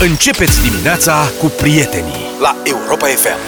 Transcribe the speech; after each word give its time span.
Începeți 0.00 0.62
dimineața 0.70 1.30
cu 1.38 1.46
prietenii 1.46 2.26
la 2.40 2.56
Europa 2.64 3.06
FM. 3.06 3.38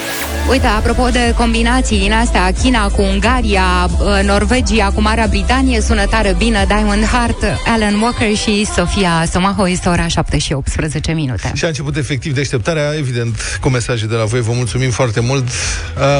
Uite, 0.49 0.67
apropo 0.67 1.07
de 1.09 1.33
combinații 1.37 1.99
din 1.99 2.11
astea, 2.11 2.51
China 2.51 2.87
cu 2.87 3.01
Ungaria, 3.01 3.89
uh, 3.99 4.19
Norvegia 4.23 4.91
cu 4.93 5.01
Marea 5.01 5.27
Britanie, 5.27 5.81
sună 5.81 6.05
tare 6.05 6.35
bine 6.37 6.65
Diamond 6.67 7.03
Heart, 7.03 7.43
Alan 7.65 8.01
Walker 8.01 8.35
și 8.35 8.65
Sofia 8.75 9.25
Somaho, 9.31 9.69
este 9.69 9.89
ora 9.89 10.07
7 10.07 10.37
și 10.37 10.53
18 10.53 11.11
minute. 11.11 11.51
Și 11.55 11.65
a 11.65 11.67
început 11.67 11.97
efectiv 11.97 12.33
deșteptarea, 12.33 12.93
evident, 12.97 13.59
cu 13.61 13.69
mesaje 13.69 14.05
de 14.05 14.15
la 14.15 14.23
voi, 14.23 14.41
vă 14.41 14.51
mulțumim 14.55 14.89
foarte 14.89 15.19
mult. 15.19 15.47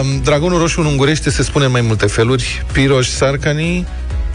Um, 0.02 0.22
Dragonul 0.24 0.60
roșu 0.60 0.80
în 0.80 0.86
ungurește 0.86 1.30
se 1.30 1.44
spune 1.44 1.66
în 1.66 1.72
mai 1.72 1.82
multe 1.82 2.06
feluri, 2.06 2.66
Piroș 2.72 3.08
Sarcani, 3.08 3.86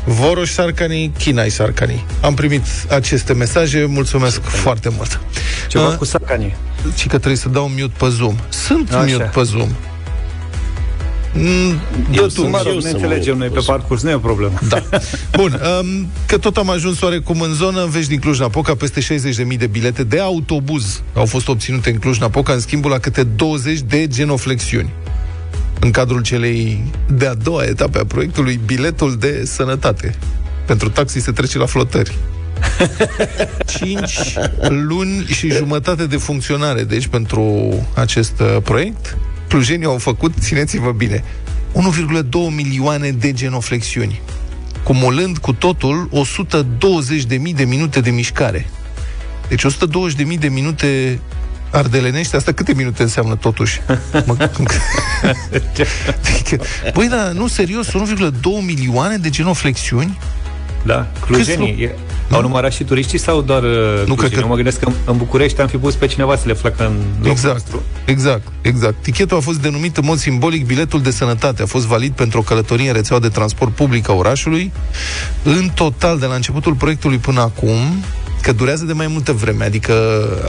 Voroș 0.07 0.51
Sarcani, 0.51 1.13
Chinai 1.19 1.51
Sarcani. 1.51 2.05
Am 2.21 2.35
primit 2.35 2.63
aceste 2.91 3.33
mesaje, 3.33 3.85
mulțumesc 3.89 4.41
foarte 4.41 4.89
mult. 4.97 5.21
Ceva 5.69 5.89
Uh, 5.89 5.95
cu 5.97 6.05
sacanii. 6.05 6.57
Și 6.97 7.07
că 7.09 7.17
trebuie 7.17 7.37
să 7.37 7.49
dau 7.49 7.69
mute 7.79 7.93
pe 7.99 8.09
Zoom. 8.09 8.37
Sunt 8.49 8.93
Așa. 8.93 8.99
mute 9.05 9.31
pe 9.35 9.43
Zoom. 9.43 9.69
Mm, 11.39 11.71
dă 12.11 12.17
Eu 12.17 12.23
tu. 12.23 12.29
sunt 12.29 12.51
Mă 12.51 12.57
rog, 12.65 12.67
eu 12.67 12.75
ne 12.75 12.81
să 12.81 12.89
mă 12.89 12.93
înțelegem 12.95 13.37
noi 13.37 13.47
pe 13.47 13.53
opus. 13.53 13.65
parcurs, 13.67 14.03
nu 14.03 14.11
e 14.11 14.15
o 14.15 14.19
problemă. 14.19 14.59
Da. 14.69 14.83
Bun, 15.39 15.61
um, 15.81 16.09
că 16.27 16.39
tot 16.39 16.57
am 16.57 16.71
ajuns 16.71 17.01
oarecum 17.01 17.41
în 17.41 17.53
zonă, 17.55 17.87
vești 17.91 18.09
din 18.09 18.19
Cluj-Napoca, 18.19 18.75
peste 18.75 19.01
60.000 19.01 19.57
de 19.59 19.67
bilete 19.67 20.05
de 20.05 20.21
autobuz 20.21 21.03
au 21.15 21.25
fost 21.27 21.49
obținute 21.49 21.91
în 21.91 21.99
Cluj-Napoca 21.99 22.53
în 22.53 22.61
schimbul 22.61 22.91
la 22.91 22.99
câte 22.99 23.23
20 23.23 23.79
de 23.81 24.07
genoflexiuni. 24.07 24.91
În 25.81 25.91
cadrul 25.91 26.23
celei 26.23 26.85
de-a 27.09 27.35
doua 27.35 27.65
etape 27.65 27.99
a 27.99 28.05
proiectului, 28.05 28.61
biletul 28.65 29.17
de 29.17 29.45
sănătate. 29.45 30.15
Pentru 30.67 30.89
taxi 30.89 31.21
se 31.21 31.33
trece 31.33 31.59
la 31.59 31.67
flotări. 31.67 32.15
5 33.79 34.35
luni 34.69 35.25
și 35.25 35.51
jumătate 35.51 36.07
de 36.07 36.17
funcționare, 36.17 36.83
deci, 36.83 37.07
pentru 37.07 37.75
acest 37.95 38.41
uh, 38.41 38.57
proiect. 38.63 39.17
Clujenii 39.49 39.87
au 39.87 39.99
făcut, 39.99 40.33
țineți-vă 40.39 40.93
bine, 40.93 41.25
1,2 41.73 42.31
milioane 42.55 43.11
de 43.11 43.33
genoflexiuni, 43.33 44.21
cumulând 44.83 45.39
cu 45.39 45.53
totul 45.53 46.11
120.000 47.29 47.55
de 47.55 47.65
minute 47.65 48.01
de 48.01 48.11
mișcare. 48.11 48.67
Deci 49.49 49.65
120.000 49.65 50.39
de 50.39 50.49
minute 50.49 51.21
ardelenești, 51.71 52.37
asta 52.37 52.53
câte 52.53 52.75
minute 52.75 53.03
înseamnă 53.03 53.37
totuși? 53.37 53.81
Mă... 54.27 54.37
Adică, 56.31 56.63
Băi, 56.95 57.09
dar 57.09 57.31
nu, 57.31 57.47
serios, 57.47 57.89
1,2 57.89 57.95
milioane 58.61 59.17
de 59.17 59.31
genoflexiuni? 59.31 60.19
Da, 60.87 61.07
clujenii. 61.27 61.71
Câți 61.73 61.83
E, 61.83 61.95
au 62.31 62.41
numărat 62.41 62.73
și 62.73 62.85
turiștii 62.85 63.19
sau 63.19 63.43
doar 63.43 63.63
uh, 63.63 63.69
clujenii? 63.71 64.17
cred 64.17 64.31
că- 64.33 64.39
Eu 64.41 64.49
mă 64.49 64.55
gândesc 64.55 64.79
că 64.79 64.87
în- 64.89 64.95
în 65.05 65.17
București 65.17 65.61
am 65.61 65.67
fi 65.67 65.77
pus 65.77 65.95
pe 65.95 66.07
cineva 66.07 66.37
să 66.37 66.43
le 66.47 66.53
facă 66.53 66.87
în 66.87 66.95
locul 67.17 67.31
Exact, 67.31 67.53
nostru. 67.55 67.83
exact, 68.05 68.47
exact. 68.63 68.95
Tichetul 69.03 69.37
a 69.37 69.41
fost 69.41 69.61
denumit 69.61 69.97
în 69.97 70.05
mod 70.07 70.19
simbolic 70.19 70.67
biletul 70.67 71.03
de 71.03 71.11
sănătate. 71.11 71.63
A 71.63 71.67
fost 71.67 71.87
valid 71.87 72.13
pentru 72.13 72.39
o 72.39 72.43
călătorie 72.43 72.89
în 72.89 72.95
rețeaua 72.95 73.23
de 73.23 73.29
transport 73.29 73.73
public 73.75 74.09
a 74.09 74.13
orașului. 74.13 74.73
În 75.43 75.69
total, 75.75 76.19
de 76.19 76.27
la 76.27 76.35
începutul 76.35 76.75
proiectului 76.75 77.19
până 77.19 77.41
acum, 77.41 77.79
că 78.43 78.53
durează 78.53 78.85
de 78.85 78.93
mai 78.93 79.07
multă 79.07 79.33
vreme, 79.33 79.65
adică 79.65 79.93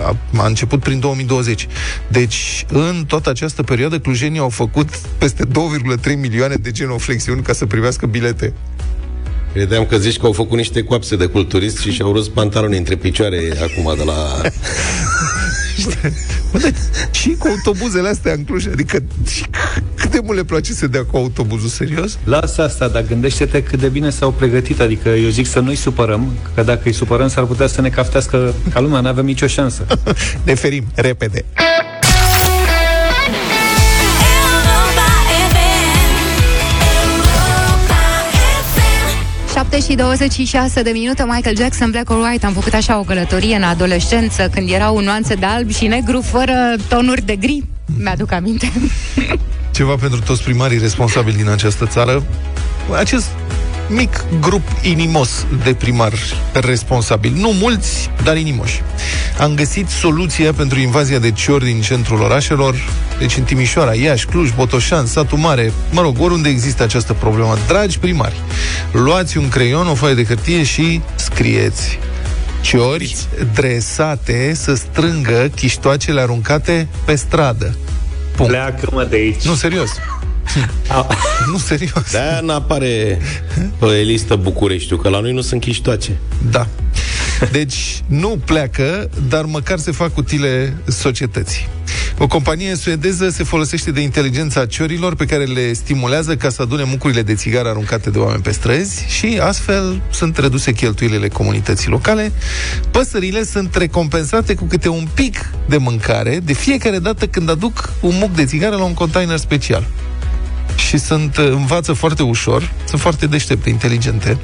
a, 0.04 0.16
a 0.42 0.46
început 0.46 0.80
prin 0.80 1.00
2020. 1.00 1.68
Deci, 2.08 2.66
în 2.70 3.04
toată 3.08 3.30
această 3.30 3.64
perioadă, 3.64 4.00
clujenii 4.00 4.40
au 4.40 4.50
făcut 4.50 4.90
peste 5.18 5.44
2,3 5.46 6.16
milioane 6.20 6.56
de 6.56 6.72
genoflexiuni 6.72 7.42
ca 7.42 7.54
să 7.54 7.66
primească 7.66 8.06
bilete. 8.06 8.54
Credeam 9.54 9.86
că 9.86 9.98
zici 9.98 10.18
că 10.18 10.26
au 10.26 10.32
făcut 10.32 10.58
niște 10.58 10.84
coapse 10.84 11.16
de 11.16 11.26
culturist 11.26 11.78
și 11.78 11.92
și-au 11.92 12.12
rus 12.14 12.28
pantaloni 12.30 12.78
între 12.78 12.96
picioare 12.96 13.40
acum 13.62 13.94
de 13.98 14.04
la... 14.04 14.14
Bă, 16.52 16.58
dar 16.62 16.72
și 17.12 17.36
cu 17.40 17.48
autobuzele 17.48 18.08
astea 18.10 18.34
în 18.34 18.44
Cluj, 18.44 18.66
adică 18.68 19.04
și 19.30 19.44
c- 19.44 19.84
cât 19.96 20.12
de 20.12 20.20
mult 20.24 20.38
le 20.38 20.44
place 20.44 20.74
să 20.74 20.88
dea 20.88 21.04
cu 21.04 21.18
autobuzul, 21.18 21.70
serios? 21.70 22.18
Lasă 22.24 22.64
asta, 22.64 22.88
dar 22.88 23.06
gândește-te 23.08 23.64
cât 23.64 23.80
de 23.80 23.88
bine 23.88 24.10
s-au 24.10 24.32
pregătit. 24.32 24.80
Adică 24.80 25.10
eu 25.10 25.30
zic 25.30 25.48
să 25.48 25.60
nu-i 25.60 25.76
supărăm, 25.76 26.34
că 26.56 26.64
dacă 26.64 26.82
îi 26.84 26.94
supărăm 26.94 27.28
s-ar 27.28 27.44
putea 27.44 27.68
să 27.68 27.82
ne 27.82 27.90
caftească 27.90 28.54
ca 28.74 28.80
lumea, 28.80 29.00
n-avem 29.00 29.26
nicio 29.26 29.48
șansă. 29.48 29.86
Ne 30.44 30.54
ferim, 30.54 30.84
repede. 30.96 31.46
7 39.78 39.92
și 39.92 39.98
26 39.98 40.82
de 40.82 40.90
minute, 40.90 41.24
Michael 41.24 41.56
Jackson, 41.56 41.92
Black 41.92 42.10
or 42.10 42.18
White. 42.18 42.46
Am 42.46 42.54
făcut 42.54 42.74
așa 42.74 43.00
o 43.00 43.02
călătorie 43.02 43.56
în 43.56 43.64
adolescență, 43.64 44.50
când 44.54 44.70
erau 44.70 45.00
nuanțe 45.00 45.34
de 45.34 45.46
alb 45.46 45.72
și 45.72 45.88
negru, 45.88 46.22
fără 46.22 46.54
tonuri 46.88 47.22
de 47.22 47.36
gri. 47.36 47.64
Mi-aduc 47.98 48.32
aminte. 48.32 48.72
Ceva 49.72 49.96
pentru 49.96 50.20
toți 50.20 50.44
primarii 50.44 50.78
responsabili 50.78 51.36
din 51.36 51.50
această 51.50 51.86
țară. 51.86 52.24
Acest 52.98 53.28
mic 53.88 54.24
grup 54.40 54.62
inimos 54.82 55.46
de 55.64 55.74
primari 55.74 56.36
responsabili. 56.54 57.40
Nu 57.40 57.52
mulți, 57.52 58.10
dar 58.24 58.38
inimoși. 58.38 58.82
Am 59.40 59.56
găsit 59.56 59.88
soluția 59.88 60.54
pentru 60.54 60.80
invazia 60.80 61.20
de 61.20 61.32
ciori 61.32 61.66
din 61.66 61.82
centrul 61.82 62.22
orașelor, 62.22 62.76
deci 63.20 63.38
în 63.38 63.44
Timișoara, 63.44 63.94
Iași, 63.94 64.26
Cluj, 64.26 64.52
Botoșan, 64.56 65.06
Satul 65.06 65.38
Mare, 65.38 65.72
mă 65.92 66.02
rog, 66.02 66.22
oriunde 66.22 66.50
există 66.50 66.84
această 66.84 67.14
problemă. 67.14 67.58
Dragi 67.68 68.00
primari, 68.00 68.36
luați 68.92 69.38
un 69.38 69.50
creion, 69.50 69.88
o 69.88 69.94
foaie 69.94 70.16
de 70.16 70.24
hârtie 70.24 70.64
și 70.64 71.02
scrieți 71.16 72.00
ciori 72.62 73.16
dresate 73.54 74.54
să 74.56 74.76
strângă 74.76 75.52
chiștoacele 75.56 76.22
aruncate 76.22 76.88
pe 77.06 77.16
stradă. 77.16 77.76
Punct. 78.36 78.52
Pleacă-mă 78.52 79.04
de 79.04 79.16
aici. 79.16 79.42
Nu, 79.42 79.54
serios. 79.54 79.90
nu, 81.52 81.58
serios. 81.58 82.12
De-aia 82.12 82.40
n-apare 82.40 83.20
pe 83.80 83.86
listă 83.86 84.36
Bucureștiu, 84.36 84.98
că 84.98 85.10
la 85.10 85.20
noi 85.20 85.34
nu 85.34 85.42
sunt 85.42 85.62
chiștoace. 85.62 86.18
Da. 86.52 86.68
Deci 87.52 88.02
nu 88.08 88.40
pleacă, 88.46 89.10
dar 89.30 89.46
măcar 89.46 89.78
se 89.78 89.92
fac 89.92 90.18
utile 90.18 90.78
societății. 90.86 91.68
O 92.20 92.28
companie 92.28 92.76
suedeză 92.76 93.30
se 93.30 93.44
folosește 93.44 93.92
de 93.92 94.02
inteligența 94.02 94.66
ciorilor 94.66 95.16
pe 95.16 95.26
care 95.26 95.44
le 95.44 95.74
stimulează 95.74 96.36
ca 96.36 96.50
să 96.50 96.62
adune 96.62 96.84
mucurile 96.84 97.22
de 97.22 97.36
țigară 97.36 97.70
aruncate 97.70 98.10
de 98.10 98.18
oameni 98.18 98.42
pe 98.42 98.52
străzi 98.52 99.06
și 99.08 99.40
astfel 99.42 100.02
sunt 100.12 100.38
reduse 100.38 100.72
cheltuielile 100.72 101.28
comunității 101.28 101.90
locale. 101.90 102.32
Păsările 102.92 103.44
sunt 103.44 103.76
recompensate 103.76 104.54
cu 104.54 104.66
câte 104.66 104.90
un 104.90 105.08
pic 105.14 105.52
de 105.68 105.78
mâncare 105.78 106.40
de 106.44 106.54
fiecare 106.54 107.00
dată 107.00 107.28
când 107.28 107.50
aduc 107.50 107.94
un 108.02 108.16
muc 108.20 108.32
de 108.32 108.46
țigară 108.46 108.76
la 108.76 108.84
un 108.84 108.94
container 108.94 109.38
special 109.38 109.88
și 110.88 110.98
sunt, 110.98 111.38
învață 111.38 111.94
foarte 111.94 112.24
ușor, 112.24 112.72
sunt 112.86 113.02
foarte 113.02 113.26
deștepte, 113.26 113.70
inteligente 113.70 114.38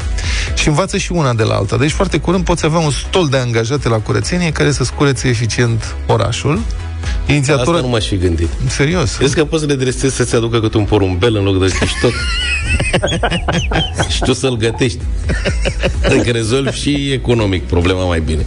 și 0.55 0.67
învață 0.67 0.97
și 0.97 1.11
una 1.11 1.33
de 1.33 1.43
la 1.43 1.55
alta. 1.55 1.77
Deci 1.77 1.91
foarte 1.91 2.19
curând 2.19 2.43
poți 2.43 2.65
avea 2.65 2.79
un 2.79 2.91
stol 2.91 3.27
de 3.27 3.37
angajate 3.37 3.89
la 3.89 3.97
curățenie 3.97 4.51
care 4.51 4.71
să-ți 4.71 4.93
curețe 4.93 5.27
eficient 5.27 5.95
orașul. 6.07 6.59
Inițiatorul... 7.27 7.73
Asta 7.73 7.85
nu 7.85 7.91
m-aș 7.91 8.07
fi 8.07 8.17
gândit. 8.17 8.49
Serios. 8.67 9.15
Crezi 9.15 9.35
că 9.35 9.45
poți 9.45 9.61
să 9.61 9.67
le 9.67 9.75
dresezi 9.75 10.15
să-ți 10.15 10.35
aducă 10.35 10.59
câte 10.59 10.77
un 10.77 10.85
porumbel 10.85 11.35
în 11.35 11.43
loc 11.43 11.59
de 11.59 11.75
chiștot? 11.79 12.13
și 14.13 14.19
tu 14.19 14.33
să-l 14.33 14.57
gătești. 14.57 14.99
Adică 16.05 16.31
rezolvi 16.31 16.79
și 16.79 17.11
economic 17.11 17.63
problema 17.63 18.05
mai 18.05 18.19
bine. 18.19 18.45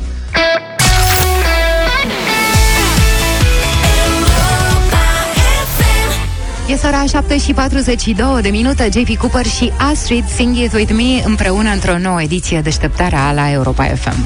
Este 6.69 6.87
ora 6.87 7.04
7 7.04 7.38
și 7.38 7.53
42 7.53 8.27
de 8.43 8.49
minute, 8.49 8.88
JP 8.93 9.16
Cooper 9.16 9.47
și 9.47 9.72
Astrid 9.77 10.25
Sing 10.28 10.56
It 10.56 10.72
With 10.72 10.93
Me 10.93 11.22
împreună 11.25 11.71
într-o 11.71 11.99
nouă 11.99 12.22
ediție 12.22 12.60
deșteptarea 12.60 13.32
la 13.32 13.53
Europa 13.53 13.84
FM. 13.84 14.25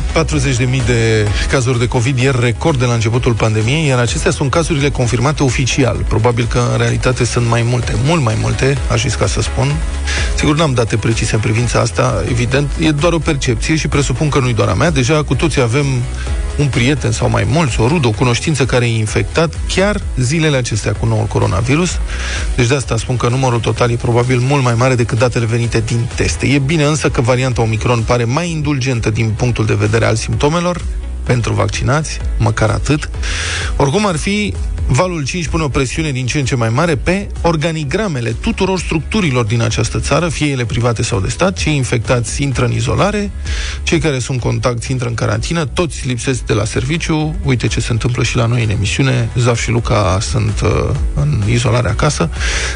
40.000 0.78 0.86
de 0.86 1.28
cazuri 1.50 1.78
de 1.78 1.88
COVID 1.88 2.18
ieri 2.18 2.40
record 2.40 2.78
de 2.78 2.84
la 2.84 2.92
începutul 2.92 3.32
pandemiei, 3.32 3.86
iar 3.86 3.98
acestea 3.98 4.30
sunt 4.30 4.50
cazurile 4.50 4.90
confirmate 4.90 5.42
oficial. 5.42 6.04
Probabil 6.08 6.46
că 6.46 6.62
în 6.72 6.78
realitate 6.78 7.24
sunt 7.24 7.48
mai 7.48 7.62
multe, 7.62 7.94
mult 8.04 8.22
mai 8.22 8.38
multe, 8.40 8.78
aș 8.90 9.02
risca 9.02 9.26
să 9.26 9.40
spun. 9.40 9.74
Sigur, 10.36 10.56
n-am 10.56 10.72
date 10.72 10.96
precise 10.96 11.34
în 11.34 11.40
privința 11.40 11.80
asta, 11.80 12.24
evident, 12.28 12.70
e 12.78 12.90
doar 12.90 13.12
o 13.12 13.18
percepție 13.18 13.76
și 13.76 13.88
presupun 13.88 14.28
că 14.28 14.38
nu-i 14.38 14.54
doar 14.54 14.68
a 14.68 14.74
mea. 14.74 14.90
Deja 14.90 15.22
cu 15.22 15.34
toții 15.34 15.60
avem 15.60 15.86
un 16.58 16.66
prieten 16.66 17.10
sau 17.12 17.28
mai 17.28 17.46
mulți, 17.48 17.80
o 17.80 17.88
rudă, 17.88 18.06
o 18.06 18.10
cunoștință 18.10 18.64
care 18.64 18.84
e 18.84 18.98
infectat 18.98 19.54
chiar 19.74 20.00
zilele 20.16 20.56
acestea 20.56 20.92
cu 20.92 21.06
noul 21.06 21.24
coronavirus. 21.26 21.98
Deci 22.56 22.66
de 22.66 22.74
asta 22.74 22.96
spun 22.96 23.16
că 23.16 23.28
numărul 23.28 23.60
total 23.60 23.90
e 23.90 23.94
probabil 23.94 24.38
mult 24.38 24.62
mai 24.62 24.74
mare 24.74 24.94
decât 24.94 25.18
datele 25.18 25.46
venite 25.46 25.82
din 25.86 26.08
teste. 26.14 26.46
E 26.46 26.58
bine 26.58 26.84
însă 26.84 27.10
că 27.10 27.20
varianta 27.20 27.62
Omicron 27.62 28.02
pare 28.02 28.24
mai 28.24 28.50
indulgentă 28.50 29.10
din 29.10 29.30
punctul 29.36 29.66
de 29.66 29.74
vedere 29.74 30.04
al 30.04 30.16
simptomelor, 30.16 30.80
pentru 31.30 31.52
vaccinați, 31.52 32.18
măcar 32.38 32.70
atât. 32.70 33.10
Oricum 33.76 34.06
ar 34.06 34.16
fi, 34.16 34.54
valul 34.86 35.24
5 35.24 35.48
pune 35.48 35.62
o 35.62 35.68
presiune 35.68 36.10
din 36.10 36.26
ce 36.26 36.38
în 36.38 36.44
ce 36.44 36.54
mai 36.54 36.68
mare 36.68 36.96
pe 36.96 37.26
organigramele 37.42 38.30
tuturor 38.30 38.78
structurilor 38.78 39.44
din 39.44 39.62
această 39.62 40.00
țară, 40.00 40.28
fie 40.28 40.46
ele 40.46 40.64
private 40.64 41.02
sau 41.02 41.20
de 41.20 41.28
stat. 41.28 41.58
Cei 41.58 41.76
infectați 41.76 42.42
intră 42.42 42.64
în 42.64 42.72
izolare, 42.72 43.30
cei 43.82 43.98
care 43.98 44.18
sunt 44.18 44.40
contacti 44.40 44.90
intră 44.90 45.08
în 45.08 45.14
carantină, 45.14 45.64
toți 45.64 46.06
lipsesc 46.06 46.40
de 46.40 46.52
la 46.52 46.64
serviciu. 46.64 47.36
Uite 47.44 47.66
ce 47.66 47.80
se 47.80 47.92
întâmplă 47.92 48.22
și 48.22 48.36
la 48.36 48.46
noi 48.46 48.64
în 48.64 48.70
emisiune. 48.70 49.28
Zaf 49.36 49.60
și 49.60 49.70
Luca 49.70 50.18
sunt 50.20 50.60
uh, 50.60 50.70
în 51.14 51.42
izolare 51.48 51.88
acasă. 51.88 52.30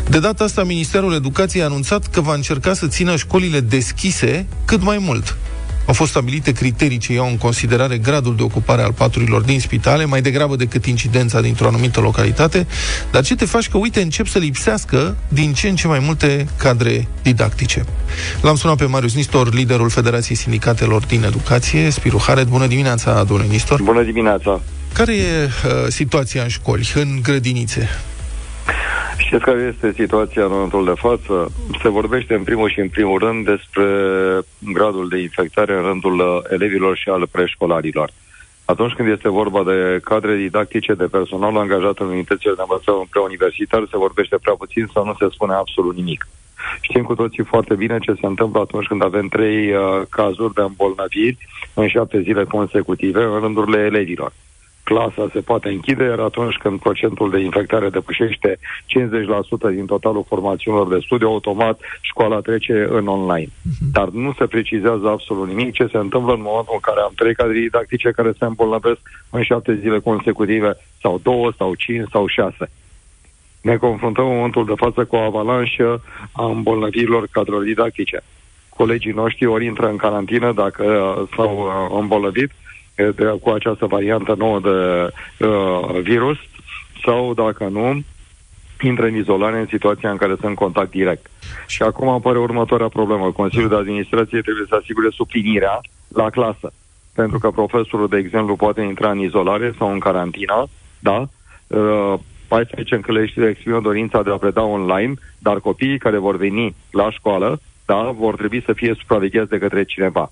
De 0.08 0.18
data 0.18 0.44
asta, 0.44 0.64
Ministerul 0.64 1.14
Educației 1.14 1.62
a 1.62 1.66
anunțat 1.66 2.06
că 2.06 2.20
va 2.20 2.34
încerca 2.34 2.74
să 2.74 2.86
țină 2.86 3.16
școlile 3.16 3.60
deschise 3.60 4.46
cât 4.64 4.82
mai 4.82 4.98
mult. 4.98 5.36
Au 5.86 5.94
fost 5.94 6.10
stabilite 6.10 6.52
criterii 6.52 6.98
ce 6.98 7.12
iau 7.12 7.26
în 7.26 7.36
considerare 7.36 7.98
gradul 7.98 8.36
de 8.36 8.42
ocupare 8.42 8.82
al 8.82 8.92
paturilor 8.92 9.42
din 9.42 9.60
spitale, 9.60 10.04
mai 10.04 10.22
degrabă 10.22 10.56
decât 10.56 10.86
incidența 10.86 11.40
dintr-o 11.40 11.66
anumită 11.66 12.00
localitate, 12.00 12.66
dar 13.10 13.24
ce 13.24 13.34
te 13.34 13.44
faci 13.44 13.68
că, 13.68 13.76
uite, 13.76 14.00
încep 14.00 14.26
să 14.26 14.38
lipsească 14.38 15.16
din 15.28 15.52
ce 15.52 15.68
în 15.68 15.76
ce 15.76 15.86
mai 15.86 15.98
multe 15.98 16.46
cadre 16.56 17.08
didactice. 17.22 17.84
L-am 18.40 18.56
sunat 18.56 18.76
pe 18.76 18.84
Marius 18.84 19.14
Nistor, 19.14 19.54
liderul 19.54 19.90
Federației 19.90 20.36
Sindicatelor 20.36 21.04
din 21.04 21.24
Educație, 21.24 21.90
Spiru 21.90 22.22
Haret. 22.26 22.46
Bună 22.46 22.66
dimineața, 22.66 23.24
domnule 23.24 23.48
Nistor! 23.48 23.82
Bună 23.82 24.02
dimineața! 24.02 24.60
Care 24.92 25.14
e 25.14 25.44
uh, 25.44 25.72
situația 25.88 26.42
în 26.42 26.48
școli, 26.48 26.92
în 26.94 27.18
grădinițe? 27.22 27.88
Știți 29.16 29.44
care 29.44 29.72
este 29.74 29.92
situația 29.92 30.44
în 30.44 30.50
momentul 30.50 30.84
de 30.84 30.92
față? 30.96 31.52
Se 31.82 31.88
vorbește 31.88 32.34
în 32.34 32.42
primul 32.42 32.70
și 32.70 32.80
în 32.80 32.88
primul 32.88 33.18
rând 33.18 33.44
despre 33.44 33.86
gradul 34.58 35.08
de 35.08 35.18
infectare 35.18 35.74
în 35.76 35.82
rândul 35.82 36.18
uh, 36.18 36.38
elevilor 36.50 36.96
și 36.96 37.08
al 37.08 37.26
preșcolarilor. 37.30 38.10
Atunci 38.64 38.92
când 38.92 39.08
este 39.08 39.28
vorba 39.28 39.62
de 39.64 40.00
cadre 40.04 40.36
didactice, 40.36 40.94
de 40.94 41.04
personal 41.04 41.56
angajat 41.56 41.98
în 41.98 42.06
unitățile 42.06 42.52
de 42.54 42.60
învățământ 42.60 43.08
preuniversitar, 43.08 43.86
se 43.90 43.96
vorbește 43.96 44.36
prea 44.42 44.54
puțin 44.54 44.86
sau 44.92 45.04
nu 45.04 45.14
se 45.18 45.26
spune 45.30 45.54
absolut 45.54 45.96
nimic. 45.96 46.28
Știm 46.80 47.02
cu 47.02 47.14
toții 47.14 47.44
foarte 47.44 47.74
bine 47.74 47.98
ce 47.98 48.12
se 48.20 48.26
întâmplă 48.26 48.60
atunci 48.60 48.86
când 48.86 49.02
avem 49.04 49.28
trei 49.28 49.72
uh, 49.72 50.02
cazuri 50.10 50.54
de 50.54 50.60
îmbolnăviri 50.60 51.38
în 51.74 51.88
șapte 51.88 52.20
zile 52.20 52.44
consecutive 52.44 53.22
în 53.22 53.40
rândurile 53.40 53.78
elevilor 53.78 54.32
clasa 54.84 55.28
se 55.32 55.40
poate 55.40 55.68
închide, 55.68 56.04
iar 56.04 56.18
atunci 56.18 56.56
când 56.56 56.80
procentul 56.80 57.30
de 57.30 57.38
infectare 57.38 57.88
depășește 57.88 58.58
50% 58.58 59.74
din 59.74 59.86
totalul 59.86 60.24
formațiunilor 60.28 60.88
de 60.88 61.02
studiu, 61.04 61.28
automat 61.28 61.80
școala 62.00 62.40
trece 62.40 62.86
în 62.90 63.06
online. 63.06 63.50
Uh-huh. 63.50 63.90
Dar 63.92 64.08
nu 64.08 64.34
se 64.38 64.46
precizează 64.46 65.08
absolut 65.08 65.48
nimic 65.48 65.72
ce 65.72 65.86
se 65.86 65.96
întâmplă 65.96 66.32
în 66.32 66.42
momentul 66.42 66.72
în 66.74 66.80
care 66.80 67.00
am 67.00 67.12
trei 67.16 67.34
cadre 67.34 67.58
didactice 67.58 68.10
care 68.10 68.32
se 68.38 68.44
îmbolnăvesc 68.44 69.00
în 69.30 69.42
șapte 69.42 69.78
zile 69.80 69.98
consecutive, 69.98 70.76
sau 71.00 71.20
două, 71.22 71.52
sau 71.58 71.74
cinci, 71.74 72.08
sau 72.10 72.26
șase. 72.26 72.70
Ne 73.60 73.76
confruntăm 73.76 74.26
în 74.26 74.34
momentul 74.34 74.64
de 74.64 74.72
față 74.76 75.04
cu 75.04 75.16
o 75.16 75.18
avalanșă 75.18 76.02
a 76.32 76.44
îmbolnăvirilor 76.46 77.28
cadrelor 77.30 77.62
didactice. 77.62 78.22
Colegii 78.68 79.12
noștri 79.12 79.46
ori 79.46 79.64
intră 79.64 79.88
în 79.88 79.96
carantină 79.96 80.52
dacă 80.52 80.84
s-au 81.36 81.56
uh, 81.58 81.98
îmbolnăvit, 82.00 82.50
de, 82.94 83.38
cu 83.42 83.50
această 83.50 83.86
variantă 83.86 84.34
nouă 84.38 84.60
de 84.60 84.68
uh, 85.46 86.00
virus 86.02 86.36
sau, 87.04 87.34
dacă 87.34 87.68
nu, 87.68 88.02
intră 88.82 89.06
în 89.06 89.16
izolare 89.16 89.58
în 89.58 89.66
situația 89.66 90.10
în 90.10 90.16
care 90.16 90.32
sunt 90.32 90.44
în 90.44 90.54
contact 90.54 90.90
direct. 90.90 91.26
Și 91.66 91.82
acum 91.82 92.08
apare 92.08 92.38
următoarea 92.38 92.88
problemă. 92.88 93.32
Consiliul 93.32 93.68
de 93.68 93.74
Administrație 93.74 94.40
trebuie 94.40 94.66
să 94.68 94.78
asigure 94.80 95.08
suplinirea 95.10 95.80
la 96.08 96.30
clasă. 96.30 96.72
Pentru 97.14 97.38
că 97.38 97.50
profesorul, 97.50 98.08
de 98.08 98.16
exemplu, 98.16 98.56
poate 98.56 98.80
intra 98.80 99.10
în 99.10 99.18
izolare 99.18 99.74
sau 99.78 99.92
în 99.92 99.98
carantină, 99.98 100.66
da? 100.98 101.28
Uh, 101.66 102.14
14 102.48 103.00
că 103.00 103.12
le 103.12 103.48
exprimă 103.48 103.80
dorința 103.80 104.22
de 104.22 104.30
a 104.30 104.36
preda 104.36 104.62
online, 104.62 105.14
dar 105.38 105.60
copiii 105.60 105.98
care 105.98 106.18
vor 106.18 106.36
veni 106.36 106.74
la 106.90 107.10
școală, 107.10 107.60
da, 107.84 108.14
vor 108.16 108.36
trebui 108.36 108.62
să 108.62 108.72
fie 108.72 108.94
supravegheați 108.98 109.48
de 109.48 109.58
către 109.58 109.84
cineva 109.84 110.30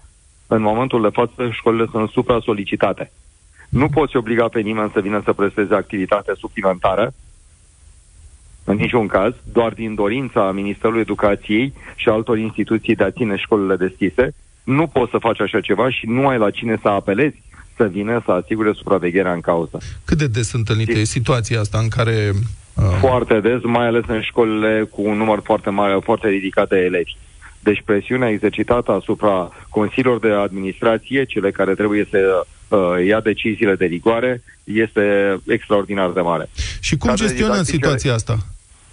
în 0.55 0.63
momentul 0.63 1.03
de 1.03 1.09
față 1.13 1.51
școlile 1.51 1.87
sunt 1.91 2.11
supra-solicitate. 2.11 3.13
Nu 3.69 3.89
poți 3.89 4.17
obliga 4.17 4.49
pe 4.49 4.61
nimeni 4.61 4.91
să 4.95 5.01
vină 5.01 5.21
să 5.25 5.33
presteze 5.33 5.75
activitate 5.75 6.33
suplimentară, 6.39 7.13
în 8.65 8.77
niciun 8.77 9.07
caz, 9.07 9.33
doar 9.53 9.73
din 9.73 9.95
dorința 9.95 10.53
Ministerului 10.53 11.01
Educației 11.01 11.73
și 11.97 12.09
altor 12.09 12.39
instituții 12.39 12.95
de 12.95 13.05
a 13.05 13.11
ține 13.11 13.37
școlile 13.37 13.77
deschise, 13.77 14.35
nu 14.65 14.87
poți 14.87 15.11
să 15.11 15.19
faci 15.19 15.41
așa 15.41 15.61
ceva 15.61 15.91
și 15.91 16.07
nu 16.07 16.29
ai 16.29 16.39
la 16.39 16.51
cine 16.51 16.79
să 16.83 16.89
apelezi 16.89 17.43
să 17.77 17.85
vină 17.85 18.23
să 18.25 18.31
asigure 18.31 18.73
supravegherea 18.73 19.33
în 19.33 19.41
cauză. 19.41 19.79
Cât 20.05 20.19
de 20.19 20.27
des 20.27 20.53
întâlnite 20.53 20.99
e 20.99 21.05
situația 21.05 21.61
asta 21.61 21.79
în 21.79 21.89
care... 21.89 22.31
Uh... 22.75 22.85
Foarte 23.01 23.41
des, 23.41 23.61
mai 23.63 23.87
ales 23.87 24.05
în 24.07 24.21
școlile 24.21 24.89
cu 24.91 25.03
un 25.03 25.17
număr 25.17 25.41
foarte 25.45 25.71
mare, 25.71 25.99
foarte 26.03 26.29
ridicat 26.29 26.69
de 26.69 26.77
elevi. 26.77 27.17
Deci 27.62 27.82
presiunea 27.85 28.29
exercitată 28.29 28.93
asupra 28.93 29.50
consiliilor 29.69 30.19
de 30.19 30.32
administrație, 30.32 31.25
cele 31.25 31.50
care 31.50 31.75
trebuie 31.75 32.06
să 32.11 32.47
uh, 32.69 33.06
ia 33.06 33.20
deciziile 33.20 33.75
de 33.75 33.85
rigoare, 33.85 34.43
este 34.64 35.37
extraordinar 35.47 36.11
de 36.11 36.20
mare. 36.20 36.49
Și 36.81 36.97
cum 36.97 37.14
gestionăm 37.14 37.62
situația 37.62 38.14
asta? 38.14 38.37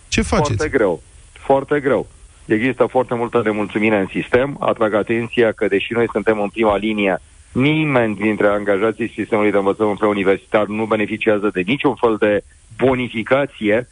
Ce 0.08 0.22
faceți? 0.22 0.56
Foarte 0.56 0.78
greu. 0.78 1.02
Foarte 1.32 1.80
greu. 1.80 2.08
Există 2.46 2.86
foarte 2.86 3.16
multă 3.16 3.42
nemulțumire 3.44 3.98
în 4.00 4.08
sistem. 4.12 4.58
Atrag 4.60 4.94
atenția 4.94 5.52
că, 5.52 5.68
deși 5.68 5.94
noi 5.94 6.08
suntem 6.12 6.40
în 6.42 6.50
prima 6.50 6.78
linie, 6.78 7.22
nimeni 7.52 8.16
dintre 8.16 8.48
angajații 8.48 9.12
sistemului 9.16 9.52
de 9.52 9.58
învățământ 9.58 9.98
preuniversitar 9.98 10.66
nu 10.66 10.86
beneficiază 10.86 11.50
de 11.54 11.62
niciun 11.66 11.96
fel 11.96 12.16
de 12.20 12.44
bonificație 12.78 13.88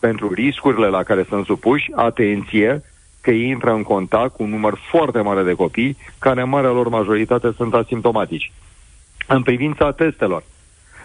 pentru 0.00 0.32
riscurile 0.32 0.86
la 0.86 1.02
care 1.02 1.26
sunt 1.28 1.44
supuși. 1.44 1.90
Atenție, 1.94 2.82
că 3.26 3.32
ei 3.32 3.48
intră 3.48 3.72
în 3.72 3.82
contact 3.82 4.34
cu 4.34 4.42
un 4.42 4.50
număr 4.50 4.78
foarte 4.90 5.20
mare 5.20 5.42
de 5.42 5.52
copii, 5.52 5.96
care 6.18 6.40
în 6.40 6.48
marea 6.48 6.70
lor 6.70 6.88
majoritate 6.88 7.52
sunt 7.56 7.74
asimptomatici. 7.74 8.52
În 9.26 9.42
privința 9.42 9.90
testelor, 9.92 10.42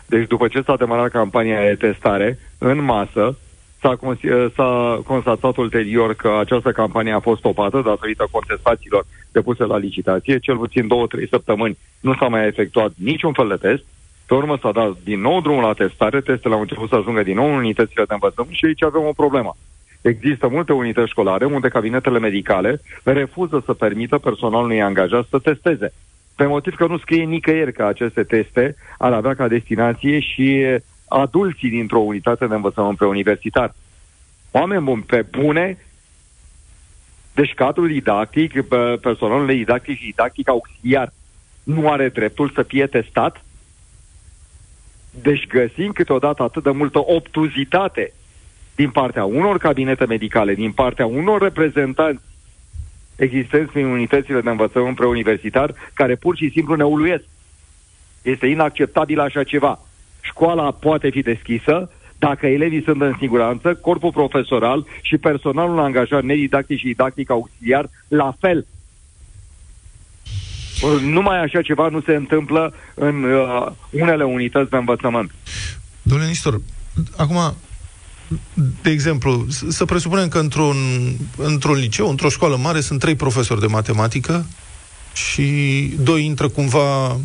deci 0.05 0.27
după 0.27 0.47
ce 0.47 0.61
s-a 0.61 0.75
demarat 0.75 1.11
campania 1.11 1.61
de 1.61 1.75
testare, 1.75 2.39
în 2.57 2.83
masă, 2.83 3.37
s-a, 3.79 3.95
cons- 3.95 4.53
s-a 4.55 5.01
constatat 5.05 5.57
ulterior 5.57 6.13
că 6.13 6.37
această 6.39 6.71
campanie 6.71 7.13
a 7.13 7.19
fost 7.19 7.39
stopată 7.39 7.81
datorită 7.85 8.27
contestațiilor 8.31 9.05
depuse 9.31 9.63
la 9.63 9.77
licitație, 9.77 10.39
cel 10.39 10.57
puțin 10.57 10.87
două-trei 10.87 11.27
săptămâni 11.27 11.77
nu 11.99 12.13
s-a 12.13 12.27
mai 12.27 12.47
efectuat 12.47 12.91
niciun 12.95 13.33
fel 13.33 13.47
de 13.47 13.67
test, 13.67 13.83
pe 14.25 14.33
urmă 14.33 14.57
s-a 14.61 14.71
dat 14.71 14.91
din 15.03 15.21
nou 15.21 15.41
drumul 15.41 15.63
la 15.63 15.73
testare, 15.73 16.21
testele 16.21 16.53
au 16.53 16.61
început 16.61 16.89
să 16.89 16.95
ajungă 16.95 17.23
din 17.23 17.35
nou 17.35 17.47
în 17.47 17.57
unitățile 17.57 18.05
de 18.07 18.13
învățământ 18.13 18.55
și 18.55 18.65
aici 18.65 18.83
avem 18.83 19.01
o 19.01 19.11
problemă. 19.15 19.55
Există 20.01 20.47
multe 20.47 20.73
unități 20.73 21.09
școlare 21.09 21.45
unde 21.45 21.67
cabinetele 21.67 22.19
medicale 22.19 22.81
refuză 23.03 23.61
să 23.65 23.73
permită 23.73 24.17
personalului 24.17 24.81
angajat 24.81 25.25
să 25.29 25.39
testeze. 25.39 25.93
Pe 26.35 26.45
motiv 26.45 26.75
că 26.75 26.87
nu 26.87 26.97
scrie 26.97 27.23
nicăieri 27.23 27.73
că 27.73 27.83
aceste 27.83 28.23
teste 28.23 28.75
ar 28.97 29.13
avea 29.13 29.35
ca 29.35 29.47
destinație 29.47 30.19
și 30.19 30.65
adulții 31.07 31.69
dintr-o 31.69 31.99
unitate 31.99 32.47
de 32.47 32.55
învățământ 32.55 32.97
preuniversitar. 32.97 33.73
Oameni 34.51 34.83
buni, 34.83 35.03
pe 35.03 35.25
bune, 35.31 35.77
deci 37.33 37.53
cadrul 37.53 37.87
didactic, 37.87 38.61
personalul 39.01 39.47
didactic 39.47 39.97
și 39.97 40.05
didactic 40.05 40.49
auxiliar 40.49 41.13
nu 41.63 41.89
are 41.89 42.09
dreptul 42.09 42.51
să 42.55 42.63
fie 42.63 42.87
testat? 42.87 43.43
Deci 45.21 45.47
găsim 45.47 45.91
câteodată 45.91 46.43
atât 46.43 46.63
de 46.63 46.71
multă 46.71 46.99
obtuzitate 47.05 48.13
din 48.81 48.89
partea 48.89 49.25
unor 49.25 49.57
cabinete 49.57 50.05
medicale, 50.05 50.53
din 50.53 50.71
partea 50.71 51.05
unor 51.05 51.41
reprezentanți 51.41 52.23
existenți 53.15 53.77
în 53.77 53.85
unitățile 53.85 54.41
de 54.41 54.49
învățământ 54.49 54.95
preuniversitar, 54.95 55.73
care 55.93 56.15
pur 56.15 56.35
și 56.35 56.49
simplu 56.49 56.75
ne 56.75 56.83
uluiesc. 56.83 57.23
Este 58.21 58.45
inacceptabil 58.45 59.19
așa 59.19 59.43
ceva. 59.43 59.79
Școala 60.21 60.71
poate 60.71 61.09
fi 61.09 61.21
deschisă 61.21 61.91
dacă 62.17 62.45
elevii 62.47 62.83
sunt 62.83 63.01
în 63.01 63.15
siguranță, 63.19 63.75
corpul 63.75 64.11
profesoral 64.11 64.85
și 65.01 65.17
personalul 65.17 65.79
angajat 65.79 66.23
nedidactic 66.23 66.77
și 66.77 66.85
didactic 66.85 67.29
auxiliar 67.29 67.89
la 68.07 68.35
fel. 68.39 68.65
Numai 71.01 71.41
așa 71.41 71.61
ceva 71.61 71.87
nu 71.87 72.01
se 72.01 72.15
întâmplă 72.15 72.73
în 72.93 73.23
uh, 73.23 73.67
unele 73.89 74.23
unități 74.23 74.69
de 74.69 74.77
învățământ. 74.77 75.31
Domnule 76.01 76.29
Nistor, 76.29 76.61
acum 77.17 77.55
de 78.81 78.89
exemplu, 78.89 79.45
să 79.69 79.85
presupunem 79.85 80.27
că 80.27 80.39
într-un, 80.39 80.75
într-un 81.37 81.75
liceu, 81.75 82.09
într-o 82.09 82.29
școală 82.29 82.55
mare, 82.55 82.79
sunt 82.79 82.99
trei 82.99 83.15
profesori 83.15 83.59
de 83.59 83.65
matematică 83.65 84.45
și 85.13 85.43
doi 85.99 86.25
intră 86.25 86.49
cumva 86.49 87.17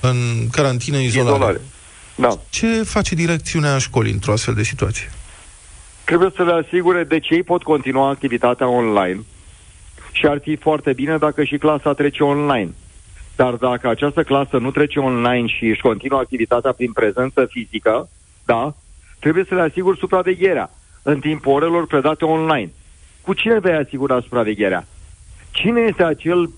în 0.00 0.48
carantină, 0.50 0.98
izolare. 0.98 1.34
izolare. 1.34 1.60
Da. 2.14 2.38
Ce 2.50 2.82
face 2.82 3.14
direcțiunea 3.14 3.78
școlii 3.78 4.12
într-o 4.12 4.32
astfel 4.32 4.54
de 4.54 4.62
situație? 4.62 5.10
Trebuie 6.04 6.30
să 6.36 6.42
le 6.42 6.64
asigure 6.66 7.04
de 7.04 7.18
ce 7.18 7.34
ei 7.34 7.42
pot 7.42 7.62
continua 7.62 8.08
activitatea 8.08 8.68
online 8.68 9.24
și 10.12 10.26
ar 10.26 10.38
fi 10.42 10.56
foarte 10.56 10.92
bine 10.92 11.16
dacă 11.16 11.44
și 11.44 11.56
clasa 11.56 11.92
trece 11.92 12.22
online. 12.22 12.74
Dar 13.36 13.54
dacă 13.54 13.88
această 13.88 14.22
clasă 14.22 14.58
nu 14.58 14.70
trece 14.70 14.98
online 14.98 15.46
și 15.46 15.64
își 15.64 15.80
continuă 15.80 16.18
activitatea 16.18 16.72
prin 16.72 16.92
prezență 16.92 17.46
fizică, 17.50 18.08
da, 18.44 18.74
trebuie 19.24 19.44
să 19.48 19.54
le 19.54 19.60
asiguri 19.60 19.98
supravegherea 19.98 20.70
în 21.02 21.20
timpul 21.20 21.52
orelor 21.52 21.86
predate 21.86 22.24
online. 22.24 22.70
Cu 23.22 23.32
cine 23.34 23.58
vei 23.58 23.74
asigura 23.74 24.20
supravegherea? 24.20 24.86
Cine 25.50 25.80
este 25.80 26.02
acel 26.02 26.50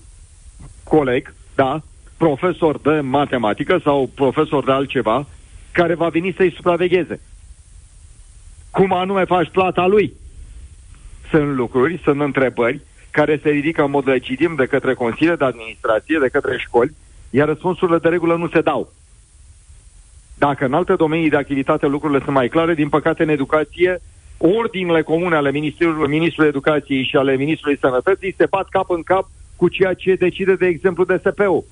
coleg, 0.83 1.33
da, 1.55 1.81
profesor 2.17 2.79
de 2.79 2.99
matematică 2.99 3.79
sau 3.83 4.09
profesor 4.15 4.63
de 4.63 4.71
altceva, 4.71 5.25
care 5.71 5.93
va 5.93 6.09
veni 6.09 6.33
să-i 6.37 6.53
supravegheze? 6.55 7.19
Cum 8.71 8.93
anume 8.93 9.23
faci 9.23 9.49
plata 9.49 9.85
lui? 9.85 10.13
Sunt 11.29 11.55
lucruri, 11.55 12.01
sunt 12.03 12.21
întrebări 12.21 12.81
care 13.11 13.39
se 13.43 13.49
ridică 13.49 13.83
în 13.83 13.91
mod 13.91 14.07
legitim 14.07 14.55
de 14.55 14.65
către 14.65 14.93
Consiliul 14.93 15.35
de 15.35 15.45
Administrație, 15.45 16.17
de 16.21 16.27
către 16.27 16.57
școli, 16.57 16.95
iar 17.29 17.47
răspunsurile 17.47 17.97
de 17.97 18.09
regulă 18.09 18.35
nu 18.35 18.47
se 18.47 18.61
dau. 18.61 18.93
Dacă 20.37 20.65
în 20.65 20.73
alte 20.73 20.95
domenii 20.95 21.29
de 21.29 21.35
activitate 21.35 21.85
lucrurile 21.85 22.19
sunt 22.23 22.35
mai 22.35 22.47
clare, 22.47 22.73
din 22.73 22.89
păcate 22.89 23.23
în 23.23 23.29
educație, 23.29 24.01
ordinele 24.37 25.01
comune 25.01 25.35
ale 25.35 25.51
Ministrului, 25.51 26.07
Ministrului 26.07 26.49
Educației 26.49 27.03
și 27.03 27.15
ale 27.15 27.35
Ministrului 27.35 27.77
Sănătății 27.77 28.33
se 28.37 28.45
bat 28.49 28.69
cap 28.69 28.89
în 28.89 29.03
cap 29.03 29.29
cu 29.55 29.67
ceea 29.67 29.93
ce 29.93 30.15
decide, 30.15 30.55
de 30.55 30.65
exemplu, 30.65 31.03
DSP-ul. 31.03 31.63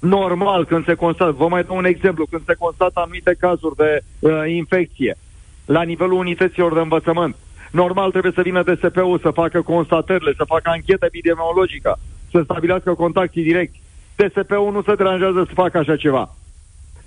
Normal, 0.00 0.64
când 0.64 0.84
se 0.84 0.94
constată, 0.94 1.30
vă 1.30 1.48
mai 1.48 1.62
dau 1.62 1.76
un 1.76 1.84
exemplu, 1.84 2.26
când 2.30 2.42
se 2.46 2.54
constată 2.54 3.00
anumite 3.00 3.36
cazuri 3.38 3.76
de 3.76 4.00
uh, 4.18 4.30
infecție 4.46 5.16
la 5.64 5.82
nivelul 5.82 6.18
unităților 6.18 6.74
de 6.74 6.80
învățământ, 6.80 7.36
normal 7.70 8.10
trebuie 8.10 8.32
să 8.34 8.42
vină 8.42 8.62
DSP-ul 8.62 9.18
să 9.18 9.30
facă 9.30 9.62
constatările, 9.62 10.32
să 10.36 10.44
facă 10.44 10.70
anchetă 10.70 11.04
epidemiologică, 11.04 11.98
să 12.30 12.40
stabilească 12.44 12.94
contactii 12.94 13.42
directi. 13.42 13.80
DSP-ul 14.16 14.72
nu 14.72 14.82
se 14.82 14.94
deranjează 14.94 15.44
să 15.46 15.54
facă 15.54 15.78
așa 15.78 15.96
ceva. 15.96 16.34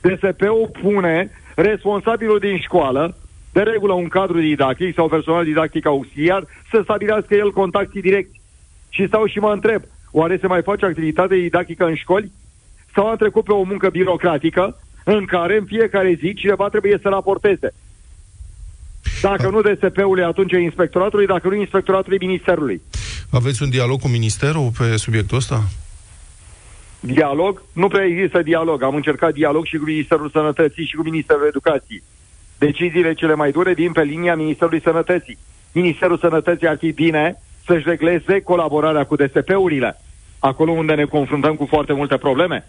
DSP-ul 0.01 0.71
pune 0.81 1.29
responsabilul 1.55 2.39
din 2.39 2.59
școală, 2.59 3.17
de 3.53 3.61
regulă 3.61 3.93
un 3.93 4.07
cadru 4.07 4.39
didactic 4.39 4.95
sau 4.95 5.07
personal 5.07 5.43
didactic 5.43 5.85
auxiliar, 5.85 6.45
să 6.71 6.79
stabilească 6.83 7.35
el 7.35 7.51
contactii 7.51 8.01
directi. 8.01 8.39
Și 8.89 9.07
stau 9.07 9.25
și 9.25 9.39
mă 9.39 9.51
întreb, 9.51 9.81
oare 10.11 10.37
se 10.41 10.47
mai 10.47 10.61
face 10.61 10.85
activitate 10.85 11.35
didactică 11.35 11.85
în 11.85 11.95
școli? 11.95 12.31
Sau 12.95 13.07
am 13.07 13.15
trecut 13.15 13.43
pe 13.43 13.51
o 13.51 13.63
muncă 13.63 13.89
birocratică 13.89 14.79
în 15.03 15.25
care 15.25 15.57
în 15.57 15.65
fiecare 15.65 16.17
zi 16.19 16.33
cineva 16.33 16.69
trebuie 16.69 16.99
să 17.01 17.09
raporteze. 17.09 17.73
Dacă 19.21 19.49
nu 19.49 19.61
DSP-ului, 19.61 20.23
atunci 20.23 20.51
inspectoratului, 20.51 21.25
dacă 21.25 21.47
nu 21.47 21.55
inspectoratului 21.55 22.17
Ministerului. 22.17 22.81
Aveți 23.29 23.63
un 23.63 23.69
dialog 23.69 23.99
cu 23.99 24.07
Ministerul 24.07 24.71
pe 24.77 24.97
subiectul 24.97 25.37
ăsta? 25.37 25.63
Dialog? 27.03 27.61
Nu 27.73 27.87
prea 27.87 28.05
există 28.05 28.41
dialog. 28.41 28.83
Am 28.83 28.95
încercat 28.95 29.33
dialog 29.33 29.65
și 29.65 29.77
cu 29.77 29.83
Ministerul 29.85 30.29
Sănătății 30.29 30.85
și 30.85 30.95
cu 30.95 31.01
Ministerul 31.01 31.45
Educației. 31.47 32.03
Deciziile 32.57 33.13
cele 33.13 33.33
mai 33.33 33.51
dure 33.51 33.73
din 33.73 33.91
pe 33.91 34.03
linia 34.03 34.35
Ministerului 34.35 34.81
Sănătății. 34.81 35.37
Ministerul 35.71 36.17
Sănătății 36.17 36.67
ar 36.67 36.77
fi 36.77 36.91
bine 36.91 37.41
să-și 37.65 37.87
regleze 37.87 38.41
colaborarea 38.41 39.05
cu 39.05 39.15
DSP-urile, 39.15 40.01
acolo 40.39 40.71
unde 40.71 40.93
ne 40.93 41.05
confruntăm 41.05 41.55
cu 41.55 41.65
foarte 41.65 41.93
multe 41.93 42.17
probleme. 42.17 42.67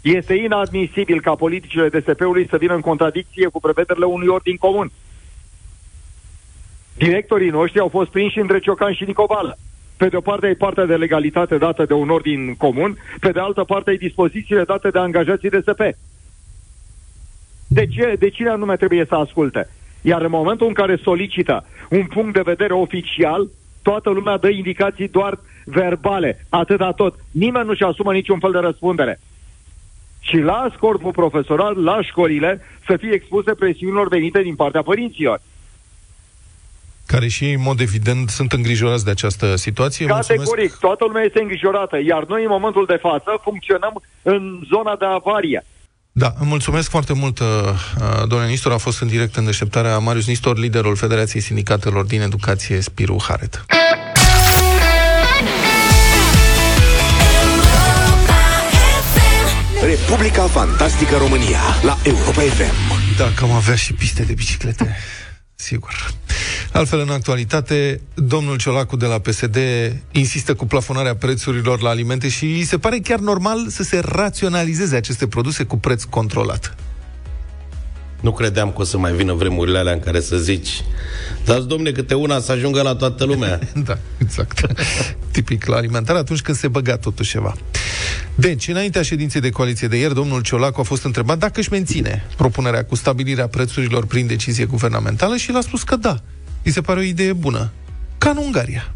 Este 0.00 0.34
inadmisibil 0.34 1.20
ca 1.20 1.34
politicile 1.34 1.88
DSP-ului 1.88 2.46
să 2.48 2.56
vină 2.56 2.74
în 2.74 2.80
contradicție 2.80 3.48
cu 3.48 3.60
prevederile 3.60 4.04
unui 4.04 4.26
ordin 4.26 4.56
comun. 4.56 4.90
Directorii 6.96 7.50
noștri 7.50 7.80
au 7.80 7.88
fost 7.88 8.10
prinși 8.10 8.38
între 8.38 8.58
Ciocan 8.58 8.92
și 8.92 9.04
Nicovală. 9.04 9.58
Pe 9.96 10.08
de 10.08 10.16
o 10.16 10.20
parte 10.20 10.46
e 10.46 10.54
partea 10.54 10.84
de 10.84 10.96
legalitate 10.96 11.58
dată 11.58 11.84
de 11.84 11.92
un 11.92 12.10
ordin 12.10 12.54
comun, 12.54 12.96
pe 13.20 13.30
de 13.30 13.40
altă 13.40 13.64
parte 13.64 13.90
e 13.90 13.96
dispozițiile 13.96 14.64
date 14.64 14.88
de 14.88 14.98
angajații 14.98 15.50
DSP. 15.50 15.80
De, 17.68 17.86
ce, 17.86 18.16
de 18.18 18.28
cine 18.28 18.48
anume 18.48 18.76
trebuie 18.76 19.04
să 19.08 19.14
asculte? 19.14 19.68
Iar 20.02 20.22
în 20.22 20.30
momentul 20.30 20.66
în 20.66 20.72
care 20.72 20.96
solicită 20.96 21.64
un 21.90 22.06
punct 22.06 22.34
de 22.34 22.40
vedere 22.44 22.72
oficial, 22.72 23.48
toată 23.82 24.10
lumea 24.10 24.36
dă 24.36 24.48
indicații 24.48 25.08
doar 25.08 25.38
verbale, 25.64 26.46
atâta 26.48 26.92
tot. 26.92 27.14
Nimeni 27.30 27.66
nu-și 27.66 27.82
asumă 27.82 28.12
niciun 28.12 28.38
fel 28.38 28.52
de 28.52 28.58
răspundere. 28.58 29.20
Și 30.20 30.36
las 30.36 30.74
corpul 30.74 31.12
profesoral, 31.12 31.82
la 31.82 32.02
școlile, 32.02 32.60
să 32.86 32.96
fie 32.96 33.12
expuse 33.12 33.54
presiunilor 33.54 34.08
venite 34.08 34.42
din 34.42 34.54
partea 34.54 34.82
părinților 34.82 35.40
care 37.06 37.28
și 37.28 37.44
ei, 37.44 37.52
în 37.52 37.62
mod 37.62 37.80
evident, 37.80 38.28
sunt 38.28 38.52
îngrijorați 38.52 39.04
de 39.04 39.10
această 39.10 39.56
situație. 39.56 40.06
Categoric, 40.06 40.46
Mulțumesc. 40.46 40.78
toată 40.78 41.04
lumea 41.04 41.22
este 41.22 41.40
îngrijorată, 41.40 41.98
iar 42.06 42.24
noi, 42.24 42.42
în 42.42 42.48
momentul 42.50 42.84
de 42.86 42.98
față, 43.00 43.40
funcționăm 43.42 44.02
în 44.22 44.60
zona 44.72 44.96
de 44.96 45.04
avarie. 45.04 45.64
Da, 46.12 46.32
îmi 46.38 46.48
mulțumesc 46.48 46.90
foarte 46.90 47.12
mult, 47.12 47.38
uh, 47.38 47.46
uh, 47.46 48.28
domnule 48.28 48.50
Nistor. 48.50 48.72
A 48.72 48.76
fost 48.76 49.00
în 49.00 49.08
direct 49.08 49.36
în 49.36 49.44
deșteptarea 49.44 49.98
Marius 49.98 50.26
Nistor, 50.26 50.58
liderul 50.58 50.96
Federației 50.96 51.42
Sindicatelor 51.42 52.04
din 52.04 52.20
Educație, 52.20 52.80
Spiru 52.80 53.16
Haret. 53.28 53.64
Republica 59.82 60.42
Fantastică 60.42 61.16
România 61.16 61.60
la 61.82 61.98
Europa 62.02 62.40
FM. 62.40 63.16
Da, 63.16 63.32
că 63.36 63.44
am 63.44 63.50
avea 63.50 63.74
și 63.74 63.92
piste 63.92 64.22
de 64.22 64.32
biciclete. 64.32 64.96
Sigur. 65.54 65.94
Altfel, 66.76 67.00
în 67.00 67.08
actualitate, 67.08 68.00
domnul 68.14 68.56
Ciolacu 68.56 68.96
de 68.96 69.06
la 69.06 69.18
PSD 69.18 69.56
insistă 70.12 70.54
cu 70.54 70.66
plafonarea 70.66 71.16
prețurilor 71.16 71.80
la 71.80 71.88
alimente 71.88 72.28
și 72.28 72.44
îi 72.44 72.64
se 72.64 72.78
pare 72.78 72.98
chiar 72.98 73.18
normal 73.18 73.66
să 73.68 73.82
se 73.82 73.98
raționalizeze 74.04 74.96
aceste 74.96 75.26
produse 75.26 75.64
cu 75.64 75.76
preț 75.78 76.02
controlat. 76.02 76.76
Nu 78.20 78.32
credeam 78.32 78.72
că 78.72 78.80
o 78.80 78.84
să 78.84 78.98
mai 78.98 79.12
vină 79.12 79.32
vremurile 79.32 79.78
alea 79.78 79.92
în 79.92 80.00
care 80.00 80.20
să 80.20 80.36
zici 80.36 80.84
Dați, 81.44 81.66
domne, 81.66 81.90
câte 81.90 82.14
una 82.14 82.40
să 82.40 82.52
ajungă 82.52 82.82
la 82.82 82.94
toată 82.94 83.24
lumea. 83.24 83.58
da, 83.86 83.98
exact. 84.18 84.66
Tipic 85.30 85.66
la 85.66 85.76
alimentar 85.76 86.16
atunci 86.16 86.40
când 86.40 86.56
se 86.56 86.68
băga 86.68 86.96
totuși 86.96 87.30
ceva. 87.30 87.54
Deci, 88.34 88.68
înaintea 88.68 89.02
ședinței 89.02 89.40
de 89.40 89.50
coaliție 89.50 89.88
de 89.88 89.96
ieri, 89.96 90.14
domnul 90.14 90.42
Ciolacu 90.42 90.80
a 90.80 90.84
fost 90.84 91.04
întrebat 91.04 91.38
dacă 91.38 91.60
își 91.60 91.72
menține 91.72 92.26
propunerea 92.36 92.84
cu 92.84 92.94
stabilirea 92.94 93.46
prețurilor 93.46 94.06
prin 94.06 94.26
decizie 94.26 94.64
guvernamentală 94.64 95.36
și 95.36 95.52
l-a 95.52 95.60
spus 95.60 95.82
că 95.82 95.96
da. 95.96 96.20
Îi 96.66 96.72
se 96.72 96.80
pare 96.80 96.98
o 96.98 97.02
idee 97.02 97.32
bună. 97.32 97.72
Ca 98.18 98.30
în 98.30 98.36
Ungaria. 98.36 98.90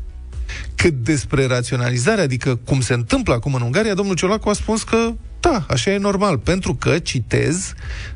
Cât 0.75 0.95
despre 0.95 1.47
raționalizare, 1.47 2.21
adică 2.21 2.57
cum 2.65 2.81
se 2.81 2.95
întâmplă 2.95 3.35
acum 3.35 3.55
în 3.55 3.63
Ungaria, 3.63 3.95
domnul 3.95 4.15
Ciolacu 4.15 4.49
a 4.49 4.53
spus 4.53 4.83
că 4.83 5.13
da, 5.41 5.65
așa 5.69 5.91
e 5.91 5.97
normal, 5.97 6.39
pentru 6.39 6.75
că, 6.75 6.99
citez, 6.99 7.73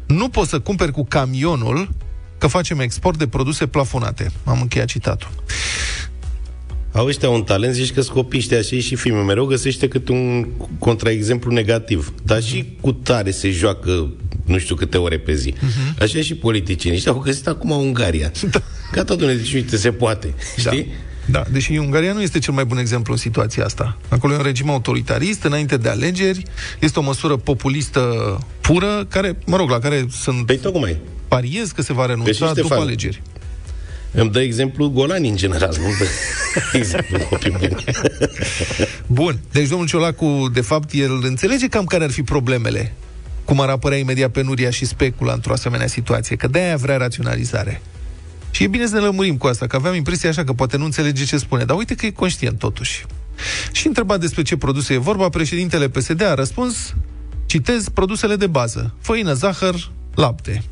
nu 0.07 0.29
poți 0.29 0.51
să 0.51 0.61
cumperi 0.61 0.93
cu 0.93 1.05
camionul 1.05 1.89
că 2.39 2.47
facem 2.47 2.81
export 2.81 3.19
de 3.19 3.27
produse 3.27 3.67
plafonate. 3.67 4.31
Am 4.45 4.61
încheiat 4.61 4.87
citatul. 4.87 5.31
Au 6.93 7.07
ăștia 7.07 7.29
un 7.29 7.43
talent, 7.43 7.75
zici 7.75 7.93
că 7.93 8.01
scopiște 8.01 8.57
așa 8.57 8.77
și 8.77 8.95
filme. 8.95 9.23
Mereu 9.23 9.45
găsește 9.45 9.89
câte 9.89 10.13
un 10.13 10.47
contraexemplu 10.79 11.53
negativ. 11.53 12.15
Dar 12.23 12.39
uh-huh. 12.39 12.47
și 12.47 12.77
cu 12.81 12.93
tare 12.93 13.31
se 13.31 13.51
joacă 13.51 14.13
nu 14.45 14.59
știu 14.59 14.75
câte 14.75 14.97
ore 14.97 15.19
pe 15.19 15.35
zi. 15.35 15.53
Uh-huh. 15.53 15.99
Așa 16.01 16.21
și 16.21 16.35
politicienii. 16.35 17.01
Și 17.01 17.09
au 17.09 17.19
găsit 17.19 17.47
acum 17.47 17.71
Ungaria. 17.71 18.33
Da. 18.51 18.63
Gata, 18.93 19.15
domnule, 19.15 19.35
deci 19.35 19.55
uite, 19.55 19.77
se 19.77 19.93
poate. 19.93 20.35
Da. 20.63 20.71
Știi? 20.71 20.93
Da, 21.27 21.45
deși 21.51 21.77
Ungaria 21.77 22.13
nu 22.13 22.23
este 22.23 22.39
cel 22.39 22.55
mai 22.55 22.65
bun 22.65 22.79
exemplu 22.79 23.13
în 23.13 23.19
situația 23.19 23.65
asta. 23.65 23.99
Acolo 24.09 24.33
e 24.33 24.37
un 24.37 24.43
regim 24.43 24.71
autoritarist, 24.71 25.43
înainte 25.43 25.77
de 25.77 25.89
alegeri, 25.89 26.43
este 26.81 26.99
o 26.99 27.03
măsură 27.03 27.37
populistă 27.37 28.01
pură, 28.61 29.07
care, 29.09 29.39
mă 29.47 29.57
rog, 29.57 29.71
la 29.71 29.79
care 29.79 30.07
sunt... 30.11 30.47
Păi 30.47 30.59
tocmai. 30.59 30.97
Pariez 31.29 31.71
că 31.71 31.83
se 31.83 31.93
va 31.93 32.07
renunța 32.07 32.47
după 32.47 32.61
Ștefan, 32.61 32.81
alegeri. 32.81 33.23
Îmi 34.11 34.31
dă 34.31 34.41
exemplu 34.41 34.89
Golani 34.89 35.29
în 35.29 35.37
general, 35.37 35.77
nu 35.81 35.89
dă 35.99 36.07
exemplu 36.79 37.19
copii 37.19 37.51
buni. 37.59 37.85
Bun, 39.07 39.39
deci 39.53 39.69
domnul 39.69 39.87
Ciolacu, 39.87 40.51
de 40.53 40.61
fapt, 40.61 40.93
el 40.93 41.21
înțelege 41.23 41.67
cam 41.67 41.85
care 41.85 42.05
ar 42.05 42.11
fi 42.11 42.23
problemele 42.23 42.95
cum 43.45 43.61
ar 43.61 43.69
apărea 43.69 43.99
imediat 43.99 44.31
penuria 44.31 44.71
și 44.71 44.85
specula 44.85 45.33
într-o 45.33 45.53
asemenea 45.53 45.87
situație, 45.87 46.37
că 46.37 46.47
de-aia 46.47 46.77
vrea 46.77 46.97
raționalizare. 46.97 47.81
Și 48.51 48.63
e 48.63 48.67
bine 48.67 48.87
să 48.87 48.95
ne 48.95 49.01
lămurim 49.01 49.37
cu 49.37 49.47
asta, 49.47 49.67
că 49.67 49.77
aveam 49.77 49.95
impresia 49.95 50.29
așa 50.29 50.45
că 50.45 50.53
poate 50.53 50.77
nu 50.77 50.85
înțelege 50.85 51.25
ce 51.25 51.37
spune, 51.37 51.65
dar 51.65 51.77
uite 51.77 51.95
că 51.95 52.07
e 52.07 52.11
conștient 52.11 52.59
totuși. 52.59 53.07
Și 53.73 53.87
întrebat 53.87 54.21
despre 54.21 54.43
ce 54.43 54.57
produse 54.57 54.95
e 54.95 54.99
vorba, 54.99 55.29
președintele 55.29 55.89
PSD 55.89 56.23
a 56.23 56.35
răspuns, 56.35 56.95
citez, 57.47 57.89
produsele 57.89 58.37
de 58.37 58.47
bază, 58.47 58.95
făină, 59.01 59.33
zahăr, 59.33 59.91
lapte. 60.15 60.63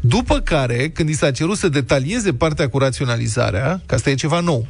După 0.00 0.38
care, 0.40 0.88
când 0.88 1.08
i 1.08 1.12
s-a 1.12 1.30
cerut 1.30 1.56
să 1.56 1.68
detalieze 1.68 2.32
partea 2.32 2.68
cu 2.68 2.78
raționalizarea, 2.78 3.82
că 3.86 3.94
asta 3.94 4.10
e 4.10 4.14
ceva 4.14 4.40
nou, 4.40 4.66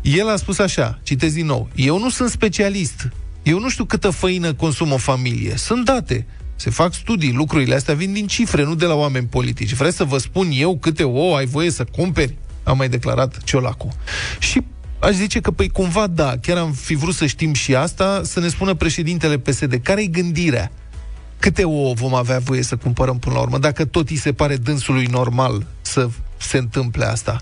el 0.00 0.28
a 0.28 0.36
spus 0.36 0.58
așa, 0.58 0.98
citez 1.02 1.32
din 1.32 1.46
nou, 1.46 1.68
eu 1.74 1.98
nu 1.98 2.10
sunt 2.10 2.30
specialist, 2.30 3.08
eu 3.42 3.58
nu 3.58 3.68
știu 3.68 3.84
câtă 3.84 4.10
făină 4.10 4.54
consumă 4.54 4.94
o 4.94 4.96
familie, 4.96 5.56
sunt 5.56 5.84
date, 5.84 6.26
se 6.58 6.70
fac 6.70 6.94
studii, 6.94 7.32
lucrurile 7.32 7.74
astea 7.74 7.94
vin 7.94 8.12
din 8.12 8.26
cifre, 8.26 8.64
nu 8.64 8.74
de 8.74 8.84
la 8.84 8.94
oameni 8.94 9.26
politici. 9.26 9.74
Vreți 9.74 9.96
să 9.96 10.04
vă 10.04 10.18
spun 10.18 10.48
eu 10.52 10.78
câte 10.78 11.02
ouă 11.02 11.36
ai 11.36 11.46
voie 11.46 11.70
să 11.70 11.84
cumperi? 11.84 12.36
A 12.62 12.72
mai 12.72 12.88
declarat 12.88 13.44
Ciolacu. 13.44 13.88
Și 14.38 14.62
aș 14.98 15.14
zice 15.14 15.40
că, 15.40 15.50
păi, 15.50 15.68
cumva, 15.68 16.06
da, 16.06 16.34
chiar 16.42 16.56
am 16.56 16.72
fi 16.72 16.94
vrut 16.94 17.14
să 17.14 17.26
știm 17.26 17.52
și 17.52 17.74
asta, 17.74 18.20
să 18.24 18.40
ne 18.40 18.48
spună 18.48 18.74
președintele 18.74 19.38
PSD. 19.38 19.80
Care-i 19.82 20.10
gândirea? 20.10 20.70
Câte 21.38 21.64
ouă 21.64 21.94
vom 21.94 22.14
avea 22.14 22.38
voie 22.38 22.62
să 22.62 22.76
cumpărăm 22.76 23.18
până 23.18 23.34
la 23.34 23.40
urmă, 23.40 23.58
dacă 23.58 23.84
tot 23.84 24.08
îi 24.08 24.16
se 24.16 24.32
pare 24.32 24.56
dânsului 24.56 25.04
normal 25.04 25.66
să 25.80 26.08
se 26.36 26.58
întâmple 26.58 27.04
asta? 27.04 27.40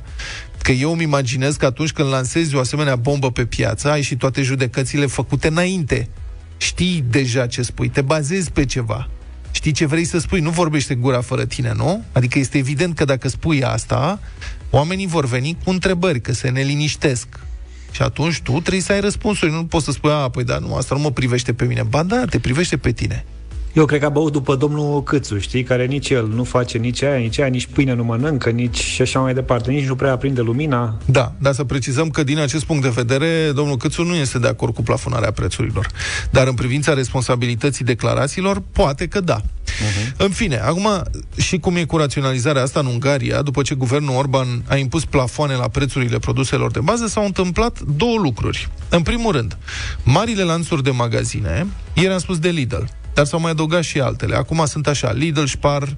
Că 0.62 0.73
eu 0.73 0.92
îmi 0.92 1.02
imaginez 1.02 1.56
că 1.56 1.66
atunci 1.66 1.92
când 1.92 2.08
lansezi 2.08 2.54
o 2.54 2.58
asemenea 2.58 2.96
bombă 2.96 3.30
pe 3.30 3.46
piață, 3.46 3.90
ai 3.90 4.02
și 4.02 4.16
toate 4.16 4.42
judecățile 4.42 5.06
făcute 5.06 5.49
înainte. 5.49 6.08
Știi 6.56 7.04
deja 7.10 7.46
ce 7.46 7.62
spui, 7.62 7.88
te 7.88 8.00
bazezi 8.00 8.50
pe 8.50 8.64
ceva. 8.64 9.08
Știi 9.50 9.72
ce 9.72 9.86
vrei 9.86 10.04
să 10.04 10.18
spui, 10.18 10.40
nu 10.40 10.50
vorbește 10.50 10.94
gura 10.94 11.20
fără 11.20 11.44
tine, 11.44 11.72
nu? 11.76 12.04
Adică 12.12 12.38
este 12.38 12.58
evident 12.58 12.96
că 12.96 13.04
dacă 13.04 13.28
spui 13.28 13.64
asta, 13.64 14.20
oamenii 14.70 15.06
vor 15.06 15.26
veni 15.26 15.56
cu 15.64 15.70
întrebări, 15.70 16.20
că 16.20 16.32
se 16.32 16.48
neliniștesc. 16.48 17.26
Și 17.90 18.02
atunci 18.02 18.40
tu 18.40 18.52
trebuie 18.60 18.82
să 18.82 18.92
ai 18.92 19.00
răspunsuri. 19.00 19.52
Nu 19.52 19.64
poți 19.64 19.84
să 19.84 19.90
spui, 19.90 20.10
a, 20.10 20.28
păi 20.28 20.44
da, 20.44 20.58
nu, 20.58 20.75
asta 20.75 20.94
nu 20.94 21.00
mă 21.00 21.10
privește 21.10 21.52
pe 21.52 21.64
mine. 21.64 21.82
Ba 21.82 22.02
da, 22.02 22.25
te 22.25 22.38
privește 22.38 22.76
pe 22.76 22.92
tine. 22.92 23.25
Eu 23.76 23.85
cred 23.85 24.00
că 24.00 24.06
a 24.06 24.09
băut 24.09 24.33
după 24.33 24.54
domnul 24.54 25.02
Câțu, 25.02 25.38
știi, 25.38 25.62
care 25.62 25.87
nici 25.87 26.11
el 26.11 26.26
nu 26.26 26.45
face 26.45 26.78
nici 26.78 27.02
aia, 27.02 27.16
nici 27.16 27.38
aia, 27.38 27.49
nici 27.49 27.66
pâine 27.66 27.95
nu 27.95 28.04
mănâncă, 28.04 28.50
nici 28.50 28.78
și 28.78 29.02
așa 29.02 29.21
mai 29.21 29.35
departe, 29.35 29.71
nici 29.71 29.87
nu 29.87 29.95
prea 29.95 30.12
aprinde 30.12 30.40
lumina. 30.40 30.99
Da, 31.04 31.33
dar 31.38 31.52
să 31.52 31.64
precizăm 31.64 32.11
că 32.11 32.23
din 32.23 32.38
acest 32.38 32.64
punct 32.64 32.83
de 32.83 32.88
vedere, 32.88 33.50
domnul 33.54 33.76
Câțu 33.76 34.02
nu 34.02 34.14
este 34.14 34.38
de 34.38 34.49
acord 34.49 34.75
cu 34.75 34.83
plafonarea 34.83 35.30
prețurilor. 35.30 35.88
Dar 36.30 36.47
în 36.47 36.54
privința 36.54 36.95
responsabilității 36.95 37.85
declarațiilor, 37.85 38.62
poate 38.73 39.06
că 39.06 39.21
da. 39.21 39.40
Uh-huh. 39.40 40.16
În 40.16 40.30
fine, 40.30 40.56
acum, 40.56 40.88
și 41.37 41.59
cum 41.59 41.76
e 41.76 41.85
cu 41.85 41.97
raționalizarea 41.97 42.62
asta 42.62 42.80
în 42.80 42.87
Ungaria, 42.87 43.42
după 43.42 43.62
ce 43.62 43.75
guvernul 43.75 44.16
Orban 44.16 44.47
a 44.68 44.76
impus 44.76 45.04
plafoane 45.04 45.54
la 45.54 45.68
prețurile 45.68 46.18
produselor 46.18 46.71
de 46.71 46.80
bază, 46.80 47.06
s-au 47.06 47.25
întâmplat 47.25 47.80
două 47.80 48.18
lucruri. 48.18 48.68
În 48.88 49.02
primul 49.02 49.33
rând, 49.33 49.56
marile 50.02 50.42
lanțuri 50.42 50.83
de 50.83 50.90
magazine, 50.90 51.66
ieri 51.95 52.12
am 52.12 52.18
spus 52.18 52.38
de 52.38 52.49
Lidl, 52.49 52.83
dar 53.16 53.25
s-au 53.26 53.40
mai 53.40 53.50
adăugat 53.50 53.82
și 53.82 54.00
altele. 54.00 54.37
Acum 54.37 54.64
sunt 54.66 54.87
așa, 54.87 55.12
Lidl, 55.12 55.44
Spar, 55.44 55.96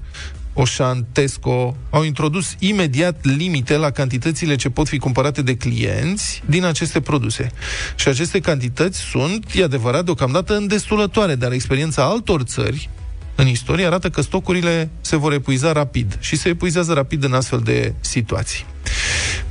Oșan, 0.52 1.06
Tesco 1.12 1.76
au 1.90 2.02
introdus 2.02 2.54
imediat 2.58 3.24
limite 3.24 3.76
la 3.76 3.90
cantitățile 3.90 4.56
ce 4.56 4.70
pot 4.70 4.88
fi 4.88 4.98
cumpărate 4.98 5.42
de 5.42 5.56
clienți 5.56 6.42
din 6.46 6.64
aceste 6.64 7.00
produse. 7.00 7.50
Și 7.96 8.08
aceste 8.08 8.40
cantități 8.40 8.98
sunt, 8.98 9.46
e 9.54 9.62
adevărat, 9.62 10.04
deocamdată 10.04 10.56
îndestulătoare, 10.56 11.34
dar 11.34 11.52
experiența 11.52 12.04
altor 12.04 12.42
țări 12.42 12.88
în 13.34 13.46
istorie 13.46 13.86
arată 13.86 14.10
că 14.10 14.20
stocurile 14.20 14.90
se 15.00 15.16
vor 15.16 15.32
epuiza 15.32 15.72
rapid 15.72 16.16
și 16.20 16.36
se 16.36 16.48
epuizează 16.48 16.92
rapid 16.92 17.24
în 17.24 17.32
astfel 17.32 17.60
de 17.64 17.94
situații. 18.00 18.64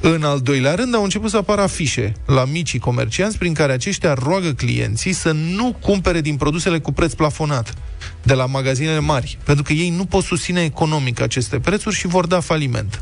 În 0.01 0.23
al 0.23 0.39
doilea 0.39 0.75
rând, 0.75 0.95
au 0.95 1.03
început 1.03 1.29
să 1.29 1.37
apară 1.37 1.61
afișe 1.61 2.13
la 2.25 2.45
micii 2.45 2.79
comercianți 2.79 3.37
prin 3.37 3.53
care 3.53 3.71
aceștia 3.71 4.13
roagă 4.13 4.53
clienții 4.53 5.13
să 5.13 5.31
nu 5.31 5.77
cumpere 5.81 6.21
din 6.21 6.35
produsele 6.35 6.79
cu 6.79 6.91
preț 6.91 7.13
plafonat 7.13 7.73
de 8.23 8.33
la 8.33 8.45
magazinele 8.45 8.99
mari, 8.99 9.37
pentru 9.43 9.63
că 9.63 9.73
ei 9.73 9.89
nu 9.89 10.05
pot 10.05 10.23
susține 10.23 10.63
economic 10.63 11.21
aceste 11.21 11.59
prețuri 11.59 11.95
și 11.95 12.07
vor 12.07 12.27
da 12.27 12.39
faliment. 12.39 13.01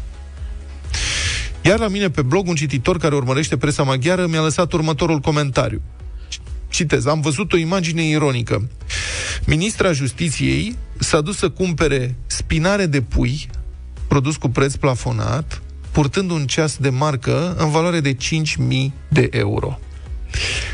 Iar 1.61 1.79
la 1.79 1.87
mine 1.87 2.09
pe 2.09 2.21
blog, 2.21 2.47
un 2.47 2.55
cititor 2.55 2.97
care 2.97 3.15
urmărește 3.15 3.57
presa 3.57 3.83
maghiară 3.83 4.27
mi-a 4.27 4.41
lăsat 4.41 4.73
următorul 4.73 5.19
comentariu. 5.19 5.81
Citez, 6.69 7.05
am 7.05 7.21
văzut 7.21 7.53
o 7.53 7.57
imagine 7.57 8.03
ironică. 8.03 8.69
Ministra 9.45 9.91
Justiției 9.91 10.75
s-a 10.99 11.21
dus 11.21 11.37
să 11.37 11.49
cumpere 11.49 12.15
spinare 12.25 12.85
de 12.85 13.01
pui, 13.01 13.49
produs 14.07 14.35
cu 14.35 14.49
preț 14.49 14.75
plafonat, 14.75 15.61
purtând 15.95 16.31
un 16.31 16.45
ceas 16.45 16.77
de 16.77 16.89
marcă 16.89 17.55
în 17.57 17.69
valoare 17.69 17.99
de 17.99 18.13
5.000 18.13 18.19
de 19.07 19.29
euro. 19.31 19.79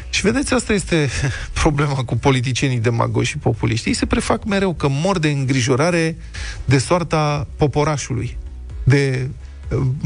Și 0.10 0.22
vedeți, 0.22 0.54
asta 0.54 0.74
este 0.74 1.10
problema 1.64 1.96
cu 1.96 2.18
politicienii 2.18 2.80
demagogi 2.80 3.30
și 3.30 3.38
populiști. 3.38 3.88
Ei 3.88 3.94
se 3.94 4.06
prefac 4.06 4.44
mereu 4.46 4.74
că 4.74 4.88
mor 4.90 5.20
de 5.20 5.30
îngrijorare 5.30 6.18
de 6.66 6.78
soarta 6.78 7.48
poporașului, 7.58 8.38
de 8.84 9.30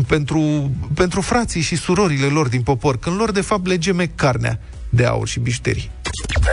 pentru, 0.07 0.72
pentru 0.93 1.22
frații 1.22 1.62
și 1.62 1.75
surorile 1.75 2.27
lor 2.27 2.48
din 2.48 2.62
popor, 2.62 2.98
când 2.98 3.17
lor 3.17 3.31
de 3.31 3.41
fapt 3.41 3.67
legeme 3.67 4.12
carnea 4.15 4.60
de 4.89 5.05
aur 5.05 5.27
și 5.27 5.39
bișterii. 5.39 5.91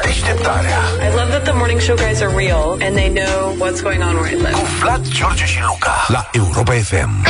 Deșteptarea 0.04 0.78
I 0.78 1.14
love 1.16 1.31
that 1.31 1.42
the 1.42 1.52
morning 1.52 1.81
show 1.81 1.97
guys 1.97 2.21
are 2.21 2.35
real 2.37 2.78
and 2.81 2.95
they 2.95 3.11
know 3.11 3.57
what's 3.62 3.83
going 3.83 4.02
on 4.02 4.14
where 4.14 4.35
I 4.35 4.37
live. 4.37 4.50
cu 4.50 4.66
Vlad, 4.81 5.09
George 5.09 5.45
și 5.45 5.59
Luca 5.61 6.04
la 6.09 6.31
Europa 6.33 6.73
FM. 6.73 7.26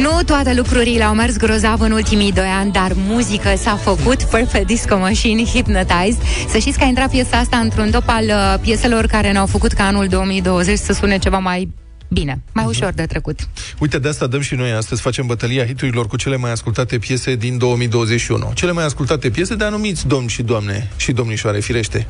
Nu 0.00 0.22
toate 0.26 0.54
lucrurile 0.54 1.04
au 1.04 1.14
mers 1.14 1.36
grozav 1.36 1.80
în 1.80 1.92
ultimii 1.92 2.32
doi 2.32 2.46
ani, 2.60 2.72
dar 2.72 2.92
muzică 2.94 3.48
s-a 3.56 3.76
făcut 3.76 4.22
Perfect 4.22 4.66
Disco 4.66 4.98
Machine 4.98 5.44
Hypnotized. 5.44 6.22
Să 6.48 6.58
știți 6.58 6.78
că 6.78 6.84
a 6.84 6.86
intrat 6.86 7.10
piesa 7.10 7.36
asta 7.36 7.56
într-un 7.56 7.90
top 7.90 8.04
al 8.06 8.24
uh, 8.24 8.54
pieselor 8.60 9.06
care 9.06 9.32
ne-au 9.32 9.46
făcut 9.46 9.72
ca 9.72 9.84
anul 9.86 10.06
2020 10.06 10.78
să 10.78 10.92
sune 10.92 11.18
ceva 11.18 11.38
mai 11.38 11.68
bine, 12.12 12.40
mai 12.52 12.64
ușor 12.64 12.92
de 12.92 13.06
trecut. 13.06 13.48
Uite, 13.78 13.98
de 13.98 14.08
asta 14.08 14.26
dăm 14.26 14.40
și 14.40 14.54
noi 14.54 14.70
astăzi, 14.70 15.00
facem 15.00 15.26
bătălia 15.26 15.66
hiturilor 15.66 16.06
cu 16.06 16.16
cele 16.16 16.36
mai 16.36 16.50
ascultate 16.50 16.98
piese 16.98 17.34
din 17.34 17.58
2021. 17.58 18.52
Cele 18.54 18.72
mai 18.72 18.84
ascultate 18.84 19.30
piese 19.30 19.54
de 19.54 19.64
anumiți 19.64 20.06
domni 20.06 20.28
și 20.28 20.42
doamne 20.42 20.90
și 20.96 21.12
domnișoare, 21.12 21.60
firește. 21.60 22.06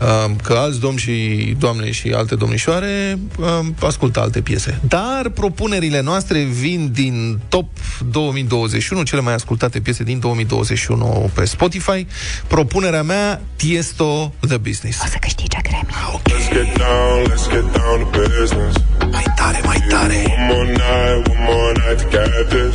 Uh, 0.00 0.30
Că 0.42 0.52
alți 0.52 0.80
domni 0.80 0.98
și 0.98 1.56
doamne 1.58 1.90
și 1.90 2.08
alte 2.08 2.34
domnișoare 2.34 3.18
uh, 3.38 3.66
ascultă 3.80 4.20
alte 4.20 4.40
piese. 4.40 4.80
Dar 4.88 5.28
propunerile 5.28 6.00
noastre 6.00 6.42
vin 6.42 6.90
din 6.92 7.40
top 7.48 7.68
2021, 8.10 9.02
cele 9.02 9.20
mai 9.20 9.34
ascultate 9.34 9.80
piese 9.80 10.02
din 10.02 10.18
2021 10.18 11.30
pe 11.34 11.44
Spotify. 11.44 12.06
Propunerea 12.46 13.02
mea, 13.02 13.40
Tiesto 13.56 14.34
The 14.48 14.56
Business. 14.56 15.02
O 15.02 15.06
să 15.06 15.16
câștige 15.20 15.58
Grammy. 15.62 15.92
Let's 16.24 16.52
get 16.52 16.76
down, 16.76 17.26
let's 17.28 17.48
get 17.50 17.72
down 17.72 18.10
to 18.12 18.18
business. 18.18 19.03
Mai 19.44 19.52
tare, 19.52 19.66
mai 19.66 19.80
tare. 19.88 20.22
One 20.26 20.46
more 20.48 20.64
night, 20.64 21.28
one 21.28 21.42
more 21.48 21.72
night 21.80 21.98
to 21.98 22.06
get 22.08 22.48
this. 22.48 22.74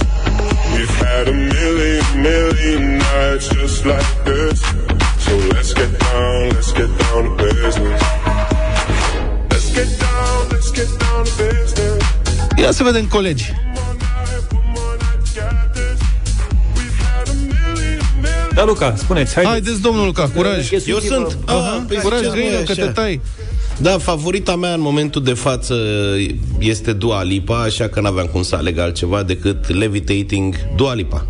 We've 0.73 0.95
had 1.03 1.27
a 1.27 1.35
million, 1.55 2.03
million 2.21 2.81
nights 2.97 3.47
just 3.55 3.85
like 3.85 4.09
this. 4.23 4.59
So 5.25 5.31
let's 5.53 5.73
get 5.73 5.91
down, 5.99 6.49
let's 6.55 6.71
get 6.79 6.89
down 7.01 7.21
to 7.25 7.31
business. 7.43 8.01
Let's 9.51 9.69
get 9.77 9.89
down, 10.03 10.49
let's 10.51 10.71
get 10.77 10.89
down 11.03 11.25
to 11.25 11.31
business. 11.43 12.03
Ia 12.57 12.71
să 12.71 12.83
vedem, 12.83 13.05
colegi. 13.07 13.51
One 13.51 13.97
night, 13.97 14.53
one 14.53 14.69
more 14.75 14.95
night 15.03 15.21
to 15.25 15.39
get 15.39 15.73
this. 15.73 15.99
We've 16.77 16.97
had 17.03 17.27
a 17.27 17.35
million, 17.53 18.01
million. 18.21 18.53
Da, 18.53 18.63
Luca, 18.63 18.93
spuneți, 18.97 19.33
haideți. 19.33 19.53
Haideți, 19.53 19.81
domnul 19.81 20.05
Luca, 20.05 20.29
curaj. 20.35 20.71
Eu 20.85 20.99
sunt. 20.99 21.37
Aha, 21.45 21.85
păi 21.87 21.97
curaj, 21.97 22.19
ziceam, 22.19 22.35
găină, 22.35 22.55
măi, 22.55 22.65
că 22.65 22.73
te 22.73 22.81
așa. 22.81 22.91
tai. 22.91 23.21
Da, 23.81 23.97
favorita 23.97 24.55
mea 24.55 24.73
în 24.73 24.81
momentul 24.81 25.23
de 25.23 25.33
față 25.33 25.75
este 26.59 26.93
Dua 26.93 27.23
Lipa, 27.23 27.61
așa 27.61 27.87
că 27.87 28.01
n-aveam 28.01 28.25
cum 28.25 28.41
să 28.41 28.55
aleg 28.55 28.77
altceva 28.77 29.23
decât 29.23 29.73
Levitating 29.73 30.55
Dua 30.75 30.93
Lipa. 30.93 31.27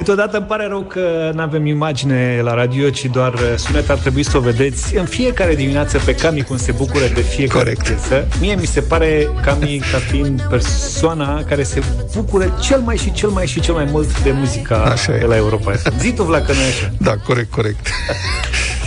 Câteodată 0.00 0.36
îmi 0.36 0.46
pare 0.46 0.66
rău 0.66 0.80
că 0.80 1.30
nu 1.34 1.40
avem 1.40 1.66
imagine 1.66 2.40
la 2.42 2.54
radio, 2.54 2.90
ci 2.90 3.04
doar 3.04 3.32
uh, 3.34 3.40
sunet. 3.56 3.90
Ar 3.90 3.96
trebui 3.98 4.22
să 4.22 4.36
o 4.36 4.40
vedeți 4.40 4.96
în 4.96 5.04
fiecare 5.04 5.54
dimineață 5.54 5.98
pe 5.98 6.14
Cami 6.14 6.42
cum 6.42 6.56
se 6.56 6.72
bucură 6.72 7.04
de 7.14 7.20
fiecare 7.20 7.58
Corect. 7.62 7.86
piesă. 7.86 8.26
Mie 8.40 8.54
mi 8.54 8.66
se 8.66 8.80
pare 8.80 9.28
Cami 9.42 9.82
ca 9.92 9.98
fiind 9.98 10.42
persoana 10.48 11.44
care 11.44 11.62
se 11.62 11.82
bucură 12.14 12.58
cel 12.60 12.80
mai 12.80 12.96
și 12.96 13.12
cel 13.12 13.28
mai 13.28 13.46
și 13.46 13.60
cel 13.60 13.74
mai 13.74 13.84
mult 13.90 14.22
de 14.22 14.30
muzica 14.30 14.76
Așa 14.76 15.14
e. 15.14 15.18
de 15.18 15.24
la 15.24 15.36
Europa 15.36 15.72
FM. 15.72 15.98
Zi 15.98 16.12
tu, 16.12 16.22
Vlad, 16.22 16.46
că 16.46 16.52
nu 16.52 16.58
e 16.60 16.66
așa. 16.68 16.90
Da, 16.98 17.16
corect, 17.16 17.50
corect. 17.50 17.86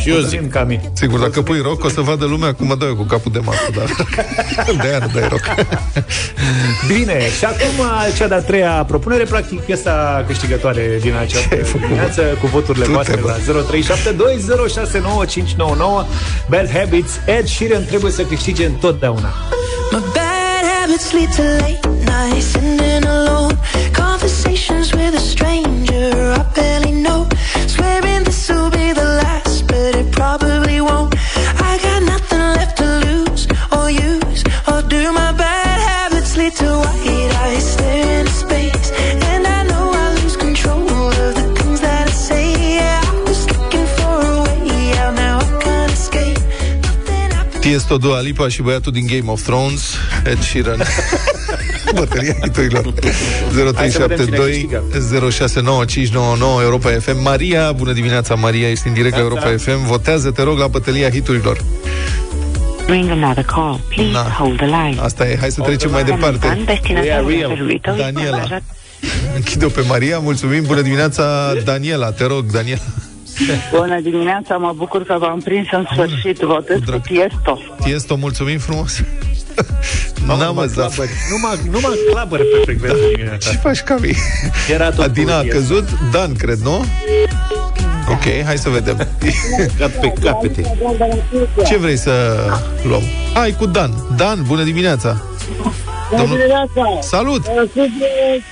Și 0.04 0.10
eu 0.10 0.16
zic, 0.16 0.24
Mulțumim, 0.24 0.50
Cami. 0.50 0.90
Sigur, 0.94 1.20
dacă 1.20 1.42
pui 1.42 1.60
rock, 1.62 1.84
o 1.84 1.90
să 1.90 2.02
vadă 2.02 2.26
lumea 2.26 2.54
cum 2.54 2.68
mă 2.68 2.76
dau 2.76 2.88
eu 2.88 2.96
cu 2.96 3.04
capul 3.04 3.32
de 3.32 3.40
masă, 3.40 3.70
dar 3.76 3.86
de 4.82 4.88
aia 4.88 4.98
nu 4.98 5.20
dai 5.20 5.28
rock. 5.30 5.42
Bine, 6.88 7.20
și 7.38 7.46
acum 7.46 7.86
cea 8.18 8.28
de-a 8.28 8.42
treia 8.42 8.84
propunere, 8.88 9.24
practic 9.24 9.60
piesa 9.60 10.24
câștigătoare 10.28 11.00
din 11.04 11.16
această 11.16 11.56
dimineață 11.80 12.22
cu 12.42 12.48
voturile 12.48 12.86
Tu 12.86 12.92
voastre 12.92 13.16
te 13.16 13.22
bă. 13.22 13.28
la 13.28 13.66
0372069599 16.04 16.08
Bad 16.50 16.70
Habits, 16.72 17.12
Ed 17.26 17.48
Sheeran 17.48 17.86
trebuie 17.86 18.12
să 18.12 18.24
câștige 18.24 18.66
întotdeauna. 18.66 19.34
My 19.92 20.00
bad 20.00 20.64
habits 20.80 20.84
habits 20.84 21.12
lead 21.14 21.30
to 21.36 21.44
late 21.44 21.80
nights, 22.12 22.46
sitting 22.46 23.06
alone. 23.06 23.58
Happens. 47.94 47.98
Tiesto, 47.98 47.98
Dua 47.98 48.22
Lipa 48.22 48.48
și 48.48 48.62
băiatul 48.62 48.92
din 48.92 49.06
Game 49.08 49.32
of 49.32 49.42
Thrones, 49.42 49.82
Ed 50.26 50.42
Sheeran. 50.42 50.82
Bătălia 51.96 52.36
hiturilor 52.42 52.94
0372 53.54 54.70
069599 55.30 56.62
Europa 56.62 56.90
FM 56.90 57.22
Maria, 57.22 57.72
bună 57.72 57.92
dimineața 57.92 58.36
Maria, 58.36 58.70
ești 58.70 58.88
în 58.88 58.94
direct 58.94 59.16
la 59.16 59.22
Europa 59.22 59.54
FM 59.58 59.86
Votează, 59.88 60.32
te 60.32 60.42
rog, 60.44 60.58
la 60.58 60.68
bătălia 60.68 61.10
hiturilor 61.10 61.58
Ring 62.88 63.10
another 63.10 63.44
call. 63.44 63.80
Please 63.90 64.12
Na. 64.12 64.22
hold 64.38 64.56
the 64.58 64.66
line. 64.66 64.96
Asta 65.02 65.28
e, 65.28 65.38
hai 65.40 65.52
să 65.52 65.62
trecem 65.62 65.92
mai 65.92 66.04
departe 66.04 66.48
An 66.48 66.66
destinatarul 66.66 67.28
real. 67.30 67.40
serviciului 67.40 67.80
tău 67.80 67.96
Daniela. 67.96 68.22
informează- 68.38 68.64
Închide-o 69.36 69.68
pe 69.70 69.82
Maria, 69.88 70.20
mulțumim, 70.20 70.64
bună 70.68 70.82
dimineața 70.82 71.54
Daniela, 71.64 72.12
te 72.12 72.26
rog, 72.26 72.46
Daniela 72.52 72.80
Bună 73.72 74.00
dimineața, 74.00 74.58
mă 74.58 74.74
bucur 74.76 75.04
că 75.04 75.16
v-am 75.20 75.40
prins 75.40 75.68
în 75.72 75.86
sfârșit. 75.92 76.38
Votez 76.40 76.78
cu 76.78 76.84
drag. 76.86 77.02
Tiesto. 77.02 77.60
Tiesto, 77.84 78.16
mulțumim 78.16 78.58
frumos 78.60 79.02
N-am 80.28 80.38
Numai 80.40 80.68
zaf 80.68 80.96
clabări. 80.96 81.12
Numai, 81.32 81.58
numai 81.72 82.00
clabări 82.12 82.44
pe 82.44 82.58
frecvență 82.64 82.98
dimineața. 83.12 83.52
Ce 83.52 83.58
faci, 83.58 83.80
Cami? 83.82 84.16
Era 84.70 84.90
tot 84.90 85.06
Adina 85.06 85.36
a 85.36 85.38
cu 85.38 85.44
Tiesto. 85.44 85.60
căzut, 85.60 85.88
Dan, 86.12 86.34
cred, 86.36 86.58
nu? 86.58 86.86
Ok, 88.10 88.44
hai 88.46 88.58
să 88.58 88.70
vedem 88.70 88.98
Cat 89.80 90.00
pe 90.00 90.14
capete. 90.24 90.78
Ce 91.66 91.78
vrei 91.78 91.98
să 91.98 92.36
luăm? 92.88 93.02
Hai 93.34 93.56
cu 93.58 93.66
Dan. 93.66 93.92
Dan, 94.16 94.44
bună 94.48 94.64
dimineața. 94.64 95.22
Domnul... 96.18 96.40
Salut! 97.02 97.46
Cu, 97.46 97.70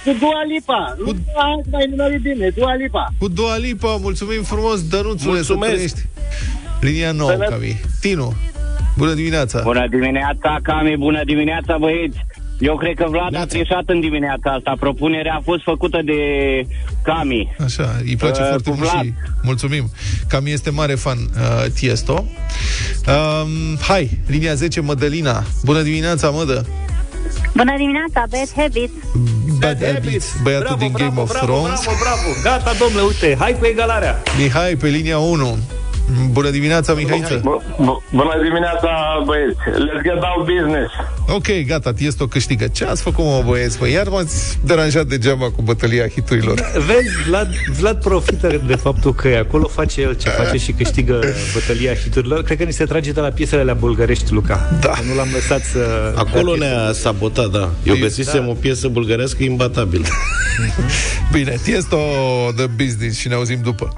cu 0.03 0.11
Dua 0.19 0.41
Lipa. 0.53 0.95
Cu... 1.05 1.09
Azi 1.35 1.69
mai 1.71 1.85
numărit 1.89 2.21
bine, 2.21 2.49
Dua 2.55 2.75
Lipa. 2.75 3.13
Cu 3.17 3.27
Dua 3.27 3.57
Lipa, 3.57 3.95
mulțumim 4.01 4.43
frumos, 4.43 4.87
Dănuțule, 4.87 5.31
Mulțumesc. 5.33 5.45
să 5.45 5.71
trăiești. 5.73 5.99
Linia 6.81 7.11
nouă, 7.11 7.31
Sănăt- 7.31 7.49
Cami. 7.49 7.79
Tinu, 8.01 8.33
bună 8.97 9.13
dimineața. 9.13 9.61
Bună 9.63 9.87
dimineața, 9.89 10.59
Cami, 10.63 10.95
bună 10.97 11.21
dimineața, 11.25 11.77
băieți. 11.79 12.17
Eu 12.59 12.77
cred 12.77 12.95
că 12.95 13.05
Vlad 13.09 13.25
a 13.25 13.29
Neața. 13.29 13.45
trișat 13.45 13.83
în 13.85 13.99
dimineața 13.99 14.51
asta. 14.51 14.75
Propunerea 14.79 15.33
a 15.33 15.41
fost 15.43 15.63
făcută 15.63 15.99
de 16.05 16.13
Cami. 17.03 17.55
Așa, 17.63 17.95
îi 18.05 18.15
place 18.15 18.41
Uh, 18.41 18.47
foarte 18.47 18.69
cu 18.69 18.75
mult 18.75 18.89
Vlad. 18.89 19.03
și 19.03 19.13
mulțumim. 19.43 19.89
Cami 20.27 20.51
este 20.51 20.69
mare 20.69 20.93
fan 20.95 21.17
uh, 21.17 21.65
Tiesto. 21.73 22.25
Um, 23.07 23.77
hai, 23.87 24.19
linia 24.27 24.53
10, 24.53 24.81
Mădălina. 24.81 25.43
Bună 25.63 25.81
dimineața, 25.81 26.29
Mădă. 26.29 26.65
Bună 27.55 27.73
dimineața, 27.77 28.23
Bad 28.29 28.51
Habits. 28.55 28.93
Bad 29.59 29.85
Habits, 29.85 30.25
băiatul 30.43 30.65
bravo, 30.65 30.83
din 30.83 30.91
bravo, 30.91 31.09
Game 31.09 31.21
of 31.21 31.29
bravo, 31.31 31.45
Thrones. 31.45 31.81
Bravo, 31.83 31.97
bravo, 31.99 32.29
Gata, 32.43 32.73
domnule, 32.79 33.03
uite, 33.03 33.35
hai 33.39 33.55
cu 33.59 33.65
egalarea. 33.65 34.21
Mihai, 34.37 34.75
pe 34.75 34.87
linia 34.87 35.17
1. 35.17 35.57
Bună 36.31 36.49
dimineața, 36.49 36.93
Mihai. 36.93 37.41
Bună 38.11 38.39
dimineața, 38.43 38.89
băieți. 39.25 39.57
Let's 39.57 40.03
get 40.03 40.23
out 40.23 40.45
business. 40.45 40.91
Ok, 41.27 41.47
gata, 41.67 41.93
Tiesto 41.93 42.25
câștigă. 42.27 42.67
Ce 42.67 42.85
ați 42.85 43.01
făcut, 43.01 43.25
mă, 43.25 43.43
băieți? 43.45 43.77
Păi 43.77 43.91
iar 43.91 44.07
m-ați 44.07 44.59
deranjat 44.63 45.05
degeaba 45.05 45.51
cu 45.51 45.61
bătălia 45.61 46.07
hiturilor. 46.07 46.71
Vezi, 46.73 47.23
Vlad, 47.27 47.47
Vlad 47.79 48.01
profită 48.01 48.61
de 48.67 48.75
faptul 48.75 49.13
că 49.13 49.27
e 49.27 49.37
acolo, 49.37 49.67
face 49.67 50.01
el 50.01 50.13
ce 50.15 50.29
face 50.29 50.57
și 50.57 50.71
câștigă 50.71 51.19
bătălia 51.53 51.93
hiturilor. 51.93 52.43
Cred 52.43 52.57
că 52.57 52.63
ni 52.63 52.73
se 52.73 52.85
trage 52.85 53.11
de 53.11 53.19
la 53.19 53.29
piesele 53.29 53.61
alea 53.61 53.73
bulgărești, 53.73 54.33
Luca. 54.33 54.69
Da. 54.81 54.89
Că 54.89 55.01
nu 55.07 55.15
l-am 55.15 55.27
lăsat 55.33 55.61
să... 55.61 56.13
Acolo 56.15 56.55
da, 56.55 56.65
ne-a 56.65 56.91
sabotat, 56.91 57.49
da. 57.49 57.69
Eu 57.83 57.95
găsisem 57.99 58.47
o 58.47 58.53
piesă 58.53 58.87
bulgărească 58.87 59.43
imbatabilă. 59.43 60.05
Bine, 61.33 61.55
Tiesto 61.63 61.97
de 62.55 62.65
business 62.75 63.19
și 63.19 63.27
ne 63.27 63.33
auzim 63.33 63.59
după. 63.63 63.93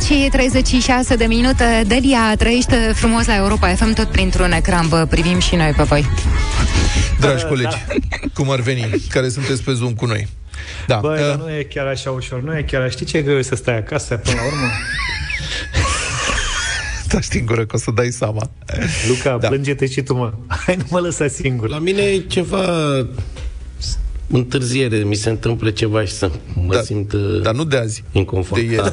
8 0.00 0.12
și 0.12 0.28
36 0.30 1.16
de 1.16 1.24
minute 1.24 1.84
Delia 1.86 2.34
trăiește 2.38 2.92
frumos 2.94 3.26
la 3.26 3.36
Europa 3.36 3.68
FM 3.74 3.92
Tot 3.92 4.08
printr-un 4.10 4.52
ecran 4.52 4.88
vă 4.88 5.06
privim 5.10 5.38
și 5.38 5.56
noi 5.56 5.72
pe 5.76 5.82
voi 5.82 6.06
Dragi 7.20 7.44
colegi, 7.44 7.76
cum 8.34 8.50
ar 8.50 8.60
veni, 8.60 8.88
care 9.08 9.28
sunteți 9.28 9.62
pe 9.62 9.72
Zoom 9.72 9.94
cu 9.94 10.06
noi. 10.06 10.28
Da, 10.86 10.96
Băi, 10.96 11.20
uh, 11.20 11.26
dar 11.26 11.36
nu 11.36 11.50
e 11.50 11.62
chiar 11.62 11.86
așa 11.86 12.10
ușor, 12.10 12.42
nu 12.42 12.56
e 12.56 12.62
chiar 12.62 12.90
Știi 12.90 13.06
ce 13.06 13.16
e 13.16 13.22
greu 13.22 13.42
să 13.42 13.54
stai 13.54 13.76
acasă 13.76 14.16
până 14.16 14.36
la 14.36 14.46
urmă? 14.46 14.66
da, 17.10 17.20
știi 17.20 17.40
în 17.40 17.46
gură 17.46 17.64
că 17.66 17.76
o 17.76 17.78
să 17.78 17.90
dai 17.90 18.10
seama. 18.10 18.50
Luca, 19.08 19.30
Da. 19.30 19.36
da. 19.36 19.48
plânge-te 19.48 19.86
și 19.86 20.02
tu, 20.02 20.14
mă. 20.14 20.32
Hai, 20.46 20.76
nu 20.76 20.84
mă 20.90 20.98
lăsa 20.98 21.26
singur. 21.26 21.68
La 21.68 21.78
mine 21.78 22.02
e 22.02 22.18
ceva 22.18 22.66
întârziere, 24.32 24.96
mi 24.96 25.14
se 25.14 25.30
întâmplă 25.30 25.70
ceva 25.70 26.04
și 26.04 26.12
să 26.12 26.30
mă 26.54 26.74
Da, 26.74 26.82
simt 26.82 27.12
uh, 27.12 27.40
Dar 27.42 27.54
nu 27.54 27.64
de 27.64 27.76
azi, 27.76 28.04
de 28.12 28.18
inconfortabil. 28.18 28.72
ieri. 28.72 28.92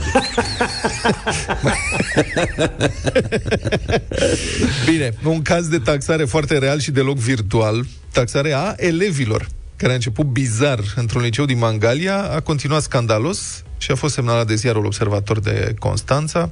Bine, 4.90 5.14
un 5.24 5.42
caz 5.42 5.68
de 5.68 5.78
taxare 5.78 6.26
foarte 6.26 6.58
real 6.58 6.80
și 6.80 6.92
deloc 6.92 7.18
virtual. 7.18 7.86
Taxarea 8.12 8.60
a 8.60 8.74
elevilor, 8.78 9.48
care 9.76 9.92
a 9.92 9.96
început 9.96 10.26
bizar 10.26 10.80
într-un 10.96 11.22
liceu 11.22 11.46
din 11.46 11.58
Mangalia, 11.58 12.24
a 12.24 12.40
continuat 12.40 12.82
scandalos 12.82 13.64
și 13.78 13.92
a 13.92 13.96
fost 13.96 14.14
semnalat 14.14 14.48
de 14.48 14.56
ziarul 14.56 14.86
Observator 14.86 15.40
de 15.40 15.74
Constanța. 15.80 16.50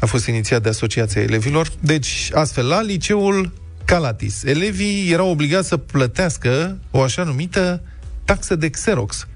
A 0.00 0.06
fost 0.06 0.26
inițiat 0.26 0.62
de 0.62 0.68
Asociația 0.68 1.22
Elevilor. 1.22 1.68
Deci, 1.80 2.30
astfel, 2.34 2.66
la 2.66 2.82
liceul 2.82 3.52
Calatis, 3.84 4.42
elevii 4.44 5.10
erau 5.12 5.30
obligați 5.30 5.68
să 5.68 5.76
plătească 5.76 6.78
o 6.90 7.00
așa 7.02 7.22
numită 7.22 7.82
taxă 8.24 8.56
de 8.56 8.68
Xerox 8.68 9.26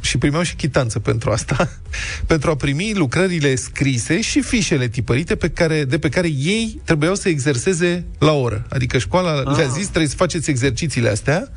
și 0.00 0.18
primeau 0.18 0.42
și 0.42 0.54
chitanță 0.54 0.98
pentru 0.98 1.30
asta, 1.30 1.68
pentru 2.26 2.50
a 2.50 2.56
primi 2.56 2.92
lucrările 2.94 3.54
scrise 3.54 4.20
și 4.20 4.40
fișele 4.40 4.88
tipărite 4.88 5.36
pe 5.36 5.48
care, 5.50 5.84
de 5.84 5.98
pe 5.98 6.08
care 6.08 6.28
ei 6.28 6.80
trebuiau 6.84 7.14
să 7.14 7.28
exerseze 7.28 8.04
la 8.18 8.32
oră. 8.32 8.66
Adică 8.68 8.98
școala 8.98 9.42
ah. 9.50 9.56
le-a 9.56 9.66
zis, 9.66 9.86
trebuie 9.86 10.08
să 10.08 10.16
faceți 10.16 10.50
exercițiile 10.50 11.08
astea, 11.08 11.48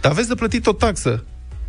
dar 0.00 0.12
aveți 0.12 0.28
de 0.28 0.34
plătit 0.34 0.66
o 0.66 0.72
taxă 0.72 1.24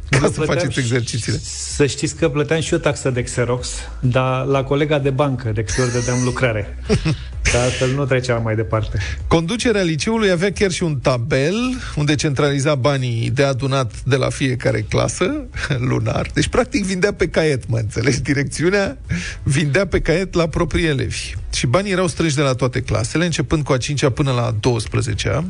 ca 0.09 0.17
Eu 0.21 0.27
să 0.27 0.29
plăteam 0.29 0.57
faceți 0.57 0.73
și- 0.73 0.79
exercițiile. 0.79 1.37
Să 1.75 1.85
știți 1.85 2.15
că 2.15 2.29
plăteam 2.29 2.61
și 2.61 2.73
eu 2.73 2.79
taxa 2.79 3.09
de 3.09 3.23
Xerox, 3.23 3.69
dar 3.99 4.45
la 4.45 4.63
colega 4.63 4.99
de 4.99 5.09
bancă, 5.09 5.51
de 5.51 5.63
câte 5.63 5.81
ori 5.81 5.91
dădeam 5.91 6.23
lucrare. 6.23 6.77
Dar 7.53 7.63
altfel 7.63 7.93
nu 7.93 8.05
trecea 8.05 8.37
mai 8.37 8.55
departe. 8.55 8.99
Conducerea 9.27 9.81
liceului 9.81 10.29
avea 10.29 10.51
chiar 10.51 10.71
și 10.71 10.83
un 10.83 10.99
tabel 10.99 11.55
unde 11.95 12.15
centraliza 12.15 12.75
banii 12.75 13.29
de 13.29 13.43
adunat 13.43 14.01
de 14.03 14.15
la 14.15 14.29
fiecare 14.29 14.81
clasă, 14.81 15.45
lunar. 15.89 16.29
Deci, 16.33 16.47
practic, 16.47 16.85
vindea 16.85 17.13
pe 17.13 17.27
caiet, 17.27 17.67
mă 17.67 17.77
înțelegi? 17.77 18.21
Direcțiunea 18.21 18.97
vindea 19.43 19.87
pe 19.87 19.99
caiet 19.99 20.33
la 20.33 20.47
proprii 20.47 20.85
elevi. 20.85 21.33
Și 21.53 21.67
banii 21.67 21.91
erau 21.91 22.07
strânși 22.07 22.35
de 22.35 22.41
la 22.41 22.53
toate 22.53 22.81
clasele, 22.81 23.25
începând 23.25 23.63
cu 23.63 23.71
a 23.71 23.77
5-a 23.77 24.09
până 24.09 24.31
la 24.31 24.45
a 24.45 24.55
12-a. 24.55 25.43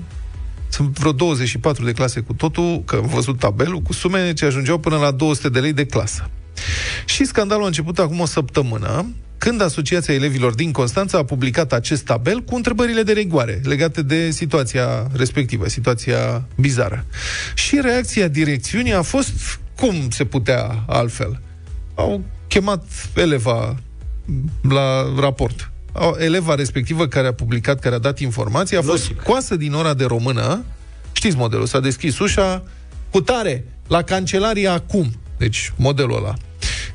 Sunt 0.70 1.00
vreo 1.00 1.12
24 1.12 1.86
de 1.86 1.92
clase 1.92 2.20
cu 2.20 2.34
totul, 2.34 2.82
că 2.86 2.96
am 2.96 3.08
văzut 3.08 3.40
tabelul, 3.40 3.80
cu 3.80 3.94
sume 3.94 4.34
ce 4.34 4.46
ajungeau 4.46 4.78
până 4.78 4.98
la 4.98 5.12
200 5.12 5.50
de 5.50 5.60
lei 5.60 5.74
de 5.74 5.86
clasă. 5.86 6.30
Și 7.06 7.26
scandalul 7.26 7.64
a 7.64 7.68
început 7.68 8.00
acum 8.00 8.20
o 8.20 8.26
săptămână, 8.26 9.06
când 9.38 9.62
Asociația 9.62 10.14
Elevilor 10.14 10.54
din 10.54 10.72
Constanța 10.72 11.18
a 11.18 11.24
publicat 11.24 11.74
acest 11.74 12.04
tabel 12.04 12.40
cu 12.40 12.56
întrebările 12.56 13.04
de 13.04 13.12
rigoare 13.12 13.62
legate 13.64 14.02
de 14.02 14.30
situația 14.32 15.08
respectivă, 15.14 15.68
situația 15.68 16.48
bizară. 16.58 17.06
Și 17.54 17.80
reacția 17.82 18.28
direcțiunii 18.28 18.94
a 18.94 19.02
fost 19.02 19.32
cum 19.76 20.10
se 20.10 20.26
putea 20.26 20.84
altfel. 20.88 21.42
Au 21.96 22.24
chemat 22.48 22.84
eleva 23.16 23.76
la 24.70 25.14
raport. 25.20 25.72
Au- 25.92 26.16
Eleva 26.20 26.56
respectivă 26.56 27.08
care 27.08 27.28
a 27.28 27.34
publicat, 27.34 27.80
care 27.80 27.96
a 27.96 28.00
dat 28.00 28.20
informații, 28.20 28.78
a 28.78 28.82
fost 28.82 29.12
scoasă 29.22 29.56
din 29.56 29.74
ora 29.74 29.94
de 29.94 30.06
română. 30.06 30.66
Știți 31.12 31.36
modelul, 31.38 31.66
s-a 31.66 31.80
deschis 31.80 32.20
ușa 32.20 32.64
cu 33.10 33.22
tare, 33.22 33.64
la 33.88 34.02
cancelarie 34.02 34.68
acum. 34.68 35.12
Deci, 35.38 35.74
modelul 35.76 36.16
ăla. 36.18 36.34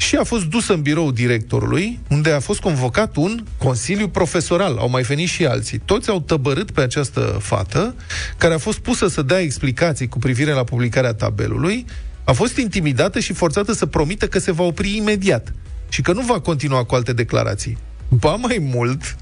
Și 0.00 0.16
a 0.16 0.24
fost 0.24 0.44
dusă 0.44 0.72
în 0.72 0.82
birou 0.82 1.10
directorului, 1.10 1.98
unde 2.08 2.30
a 2.30 2.40
fost 2.40 2.60
convocat 2.60 3.16
un 3.16 3.44
consiliu 3.58 4.08
profesoral. 4.08 4.76
Au 4.78 4.88
mai 4.88 5.02
venit 5.02 5.28
și 5.28 5.46
alții. 5.46 5.78
Toți 5.78 6.10
au 6.10 6.20
tăbărât 6.20 6.70
pe 6.70 6.80
această 6.80 7.38
fată, 7.40 7.94
care 8.36 8.54
a 8.54 8.58
fost 8.58 8.78
pusă 8.78 9.08
să 9.08 9.22
dea 9.22 9.40
explicații 9.40 10.08
cu 10.08 10.18
privire 10.18 10.52
la 10.52 10.64
publicarea 10.64 11.14
tabelului, 11.14 11.84
a 12.24 12.32
fost 12.32 12.56
intimidată 12.56 13.20
și 13.20 13.32
forțată 13.32 13.72
să 13.72 13.86
promită 13.86 14.26
că 14.26 14.38
se 14.38 14.52
va 14.52 14.62
opri 14.62 14.96
imediat 14.96 15.52
și 15.88 16.02
că 16.02 16.12
nu 16.12 16.20
va 16.20 16.40
continua 16.40 16.84
cu 16.84 16.94
alte 16.94 17.12
declarații. 17.12 17.78
Ba 18.12 18.34
mai 18.34 18.58
mult, 18.60 19.16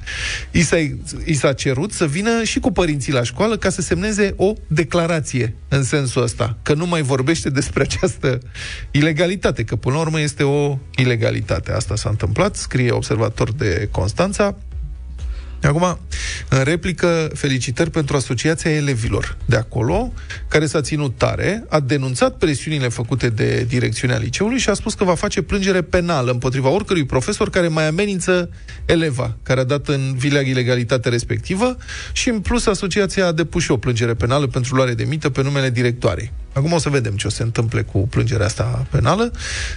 i 0.51 0.62
s-a, 0.62 0.77
i 1.24 1.35
s-a 1.35 1.53
cerut 1.53 1.92
să 1.92 2.07
vină 2.07 2.42
și 2.42 2.61
cu 2.61 2.72
părinții 2.72 3.12
la 3.12 3.22
școală 3.22 3.57
ca 3.57 3.68
să 3.68 3.81
semneze 3.81 4.33
o 4.37 4.53
declarație 4.66 5.55
în 5.68 5.83
sensul 5.83 6.22
ăsta, 6.22 6.59
că 6.62 6.74
nu 6.74 6.87
mai 6.87 7.03
vorbește 7.03 7.51
despre 7.51 7.83
această 7.83 8.38
ilegalitate, 8.90 9.64
că 9.64 9.77
până 9.77 9.94
la 9.94 10.01
urmă 10.01 10.20
este 10.20 10.42
o 10.42 10.79
ilegalitate. 10.96 11.72
Asta 11.72 11.96
s-a 11.96 12.09
întâmplat, 12.09 12.57
scrie 12.57 12.90
observator 12.90 13.53
de 13.53 13.88
Constanța. 13.90 14.57
Acum, 15.62 15.99
în 16.49 16.62
replică, 16.62 17.31
felicitări 17.35 17.90
pentru 17.90 18.16
Asociația 18.16 18.71
Elevilor 18.71 19.37
de 19.44 19.57
acolo, 19.57 20.12
care 20.49 20.66
s-a 20.66 20.81
ținut 20.81 21.16
tare, 21.16 21.64
a 21.68 21.81
denunțat 21.81 22.37
presiunile 22.37 22.88
făcute 22.88 23.29
de 23.29 23.66
direcțiunea 23.68 24.18
liceului 24.18 24.59
și 24.59 24.68
a 24.68 24.75
spus 24.75 24.94
că 24.94 25.05
va 25.05 25.14
face 25.14 25.42
plângere 25.42 25.83
penală 25.83 26.31
împotriva 26.31 26.68
oricărui 26.68 27.07
profesor 27.07 27.51
care 27.51 27.68
mai 27.68 27.87
amenință 27.87 28.51
eleva, 28.85 29.37
care 29.42 29.61
a 29.61 29.64
dat 29.64 29.88
în 29.88 30.14
vileag 30.16 30.47
ilegalitate 30.47 31.09
respectivă 31.09 31.77
și, 32.12 32.29
în 32.29 32.40
plus, 32.40 32.66
asociația 32.66 33.27
a 33.27 33.33
depus 33.33 33.62
și 33.62 33.71
o 33.71 33.77
plângere 33.77 34.14
penală 34.14 34.47
pentru 34.47 34.75
luare 34.75 34.94
de 34.94 35.05
mită 35.05 35.31
pe 35.31 35.42
numele 35.42 35.71
directoarei. 35.71 36.33
Acum 36.53 36.73
o 36.73 36.79
să 36.79 36.88
vedem 36.88 37.16
ce 37.16 37.27
o 37.27 37.31
să 37.31 37.37
se 37.37 37.42
întâmple 37.42 37.83
cu 37.83 37.99
plângerea 37.99 38.47
asta 38.47 38.87
penală. 38.90 39.31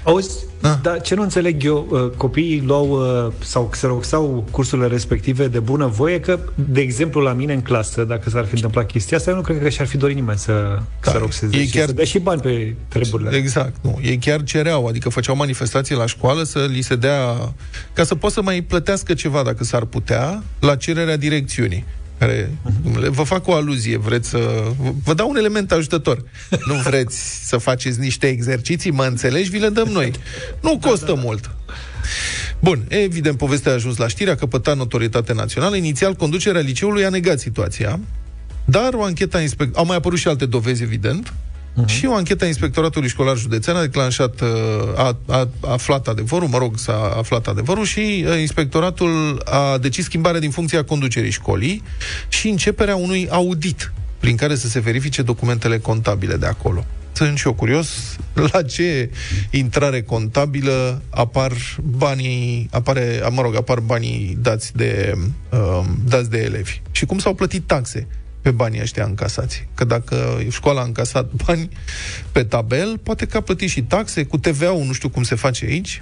Auzi, 0.04 0.46
ah. 0.62 0.74
dar 0.82 1.02
ce 1.02 1.16
nu 1.16 1.22
înțeleg 1.22 1.64
eu, 1.64 1.88
uh, 1.90 2.12
copiii 2.18 2.64
luau 2.66 2.90
uh, 2.90 3.34
sau 3.44 3.68
xeroxau 3.68 4.48
cursurile 4.52 4.88
respective 4.88 5.48
de 5.48 5.60
bună 5.60 5.71
voie, 5.78 6.20
că, 6.20 6.40
de 6.56 6.82
exemplu, 6.82 7.22
la 7.22 7.34
mine 7.34 7.54
în 7.54 7.62
clasă, 7.62 8.04
dacă 8.04 8.30
s-ar 8.30 8.46
fi 8.46 8.56
întâmplat 8.56 8.86
chestia 8.86 9.18
asta, 9.18 9.30
eu 9.30 9.36
nu 9.36 9.42
cred 9.42 9.62
că 9.62 9.70
și-ar 9.70 9.88
fi 9.88 9.98
dorit 9.98 10.16
nimeni 10.16 10.38
să 10.38 10.52
da, 11.02 11.12
xeroxeze 11.12 11.58
ei 11.58 11.68
chiar... 11.68 11.86
să 11.86 11.94
dea 11.94 12.06
și 12.06 12.20
bani 12.20 12.42
pe 12.42 12.76
treburile. 12.88 13.38
Exact, 13.38 13.76
nu. 13.82 14.00
Ei 14.02 14.18
chiar 14.18 14.44
cereau, 14.44 14.88
adică 14.88 15.10
făceau 15.10 15.36
manifestații 15.36 15.96
la 15.96 16.06
școală 16.06 16.44
să 16.44 16.68
li 16.70 16.82
se 16.82 16.96
dea, 16.96 17.54
ca 17.94 18.04
să 18.04 18.16
poată 18.16 18.36
să 18.36 18.42
mai 18.42 18.62
plătească 18.62 19.14
ceva, 19.14 19.44
dacă 19.44 19.64
s-ar 19.64 19.86
putea, 19.86 20.44
la 20.60 20.76
cererea 20.76 21.18
direcțiunii 21.18 21.86
care 22.22 22.52
vă 23.10 23.24
fac 23.24 23.48
o 23.48 23.54
aluzie, 23.54 23.98
vreți 23.98 24.30
să... 24.30 24.64
Vă 25.04 25.14
dau 25.14 25.30
un 25.30 25.36
element 25.36 25.72
ajutător. 25.72 26.24
Nu 26.66 26.74
vreți 26.90 27.48
să 27.48 27.58
faceți 27.58 28.00
niște 28.00 28.28
exerciții, 28.28 28.92
mă 28.92 29.04
înțelegi, 29.04 29.50
vi 29.50 29.60
le 29.60 29.70
dăm 29.70 29.88
noi. 29.88 30.12
Nu 30.62 30.78
costă 30.82 31.06
da, 31.06 31.12
da, 31.12 31.18
da. 31.18 31.22
mult. 31.22 31.52
Bun, 32.60 32.86
evident, 32.88 33.38
povestea 33.38 33.72
a 33.72 33.76
ajuns 33.76 33.98
la 33.98 34.08
știri, 34.08 34.30
a 34.30 34.36
căpătat 34.36 34.78
notorietate 34.78 35.34
națională. 35.34 35.76
Inițial, 35.76 36.14
conducerea 36.14 36.62
liceului 36.62 37.06
a 37.06 37.10
negat 37.10 37.40
situația, 37.40 38.00
dar 38.66 38.94
o 38.94 39.04
anchetă 39.04 39.38
a 39.38 39.42
inspect... 39.42 39.76
Au 39.76 39.86
mai 39.86 39.96
apărut 39.96 40.20
și 40.20 40.28
alte 40.28 40.46
dovezi, 40.46 40.84
evident, 40.84 41.34
Uh-huh. 41.72 41.86
Și 41.86 42.06
o 42.06 42.14
anchetă 42.14 42.44
a 42.44 42.48
Inspectoratului 42.48 43.10
Școlar 43.10 43.38
Județean 43.38 43.76
a 43.76 43.82
declanșat, 43.82 44.42
uh, 44.42 44.48
a, 44.96 45.18
a, 45.28 45.38
a 45.38 45.72
aflat 45.72 46.08
adevărul, 46.08 46.48
mă 46.48 46.58
rog, 46.58 46.78
s-a 46.78 47.14
aflat 47.18 47.48
adevărul 47.48 47.86
și 47.86 48.26
uh, 48.28 48.40
Inspectoratul 48.40 49.42
a 49.46 49.78
decis 49.78 50.04
schimbarea 50.04 50.40
din 50.40 50.52
funcția 50.52 50.84
conducerii 50.84 51.32
școlii 51.32 51.84
și 52.28 52.48
începerea 52.50 52.96
unui 52.96 53.28
audit 53.30 53.94
prin 54.20 54.36
care 54.36 54.56
să 54.56 54.68
se 54.68 54.80
verifice 54.80 55.22
documentele 55.22 55.80
contabile 55.80 56.36
de 56.36 56.46
acolo. 56.46 56.86
Sunt 57.26 57.38
și 57.38 57.48
eu 57.48 57.54
curios 57.54 58.16
la 58.52 58.62
ce 58.62 59.10
intrare 59.50 60.02
contabilă 60.02 61.02
apar 61.10 61.52
banii, 61.82 62.68
apare, 62.72 63.22
mă 63.30 63.42
rog, 63.42 63.56
apar 63.56 63.80
banii 63.80 64.38
dați 64.42 64.76
de, 64.76 65.14
uh, 65.50 65.84
dați 66.06 66.30
de 66.30 66.38
elevi 66.38 66.82
și 66.92 67.06
cum 67.06 67.20
s-au 67.20 67.34
plătit 67.34 67.64
taxe 67.66 68.08
pe 68.42 68.52
banii 68.52 68.82
ăștia 68.82 69.04
încasați. 69.04 69.68
Că 69.76 69.84
dacă 69.84 70.42
școala 70.50 70.82
a 70.82 70.84
încasat 70.84 71.32
bani 71.46 71.70
pe 72.32 72.44
tabel, 72.44 72.98
poate 72.98 73.26
că 73.26 73.38
a 73.38 73.42
plătit 73.42 73.70
și 73.70 73.82
taxe 73.82 74.24
cu 74.24 74.38
TVA-ul, 74.38 74.86
nu 74.86 74.94
știu 74.94 75.10
cum 75.10 75.24
se 75.24 75.36
face 75.36 75.66
aici. 75.66 76.02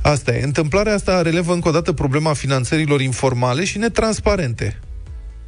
Asta 0.00 0.34
e. 0.34 0.42
Întâmplarea 0.42 0.94
asta 0.94 1.22
relevă 1.22 1.52
încă 1.52 1.68
o 1.68 1.72
dată 1.72 1.92
problema 1.92 2.32
finanțărilor 2.32 3.00
informale 3.00 3.64
și 3.64 3.78
netransparente 3.78 4.78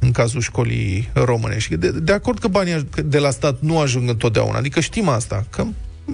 în 0.01 0.11
cazul 0.11 0.41
școlii 0.41 1.09
românești. 1.13 1.75
De, 1.75 1.91
de 1.91 2.11
acord 2.11 2.39
că 2.39 2.47
banii 2.47 2.87
de 3.05 3.17
la 3.17 3.29
stat 3.29 3.57
nu 3.59 3.79
ajung 3.79 4.09
întotdeauna, 4.09 4.57
adică 4.57 4.79
știm 4.79 5.07
asta, 5.07 5.45
că 5.49 5.65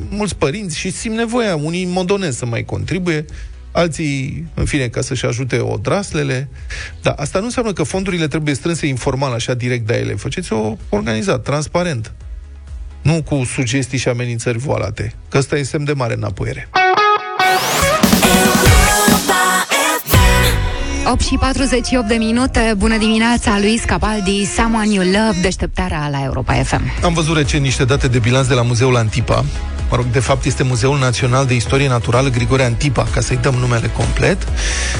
mulți 0.09 0.35
părinți 0.35 0.77
și 0.77 0.91
simt 0.91 1.15
nevoia, 1.15 1.55
unii 1.55 1.85
modonezi 1.85 2.37
să 2.37 2.45
mai 2.45 2.63
contribuie, 2.63 3.25
alții, 3.71 4.47
în 4.53 4.65
fine, 4.65 4.87
ca 4.87 5.01
să-și 5.01 5.25
ajute 5.25 5.59
odraslele. 5.59 6.49
Dar 7.01 7.15
asta 7.17 7.39
nu 7.39 7.45
înseamnă 7.45 7.73
că 7.73 7.83
fondurile 7.83 8.27
trebuie 8.27 8.53
strânse 8.53 8.87
informal, 8.87 9.33
așa, 9.33 9.53
direct 9.53 9.87
de 9.87 9.97
ele. 9.97 10.15
Faceți-o 10.15 10.77
organizat, 10.89 11.43
transparent. 11.43 12.13
Nu 13.01 13.23
cu 13.23 13.43
sugestii 13.43 13.97
și 13.97 14.07
amenințări 14.07 14.57
voalate. 14.57 15.13
Că 15.29 15.37
ăsta 15.37 15.57
e 15.57 15.63
semn 15.63 15.83
de 15.83 15.93
mare 15.93 16.13
înapoiere. 16.13 16.69
8 21.11 21.21
și 21.21 21.37
48 21.37 22.07
de 22.07 22.15
minute, 22.15 22.73
bună 22.77 22.97
dimineața, 22.97 23.59
Luis 23.59 23.83
Capaldi, 23.83 24.45
Someone 24.45 24.87
You 24.93 25.03
Love, 25.03 25.39
deșteptarea 25.41 26.07
la 26.11 26.23
Europa 26.23 26.53
FM. 26.53 26.81
Am 27.03 27.13
văzut 27.13 27.35
recent 27.35 27.63
niște 27.63 27.85
date 27.85 28.07
de 28.07 28.19
bilanț 28.19 28.47
de 28.47 28.53
la 28.53 28.61
Muzeul 28.61 28.95
Antipa, 28.95 29.45
mă 29.89 29.95
rog, 29.95 30.05
de 30.05 30.19
fapt 30.19 30.45
este 30.45 30.63
Muzeul 30.63 30.99
Național 30.99 31.45
de 31.45 31.53
Istorie 31.53 31.87
Naturală 31.87 32.29
Grigore 32.29 32.63
Antipa, 32.63 33.07
ca 33.13 33.21
să-i 33.21 33.37
dăm 33.41 33.53
numele 33.53 33.87
complet. 33.87 34.47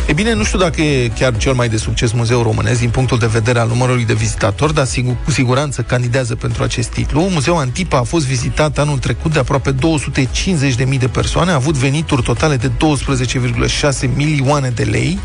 E 0.07 0.13
bine, 0.13 0.33
nu 0.33 0.43
știu 0.43 0.59
dacă 0.59 0.81
e 0.81 1.07
chiar 1.07 1.37
cel 1.37 1.53
mai 1.53 1.69
de 1.69 1.77
succes 1.77 2.11
muzeu 2.11 2.41
românesc 2.41 2.79
din 2.79 2.89
punctul 2.89 3.17
de 3.17 3.25
vedere 3.25 3.59
al 3.59 3.67
numărului 3.67 4.05
de 4.05 4.13
vizitatori, 4.13 4.73
dar 4.73 4.85
sigur, 4.85 5.15
cu 5.23 5.31
siguranță 5.31 5.81
candidează 5.81 6.35
pentru 6.35 6.63
acest 6.63 6.89
titlu. 6.89 7.21
Muzeul 7.21 7.57
Antipa 7.57 7.97
a 7.97 8.03
fost 8.03 8.25
vizitat 8.25 8.77
anul 8.77 8.97
trecut 8.97 9.33
de 9.33 9.39
aproape 9.39 9.73
250.000 9.73 10.97
de 10.99 11.07
persoane, 11.07 11.51
a 11.51 11.55
avut 11.55 11.75
venituri 11.75 12.21
totale 12.21 12.55
de 12.55 12.71
12,6 14.03 14.09
milioane 14.15 14.69
de 14.69 14.83
lei 14.83 15.19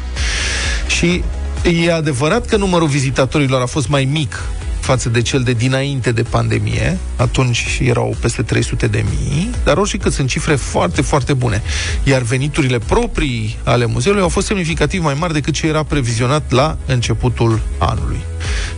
și 0.86 1.22
E 1.62 1.92
adevărat 1.92 2.46
că 2.46 2.56
numărul 2.56 2.88
vizitatorilor 2.88 3.62
a 3.62 3.66
fost 3.66 3.88
mai 3.88 4.04
mic 4.04 4.40
față 4.82 5.08
de 5.08 5.22
cel 5.22 5.42
de 5.42 5.52
dinainte 5.52 6.12
de 6.12 6.22
pandemie, 6.22 6.98
atunci 7.16 7.80
erau 7.82 8.16
peste 8.20 8.42
300 8.42 8.86
de 8.86 9.04
mii, 9.10 9.50
dar 9.64 9.76
oricât 9.76 10.12
sunt 10.12 10.28
cifre 10.28 10.54
foarte, 10.54 11.02
foarte 11.02 11.32
bune. 11.32 11.62
Iar 12.04 12.22
veniturile 12.22 12.78
proprii 12.78 13.58
ale 13.64 13.86
muzeului 13.86 14.22
au 14.22 14.28
fost 14.28 14.46
semnificativ 14.46 15.02
mai 15.02 15.16
mari 15.18 15.32
decât 15.32 15.54
ce 15.54 15.66
era 15.66 15.82
previzionat 15.82 16.50
la 16.50 16.76
începutul 16.86 17.60
anului. 17.78 18.20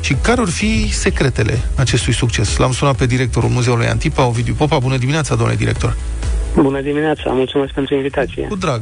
Și 0.00 0.14
care 0.14 0.40
ar 0.40 0.48
fi 0.48 0.92
secretele 0.92 1.60
acestui 1.74 2.14
succes? 2.14 2.56
L-am 2.56 2.72
sunat 2.72 2.96
pe 2.96 3.06
directorul 3.06 3.48
Muzeului 3.48 3.86
Antipa, 3.86 4.26
Ovidiu 4.26 4.54
Popa. 4.54 4.78
Bună 4.78 4.96
dimineața, 4.96 5.34
domnule 5.34 5.56
director! 5.56 5.96
Bună 6.54 6.80
dimineața, 6.80 7.30
mulțumesc 7.30 7.72
pentru 7.72 7.94
invitație. 7.94 8.46
Cu 8.46 8.56
drag 8.56 8.80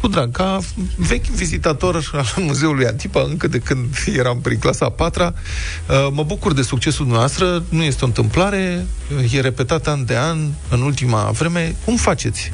cu 0.00 0.08
drag, 0.08 0.30
ca 0.30 0.58
vechi 0.96 1.24
vizitator 1.24 2.10
al 2.12 2.24
Muzeului 2.46 2.86
Antipa, 2.86 3.20
încă 3.28 3.48
de 3.48 3.58
când 3.58 3.86
eram 4.18 4.40
prin 4.40 4.58
clasa 4.58 4.84
a 4.84 4.90
patra, 4.90 5.32
uh, 5.34 6.08
mă 6.12 6.22
bucur 6.22 6.52
de 6.52 6.62
succesul 6.62 7.06
noastră, 7.06 7.62
nu 7.70 7.82
este 7.82 8.04
o 8.04 8.06
întâmplare, 8.06 8.86
e 9.32 9.40
repetat 9.40 9.86
an 9.86 10.04
de 10.04 10.16
an, 10.16 10.38
în 10.70 10.80
ultima 10.80 11.30
vreme. 11.30 11.74
Cum 11.84 11.96
faceți? 11.96 12.52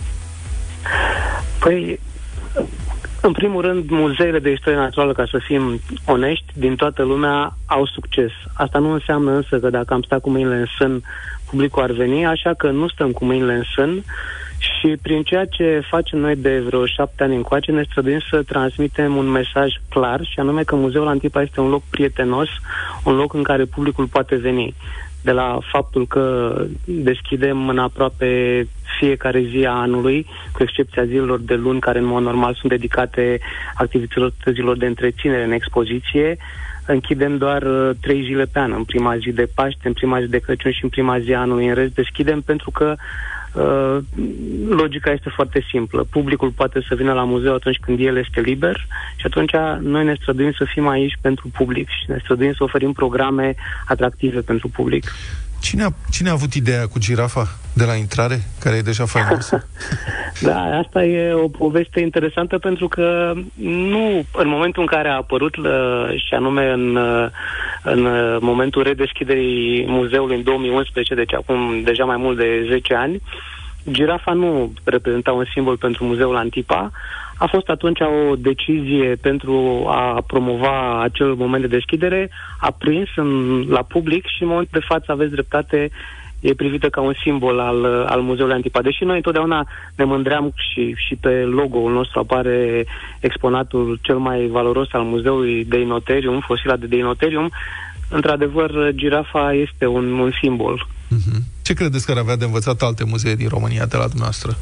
Păi, 1.61 2.01
în 3.21 3.33
primul 3.33 3.63
rând, 3.63 3.91
muzeele 3.91 4.39
de 4.39 4.53
istorie 4.53 4.79
naturală, 4.79 5.13
ca 5.13 5.25
să 5.31 5.39
fim 5.47 5.81
onești, 6.05 6.45
din 6.55 6.77
toată 6.77 7.03
lumea 7.03 7.57
au 7.67 7.87
succes. 7.87 8.31
Asta 8.53 8.79
nu 8.79 8.93
înseamnă 8.93 9.31
însă 9.31 9.59
că 9.59 9.71
dacă 9.71 9.95
am 9.95 10.03
stat 10.03 10.21
cu 10.21 10.31
mâinile 10.31 10.57
în 10.57 10.67
sân, 10.79 11.03
publicul 11.51 11.83
ar 11.83 11.91
veni, 11.91 12.27
așa 12.27 12.55
că 12.55 12.71
nu 12.71 12.89
stăm 12.89 13.11
cu 13.11 13.25
mâinile 13.25 13.55
în 13.55 13.63
sân 13.75 14.05
și 14.59 14.97
prin 15.03 15.23
ceea 15.23 15.45
ce 15.45 15.83
facem 15.91 16.19
noi 16.19 16.37
de 16.37 16.59
vreo 16.59 16.87
șapte 16.87 17.23
ani 17.23 17.35
încoace, 17.35 17.73
ne 17.73 17.83
străduim 17.83 18.19
să 18.31 18.43
transmitem 18.43 19.17
un 19.17 19.27
mesaj 19.27 19.73
clar, 19.89 20.21
și 20.25 20.39
anume 20.41 20.63
că 20.63 20.77
Muzeul 20.77 21.09
Antipa 21.09 21.43
este 21.43 21.61
un 21.61 21.69
loc 21.69 21.83
prietenos, 21.91 22.49
un 23.05 23.15
loc 23.15 23.35
în 23.35 23.43
care 23.43 23.65
publicul 23.65 24.07
poate 24.07 24.37
veni. 24.37 24.75
De 25.23 25.33
la 25.33 25.59
faptul 25.73 26.07
că 26.07 26.55
deschidem 26.85 27.69
în 27.69 27.79
aproape 27.79 28.63
fiecare 28.99 29.43
zi 29.51 29.65
a 29.65 29.73
anului, 29.73 30.27
cu 30.53 30.63
excepția 30.63 31.05
zilelor 31.05 31.41
de 31.41 31.55
luni, 31.55 31.81
care 31.81 31.99
în 31.99 32.05
mod 32.05 32.23
normal 32.23 32.55
sunt 32.55 32.73
dedicate 32.73 33.39
activităților 33.75 34.77
de 34.77 34.87
întreținere 34.87 35.45
în 35.45 35.53
expoziție, 35.53 36.37
închidem 36.87 37.37
doar 37.37 37.63
uh, 37.63 37.91
trei 38.01 38.23
zile 38.23 38.45
pe 38.45 38.59
an, 38.59 38.73
în 38.73 38.85
prima 38.85 39.17
zi 39.17 39.33
de 39.33 39.49
Paște, 39.55 39.87
în 39.89 39.93
prima 39.93 40.21
zi 40.21 40.27
de 40.27 40.39
Crăciun 40.39 40.73
și 40.73 40.85
în 40.85 40.89
prima 40.89 41.19
zi 41.19 41.33
a 41.33 41.41
anului. 41.41 41.69
În 41.69 41.75
rest 41.75 41.95
deschidem 41.95 42.41
pentru 42.41 42.71
că 42.71 42.95
Uh, 43.57 43.99
logica 44.69 45.11
este 45.11 45.31
foarte 45.35 45.65
simplă. 45.71 46.07
Publicul 46.11 46.51
poate 46.51 46.81
să 46.89 46.95
vină 46.95 47.13
la 47.13 47.25
muzeu 47.25 47.55
atunci 47.55 47.79
când 47.81 48.01
el 48.01 48.17
este 48.17 48.41
liber 48.41 48.87
și 49.17 49.27
atunci 49.27 49.53
noi 49.81 50.05
ne 50.05 50.15
străduim 50.21 50.53
să 50.53 50.65
fim 50.65 50.89
aici 50.89 51.19
pentru 51.21 51.49
public 51.53 51.89
și 51.89 52.05
ne 52.07 52.19
străduim 52.23 52.53
să 52.53 52.63
oferim 52.63 52.93
programe 52.93 53.55
atractive 53.87 54.41
pentru 54.41 54.69
public. 54.69 55.05
Cine 55.67 55.85
a, 55.85 55.89
cine 56.11 56.29
a 56.29 56.33
avut 56.33 56.55
ideea 56.55 56.87
cu 56.87 56.99
girafa 56.99 57.47
de 57.73 57.85
la 57.85 57.95
intrare, 57.95 58.41
care 58.61 58.77
e 58.77 58.83
deja 58.83 59.05
faimoasă? 59.05 59.69
da, 60.49 60.79
asta 60.79 61.05
e 61.05 61.33
o 61.33 61.49
poveste 61.49 62.01
interesantă 62.01 62.59
pentru 62.59 62.89
că 62.89 63.33
nu, 63.65 64.25
în 64.33 64.49
momentul 64.49 64.83
în 64.83 64.89
care 64.89 65.09
a 65.09 65.17
apărut, 65.17 65.55
și 66.27 66.35
anume 66.35 66.71
în, 66.71 66.97
în 67.83 68.09
momentul 68.41 68.83
redeschiderii 68.83 69.85
muzeului 69.89 70.37
în 70.37 70.43
2011, 70.43 71.15
deci 71.15 71.35
acum 71.35 71.83
deja 71.83 72.05
mai 72.05 72.17
mult 72.17 72.37
de 72.37 72.67
10 72.69 72.95
ani, 72.95 73.23
girafa 73.91 74.33
nu 74.33 74.73
reprezenta 74.85 75.33
un 75.33 75.45
simbol 75.53 75.77
pentru 75.77 76.05
muzeul 76.05 76.37
Antipa, 76.37 76.91
A 77.39 77.47
fost 77.47 77.69
atunci 77.69 78.01
o 78.01 78.37
decizie 78.37 79.17
pentru 79.21 79.85
a 79.89 80.23
promova 80.27 81.03
acel 81.03 81.35
moment 81.35 81.63
de 81.63 81.77
deschidere, 81.77 82.31
a 82.61 82.71
prins 82.71 83.09
în, 83.17 83.63
la 83.69 83.83
public 83.83 84.27
și 84.27 84.43
în 84.43 84.49
momentul 84.49 84.79
de 84.81 84.87
față 84.89 85.13
aveți 85.13 85.33
dreptate, 85.33 85.91
e 86.41 86.55
privită 86.55 86.89
ca 86.89 87.01
un 87.01 87.15
simbol 87.23 87.59
al, 87.59 87.85
al 87.85 88.21
Muzeului 88.21 88.55
Antipa. 88.55 88.83
Deși 88.83 89.05
noi 89.05 89.17
întotdeauna 89.17 89.69
ne 89.95 90.05
mândream 90.05 90.53
și, 90.55 90.95
și 91.07 91.15
pe 91.15 91.29
logo-ul 91.29 91.93
nostru 91.93 92.19
apare 92.19 92.87
exponatul 93.21 93.99
cel 94.03 94.17
mai 94.17 94.47
valoros 94.47 94.89
al 94.93 95.03
Muzeului 95.03 95.65
Deinoterium, 95.65 96.41
fosila 96.41 96.77
de 96.77 96.87
Deinoterium, 96.87 97.51
într-adevăr, 98.09 98.91
girafa 98.95 99.53
este 99.53 99.87
un, 99.87 100.19
un 100.19 100.33
simbol. 100.41 100.87
Uh-huh. 100.87 101.39
Ce 101.63 101.75
credeți 101.75 102.07
că 102.07 102.13
ar 102.13 102.19
avea 102.19 102.37
de 102.37 102.45
învățat 102.45 102.83
alte 102.83 103.05
muzee 103.05 103.35
din 103.35 103.49
România 103.49 103.87
de 103.87 103.97
la 103.97 104.07
dumneavoastră? 104.07 104.57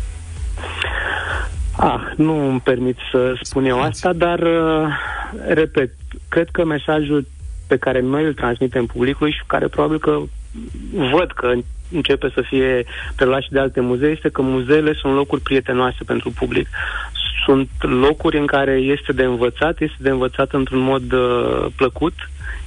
Ah, 1.76 2.00
nu 2.16 2.48
îmi 2.48 2.60
permit 2.60 2.96
să 3.10 3.38
spun 3.42 3.64
eu 3.64 3.80
asta, 3.80 4.12
dar, 4.12 4.38
uh, 4.38 4.86
repet, 5.48 5.90
cred 6.28 6.48
că 6.52 6.64
mesajul 6.64 7.26
pe 7.66 7.76
care 7.76 8.00
noi 8.00 8.24
îl 8.24 8.34
transmitem 8.34 8.86
publicului 8.86 9.32
și 9.32 9.42
care 9.46 9.66
probabil 9.66 9.98
că 9.98 10.20
văd 11.12 11.32
că 11.32 11.52
începe 11.92 12.30
să 12.34 12.40
fie 12.40 12.84
preluat 13.16 13.42
și 13.42 13.50
de 13.50 13.58
alte 13.58 13.80
muzee, 13.80 14.10
este 14.10 14.28
că 14.28 14.42
muzeele 14.42 14.92
sunt 14.92 15.14
locuri 15.14 15.40
prietenoase 15.40 16.04
pentru 16.06 16.30
public. 16.30 16.68
Sunt 17.44 17.68
locuri 17.78 18.38
în 18.38 18.46
care 18.46 18.72
este 18.72 19.12
de 19.12 19.22
învățat, 19.22 19.80
este 19.80 19.96
de 19.98 20.10
învățat 20.10 20.52
într-un 20.52 20.80
mod 20.80 21.12
uh, 21.12 21.66
plăcut, 21.76 22.14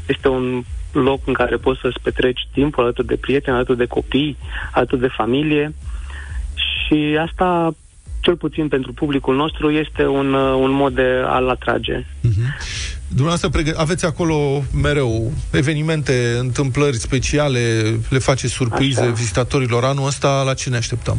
este 0.07 0.27
un 0.27 0.63
loc 0.91 1.19
în 1.25 1.33
care 1.33 1.55
poți 1.55 1.79
să-ți 1.79 2.01
petreci 2.03 2.47
timpul 2.53 2.83
alături 2.83 3.07
de 3.07 3.15
prieteni, 3.15 3.55
alături 3.55 3.77
de 3.77 3.85
copii, 3.85 4.37
alături 4.71 5.01
de 5.01 5.07
familie 5.07 5.73
și 6.55 7.17
asta 7.21 7.75
cel 8.27 8.35
puțin 8.35 8.67
pentru 8.67 8.93
publicul 8.93 9.35
nostru, 9.35 9.71
este 9.71 10.05
un, 10.05 10.33
uh, 10.33 10.53
un 10.65 10.71
mod 10.71 10.93
de 10.93 11.09
a-l 11.25 11.49
atrage. 11.49 11.97
Uh-huh. 11.99 12.47
Dumneavoastră 13.07 13.49
pregă- 13.49 13.77
aveți 13.77 14.05
acolo 14.05 14.63
mereu 14.81 15.31
evenimente, 15.51 16.35
întâmplări 16.39 16.97
speciale, 16.97 17.59
le 18.09 18.17
faceți 18.17 18.53
surprize 18.53 19.01
Așa. 19.01 19.11
vizitatorilor. 19.11 19.83
Anul 19.83 20.05
ăsta 20.05 20.43
la 20.45 20.53
ce 20.53 20.69
ne 20.69 20.77
așteptăm? 20.77 21.17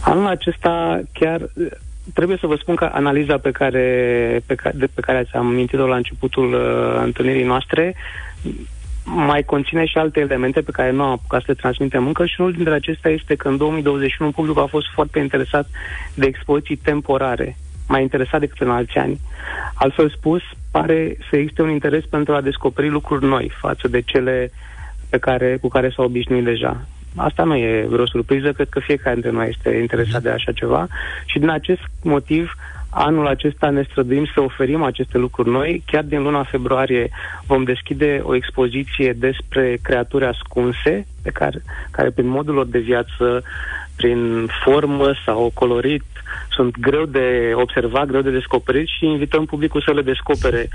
Anul 0.00 0.26
acesta 0.26 1.00
chiar 1.12 1.40
trebuie 2.14 2.36
să 2.40 2.46
vă 2.46 2.56
spun 2.60 2.74
că 2.74 2.90
analiza 2.92 3.38
pe 3.38 3.50
care, 3.50 3.86
pe 4.46 4.54
care, 4.54 4.74
de 4.78 4.86
pe 4.94 5.00
care 5.00 5.18
ați 5.18 5.34
amintit-o 5.34 5.86
la 5.86 5.96
începutul 5.96 6.52
uh, 6.52 7.02
întâlnirii 7.04 7.44
noastre 7.44 7.94
mai 9.14 9.42
conține 9.42 9.84
și 9.86 9.98
alte 9.98 10.20
elemente 10.20 10.60
pe 10.60 10.70
care 10.70 10.90
nu 10.90 11.02
am 11.02 11.10
apucat 11.10 11.40
să 11.40 11.46
le 11.48 11.54
transmitem 11.54 12.06
încă 12.06 12.26
și 12.26 12.40
unul 12.40 12.52
dintre 12.52 12.74
acestea 12.74 13.10
este 13.10 13.34
că 13.34 13.48
în 13.48 13.56
2021 13.56 14.30
publicul 14.30 14.62
a 14.62 14.66
fost 14.66 14.86
foarte 14.94 15.18
interesat 15.18 15.68
de 16.14 16.26
expoziții 16.26 16.76
temporare, 16.76 17.56
mai 17.88 18.02
interesat 18.02 18.40
decât 18.40 18.60
în 18.60 18.70
alți 18.70 18.98
ani. 18.98 19.20
Altfel 19.74 20.10
spus, 20.10 20.42
pare 20.70 21.16
să 21.30 21.36
existe 21.36 21.62
un 21.62 21.70
interes 21.70 22.04
pentru 22.04 22.34
a 22.34 22.40
descoperi 22.40 22.88
lucruri 22.88 23.24
noi 23.24 23.50
față 23.60 23.88
de 23.88 24.00
cele 24.00 24.50
pe 25.10 25.18
care, 25.18 25.58
cu 25.60 25.68
care 25.68 25.90
s-au 25.90 26.04
obișnuit 26.04 26.44
deja. 26.44 26.86
Asta 27.16 27.44
nu 27.44 27.56
e 27.56 27.86
vreo 27.88 28.06
surpriză, 28.06 28.52
cred 28.52 28.68
că 28.68 28.80
fiecare 28.80 29.14
dintre 29.14 29.30
noi 29.30 29.48
este 29.48 29.76
interesat 29.76 30.22
de 30.22 30.30
așa 30.30 30.52
ceva 30.52 30.86
și 31.26 31.38
din 31.38 31.48
acest 31.48 31.82
motiv 32.02 32.54
Anul 32.90 33.26
acesta 33.26 33.70
ne 33.70 33.82
străduim 33.82 34.26
să 34.34 34.40
oferim 34.40 34.82
aceste 34.82 35.18
lucruri 35.18 35.48
noi. 35.48 35.82
Chiar 35.86 36.04
din 36.04 36.22
luna 36.22 36.42
februarie 36.42 37.10
vom 37.46 37.64
deschide 37.64 38.20
o 38.22 38.34
expoziție 38.34 39.12
despre 39.12 39.78
creaturi 39.82 40.24
ascunse, 40.24 41.06
pe 41.22 41.30
care, 41.30 41.62
care 41.90 42.10
prin 42.10 42.26
modul 42.28 42.54
lor 42.54 42.66
de 42.66 42.78
viață, 42.78 43.42
prin 43.96 44.48
formă 44.64 45.12
sau 45.24 45.50
colorit, 45.54 46.04
sunt 46.50 46.78
greu 46.78 47.04
de 47.04 47.52
observat, 47.54 48.06
greu 48.06 48.20
de 48.20 48.30
descoperit 48.30 48.86
și 48.86 49.04
invităm 49.06 49.44
publicul 49.44 49.80
să 49.80 49.92
le 49.92 50.02
descopere 50.02 50.68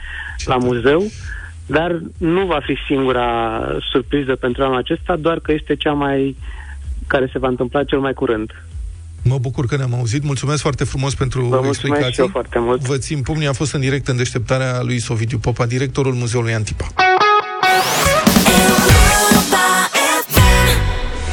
la 0.45 0.57
muzeu. 0.57 1.03
Dar 1.65 1.99
nu 2.17 2.45
va 2.45 2.59
fi 2.63 2.77
singura 2.87 3.61
surpriză 3.91 4.35
pentru 4.35 4.63
anul 4.63 4.77
acesta, 4.77 5.15
doar 5.15 5.39
că 5.39 5.51
este 5.51 5.75
cea 5.75 5.93
mai 5.93 6.35
care 7.07 7.29
se 7.31 7.39
va 7.39 7.47
întâmpla 7.47 7.83
cel 7.83 7.99
mai 7.99 8.13
curând. 8.13 8.51
Mă 9.23 9.37
bucur 9.37 9.65
că 9.65 9.75
ne-am 9.77 9.93
auzit. 9.93 10.23
Mulțumesc 10.23 10.61
foarte 10.61 10.83
frumos 10.83 11.13
pentru 11.15 11.45
Vă 11.45 11.61
explicații. 11.67 12.13
și 12.13 12.19
eu 12.19 12.27
foarte 12.31 12.59
mult. 12.59 12.81
Vă 12.81 12.97
țin 12.97 13.21
pumnii. 13.21 13.47
A 13.47 13.53
fost 13.53 13.73
în 13.73 13.79
direct 13.79 14.07
în 14.07 14.17
deșteptarea 14.17 14.81
lui 14.81 14.99
Sovidiu 14.99 15.37
Popa, 15.37 15.65
directorul 15.65 16.13
Muzeului 16.13 16.53
Antipa. 16.53 16.87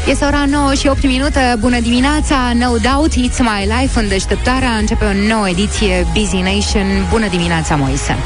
Este 0.09 0.25
ora 0.25 0.45
9 0.47 0.75
și 0.75 0.87
8 0.87 1.03
minute. 1.07 1.57
Bună 1.61 1.81
dimineața! 1.81 2.53
No 2.55 2.67
doubt, 2.77 3.13
It's 3.13 3.39
My 3.39 3.81
Life 3.81 4.01
în 4.01 4.09
deșteptarea. 4.09 4.71
Începe 4.71 5.05
o 5.05 5.27
nouă 5.29 5.49
ediție 5.49 6.07
Busy 6.15 6.37
Nation. 6.37 6.87
Bună 7.11 7.29
dimineața, 7.29 7.77
Moise! 7.77 8.17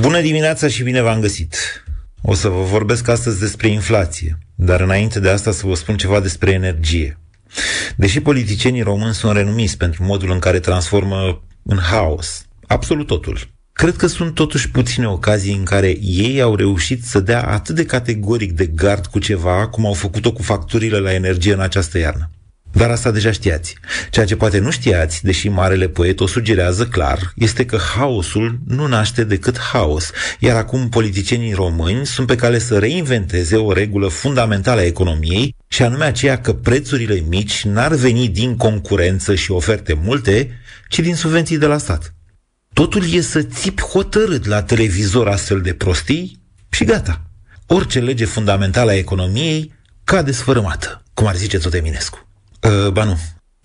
Bună 0.00 0.20
dimineața 0.20 0.68
și 0.68 0.82
bine 0.82 1.00
v-am 1.02 1.20
găsit! 1.20 1.54
O 2.22 2.34
să 2.34 2.48
vă 2.48 2.62
vorbesc 2.62 3.08
astăzi 3.08 3.40
despre 3.40 3.68
inflație, 3.68 4.38
dar 4.54 4.80
înainte 4.80 5.20
de 5.20 5.28
asta 5.28 5.50
să 5.52 5.66
vă 5.66 5.74
spun 5.74 5.96
ceva 5.96 6.20
despre 6.20 6.50
energie. 6.50 7.18
Deși 7.96 8.20
politicienii 8.20 8.82
români 8.82 9.14
sunt 9.14 9.32
renumiți 9.32 9.76
pentru 9.76 10.04
modul 10.04 10.30
în 10.30 10.38
care 10.38 10.60
transformă 10.60 11.42
în 11.62 11.78
haos 11.78 12.46
absolut 12.66 13.06
totul, 13.06 13.38
cred 13.72 13.96
că 13.96 14.06
sunt 14.06 14.34
totuși 14.34 14.70
puține 14.70 15.08
ocazii 15.08 15.54
în 15.54 15.64
care 15.64 15.96
ei 16.00 16.40
au 16.40 16.54
reușit 16.54 17.04
să 17.04 17.20
dea 17.20 17.42
atât 17.42 17.74
de 17.74 17.84
categoric 17.84 18.52
de 18.52 18.66
gard 18.66 19.06
cu 19.06 19.18
ceva 19.18 19.68
cum 19.68 19.86
au 19.86 19.92
făcut-o 19.92 20.32
cu 20.32 20.42
facturile 20.42 20.98
la 20.98 21.12
energie 21.12 21.52
în 21.52 21.60
această 21.60 21.98
iarnă. 21.98 22.30
Dar 22.72 22.90
asta 22.90 23.10
deja 23.10 23.30
știați. 23.30 23.74
Ceea 24.10 24.26
ce 24.26 24.36
poate 24.36 24.58
nu 24.58 24.70
știați, 24.70 25.24
deși 25.24 25.48
marele 25.48 25.88
poet 25.88 26.20
o 26.20 26.26
sugerează 26.26 26.86
clar, 26.86 27.32
este 27.36 27.64
că 27.64 27.78
haosul 27.94 28.58
nu 28.66 28.86
naște 28.86 29.24
decât 29.24 29.58
haos, 29.58 30.10
iar 30.38 30.56
acum 30.56 30.88
politicienii 30.88 31.52
români 31.52 32.06
sunt 32.06 32.26
pe 32.26 32.34
cale 32.34 32.58
să 32.58 32.78
reinventeze 32.78 33.56
o 33.56 33.72
regulă 33.72 34.08
fundamentală 34.08 34.80
a 34.80 34.84
economiei, 34.84 35.56
și 35.68 35.82
anume 35.82 36.04
aceea 36.04 36.40
că 36.40 36.52
prețurile 36.52 37.24
mici 37.28 37.64
n-ar 37.64 37.94
veni 37.94 38.28
din 38.28 38.56
concurență 38.56 39.34
și 39.34 39.50
oferte 39.50 39.98
multe, 40.02 40.60
ci 40.88 40.98
din 40.98 41.14
subvenții 41.14 41.58
de 41.58 41.66
la 41.66 41.78
stat. 41.78 42.14
Totul 42.72 43.12
e 43.12 43.20
să 43.20 43.42
țipi 43.42 43.82
hotărât 43.82 44.46
la 44.46 44.62
televizor 44.62 45.28
astfel 45.28 45.60
de 45.60 45.72
prostii 45.72 46.40
și 46.70 46.84
gata. 46.84 47.22
Orice 47.66 48.00
lege 48.00 48.24
fundamentală 48.24 48.90
a 48.90 48.96
economiei 48.96 49.72
cade 50.04 50.32
sfărâmată, 50.32 51.02
cum 51.14 51.26
ar 51.26 51.36
zice 51.36 51.58
tot 51.58 51.74
Eminescu. 51.74 52.27
Uh, 52.62 52.90
ba 52.92 53.04
nu. 53.04 53.18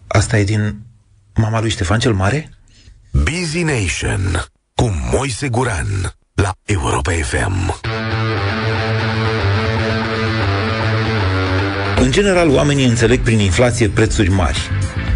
Asta 0.08 0.38
e 0.38 0.44
din 0.44 0.82
mama 1.34 1.60
lui 1.60 1.70
Ștefan 1.70 2.00
cel 2.00 2.14
Mare? 2.14 2.50
Busy 3.12 3.64
Nation 3.64 4.44
cu 4.76 5.10
Moise 5.12 5.50
Guran 5.50 6.16
la 6.34 6.52
Europa 6.64 7.12
FM. 7.12 7.80
În 12.00 12.12
general, 12.12 12.50
oamenii 12.50 12.86
înțeleg 12.86 13.20
prin 13.20 13.40
inflație 13.40 13.90
prețuri 13.90 14.30
mari. 14.30 14.70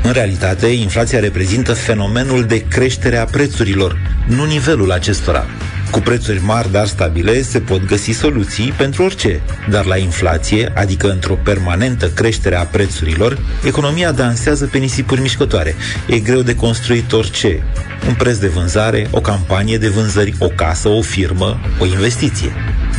În 0.03 0.11
realitate, 0.11 0.67
inflația 0.67 1.19
reprezintă 1.19 1.73
fenomenul 1.73 2.45
de 2.45 2.67
creștere 2.67 3.17
a 3.17 3.25
prețurilor, 3.25 3.97
nu 4.27 4.45
nivelul 4.45 4.91
acestora. 4.91 5.45
Cu 5.91 5.99
prețuri 5.99 6.41
mari, 6.43 6.71
dar 6.71 6.87
stabile, 6.87 7.41
se 7.41 7.59
pot 7.59 7.85
găsi 7.85 8.11
soluții 8.11 8.73
pentru 8.77 9.03
orice. 9.03 9.41
Dar 9.69 9.85
la 9.85 9.97
inflație, 9.97 10.71
adică 10.75 11.09
într-o 11.09 11.33
permanentă 11.43 12.09
creștere 12.09 12.55
a 12.55 12.63
prețurilor, 12.63 13.39
economia 13.63 14.11
dansează 14.11 14.65
pe 14.65 14.77
nisipuri 14.77 15.21
mișcătoare. 15.21 15.75
E 16.07 16.19
greu 16.19 16.41
de 16.41 16.55
construit 16.55 17.11
orice. 17.13 17.63
Un 18.07 18.13
preț 18.13 18.37
de 18.37 18.47
vânzare, 18.47 19.07
o 19.11 19.21
campanie 19.21 19.77
de 19.77 19.87
vânzări, 19.87 20.35
o 20.39 20.47
casă, 20.47 20.87
o 20.87 21.01
firmă, 21.01 21.59
o 21.79 21.85
investiție. 21.85 22.51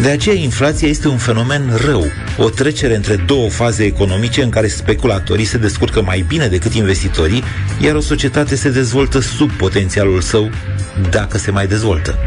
De 0.02 0.08
aceea, 0.08 0.34
inflația 0.34 0.88
este 0.88 1.08
un 1.08 1.16
fenomen 1.16 1.78
rău, 1.84 2.04
o 2.36 2.48
trecere 2.50 2.96
între 2.96 3.16
două 3.16 3.50
faze 3.50 3.84
economice 3.84 4.42
în 4.42 4.50
care 4.50 4.68
speculatorii 4.68 5.44
se 5.44 5.58
descurcă 5.58 6.02
mai 6.02 6.24
bine 6.28 6.46
decât 6.46 6.72
investitorii, 6.72 7.42
iar 7.80 7.94
o 7.94 8.00
societate 8.00 8.56
se 8.56 8.70
dezvoltă 8.70 9.20
sub 9.20 9.50
potențialul 9.50 10.20
său, 10.20 10.50
dacă 11.10 11.38
se 11.38 11.50
mai 11.50 11.66
dezvoltă. 11.66 12.18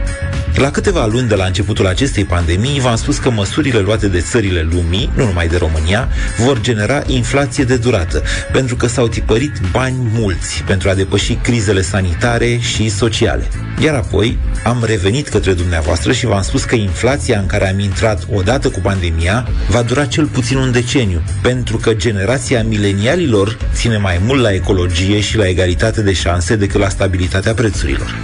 La 0.55 0.71
câteva 0.71 1.05
luni 1.05 1.27
de 1.27 1.35
la 1.35 1.45
începutul 1.45 1.87
acestei 1.87 2.25
pandemii, 2.25 2.79
v-am 2.79 2.95
spus 2.95 3.17
că 3.17 3.29
măsurile 3.29 3.79
luate 3.79 4.07
de 4.07 4.19
țările 4.19 4.67
lumii, 4.71 5.11
nu 5.15 5.25
numai 5.25 5.47
de 5.47 5.57
România, 5.57 6.07
vor 6.37 6.61
genera 6.61 7.01
inflație 7.05 7.63
de 7.63 7.77
durată, 7.77 8.23
pentru 8.51 8.75
că 8.75 8.87
s-au 8.87 9.07
tipărit 9.07 9.51
bani 9.71 9.95
mulți 10.13 10.63
pentru 10.67 10.89
a 10.89 10.93
depăși 10.93 11.33
crizele 11.33 11.81
sanitare 11.81 12.57
și 12.57 12.89
sociale. 12.89 13.47
Iar 13.83 13.95
apoi 13.95 14.37
am 14.63 14.83
revenit 14.85 15.27
către 15.27 15.53
dumneavoastră 15.53 16.11
și 16.11 16.25
v-am 16.25 16.41
spus 16.41 16.63
că 16.63 16.75
inflația 16.75 17.39
în 17.39 17.45
care 17.45 17.69
am 17.69 17.79
intrat 17.79 18.27
odată 18.33 18.69
cu 18.69 18.79
pandemia 18.79 19.47
va 19.69 19.81
dura 19.81 20.05
cel 20.05 20.25
puțin 20.25 20.57
un 20.57 20.71
deceniu, 20.71 21.21
pentru 21.41 21.77
că 21.77 21.93
generația 21.93 22.63
milenialilor 22.63 23.57
ține 23.73 23.97
mai 23.97 24.19
mult 24.25 24.41
la 24.41 24.53
ecologie 24.53 25.19
și 25.19 25.37
la 25.37 25.47
egalitate 25.47 26.01
de 26.01 26.13
șanse 26.13 26.55
decât 26.55 26.79
la 26.79 26.89
stabilitatea 26.89 27.53
prețurilor. 27.53 28.15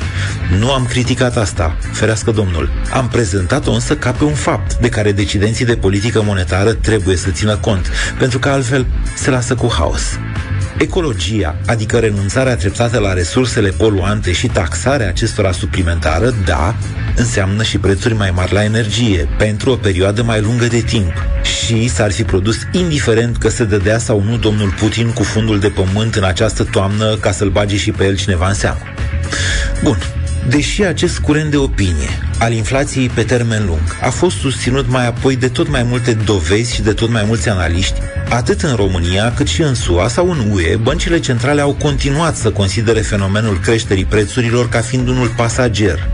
Nu 0.59 0.71
am 0.71 0.85
criticat 0.85 1.37
asta, 1.37 1.77
ferească 1.91 2.16
Domnul. 2.25 2.69
Am 2.93 3.07
prezentat-o 3.07 3.71
însă 3.71 3.95
ca 3.95 4.11
pe 4.11 4.23
un 4.23 4.33
fapt 4.33 4.75
de 4.75 4.89
care 4.89 5.11
decidenții 5.11 5.65
de 5.65 5.75
politică 5.75 6.21
monetară 6.21 6.73
trebuie 6.73 7.15
să 7.15 7.29
țină 7.29 7.55
cont, 7.55 7.91
pentru 8.17 8.39
că 8.39 8.49
altfel 8.49 8.85
se 9.15 9.29
lasă 9.29 9.55
cu 9.55 9.73
haos. 9.77 10.01
Ecologia, 10.77 11.55
adică 11.65 11.97
renunțarea 11.97 12.55
treptată 12.55 12.99
la 12.99 13.13
resursele 13.13 13.69
poluante 13.69 14.31
și 14.31 14.47
taxarea 14.47 15.07
acestora 15.07 15.51
suplimentară, 15.51 16.33
da, 16.45 16.75
înseamnă 17.15 17.63
și 17.63 17.77
prețuri 17.77 18.13
mai 18.13 18.31
mari 18.31 18.53
la 18.53 18.63
energie, 18.63 19.29
pentru 19.37 19.71
o 19.71 19.75
perioadă 19.75 20.23
mai 20.23 20.41
lungă 20.41 20.65
de 20.65 20.79
timp. 20.79 21.13
Și 21.43 21.87
s-ar 21.87 22.11
fi 22.11 22.23
produs 22.23 22.57
indiferent 22.71 23.37
că 23.37 23.49
se 23.49 23.63
dădea 23.63 23.97
sau 23.97 24.23
nu 24.23 24.37
domnul 24.37 24.73
Putin 24.79 25.11
cu 25.11 25.23
fundul 25.23 25.59
de 25.59 25.69
pământ 25.69 26.15
în 26.15 26.23
această 26.23 26.63
toamnă 26.63 27.15
ca 27.15 27.31
să-l 27.31 27.49
bage 27.49 27.77
și 27.77 27.91
pe 27.91 28.05
el 28.05 28.17
cineva 28.17 28.47
în 28.47 28.53
seamă. 28.53 28.79
Bun, 29.83 29.97
Deși 30.49 30.83
acest 30.83 31.19
curent 31.19 31.51
de 31.51 31.57
opinie 31.57 32.26
al 32.39 32.53
inflației 32.53 33.09
pe 33.09 33.23
termen 33.23 33.65
lung 33.65 33.97
a 34.01 34.09
fost 34.09 34.37
susținut 34.37 34.89
mai 34.89 35.07
apoi 35.07 35.35
de 35.35 35.47
tot 35.47 35.69
mai 35.69 35.83
multe 35.83 36.13
dovezi 36.13 36.73
și 36.73 36.81
de 36.81 36.93
tot 36.93 37.09
mai 37.09 37.23
mulți 37.27 37.49
analiști, 37.49 38.01
atât 38.29 38.61
în 38.61 38.75
România 38.75 39.33
cât 39.35 39.47
și 39.47 39.61
în 39.61 39.73
SUA 39.73 40.07
sau 40.07 40.31
în 40.31 40.51
UE, 40.51 40.75
băncile 40.75 41.19
centrale 41.19 41.61
au 41.61 41.73
continuat 41.73 42.35
să 42.35 42.51
considere 42.51 42.99
fenomenul 42.99 43.59
creșterii 43.59 44.05
prețurilor 44.05 44.69
ca 44.69 44.79
fiind 44.79 45.07
unul 45.07 45.33
pasager. 45.35 46.07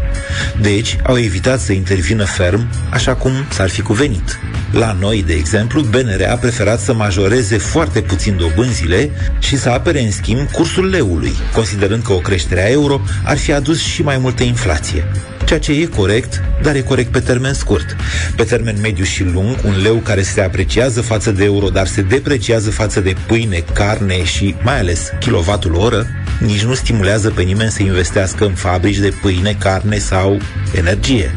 Deci, 0.61 0.97
au 1.03 1.17
evitat 1.17 1.59
să 1.59 1.71
intervină 1.71 2.23
ferm, 2.23 2.67
așa 2.89 3.15
cum 3.15 3.31
s-ar 3.49 3.69
fi 3.69 3.81
cuvenit. 3.81 4.39
La 4.71 4.97
noi, 4.99 5.23
de 5.23 5.33
exemplu, 5.33 5.81
BNR 5.81 6.27
a 6.29 6.35
preferat 6.35 6.79
să 6.79 6.93
majoreze 6.93 7.57
foarte 7.57 8.01
puțin 8.01 8.37
dobânzile 8.37 9.09
și 9.39 9.57
să 9.57 9.69
apere, 9.69 10.01
în 10.01 10.11
schimb, 10.11 10.51
cursul 10.51 10.89
leului, 10.89 11.33
considerând 11.53 12.03
că 12.03 12.13
o 12.13 12.17
creștere 12.17 12.63
a 12.65 12.69
euro 12.69 13.01
ar 13.23 13.37
fi 13.37 13.53
adus 13.53 13.79
și 13.79 14.01
mai 14.01 14.17
multă 14.17 14.43
inflație 14.43 15.05
ceea 15.45 15.59
ce 15.59 15.71
e 15.71 15.85
corect, 15.85 16.41
dar 16.61 16.75
e 16.75 16.81
corect 16.81 17.11
pe 17.11 17.19
termen 17.19 17.53
scurt. 17.53 17.95
Pe 18.35 18.43
termen 18.43 18.75
mediu 18.81 19.03
și 19.03 19.23
lung, 19.23 19.55
un 19.63 19.81
leu 19.81 19.95
care 19.95 20.21
se 20.21 20.41
apreciază 20.41 21.01
față 21.01 21.31
de 21.31 21.43
euro, 21.43 21.69
dar 21.69 21.87
se 21.87 22.01
depreciază 22.01 22.71
față 22.71 22.99
de 22.99 23.15
pâine, 23.27 23.63
carne 23.73 24.23
și 24.23 24.55
mai 24.63 24.79
ales 24.79 25.09
kilovatul 25.19 25.75
oră, 25.75 26.07
nici 26.39 26.63
nu 26.63 26.73
stimulează 26.73 27.29
pe 27.29 27.41
nimeni 27.41 27.71
să 27.71 27.83
investească 27.83 28.45
în 28.45 28.53
fabrici 28.53 28.97
de 28.97 29.13
pâine, 29.21 29.55
carne 29.59 29.97
sau 29.97 30.39
energie. 30.75 31.31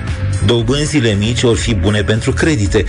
Dobânzile 0.46 1.12
mici 1.18 1.42
or 1.42 1.56
fi 1.56 1.74
bune 1.74 2.02
pentru 2.02 2.32
credite, 2.32 2.84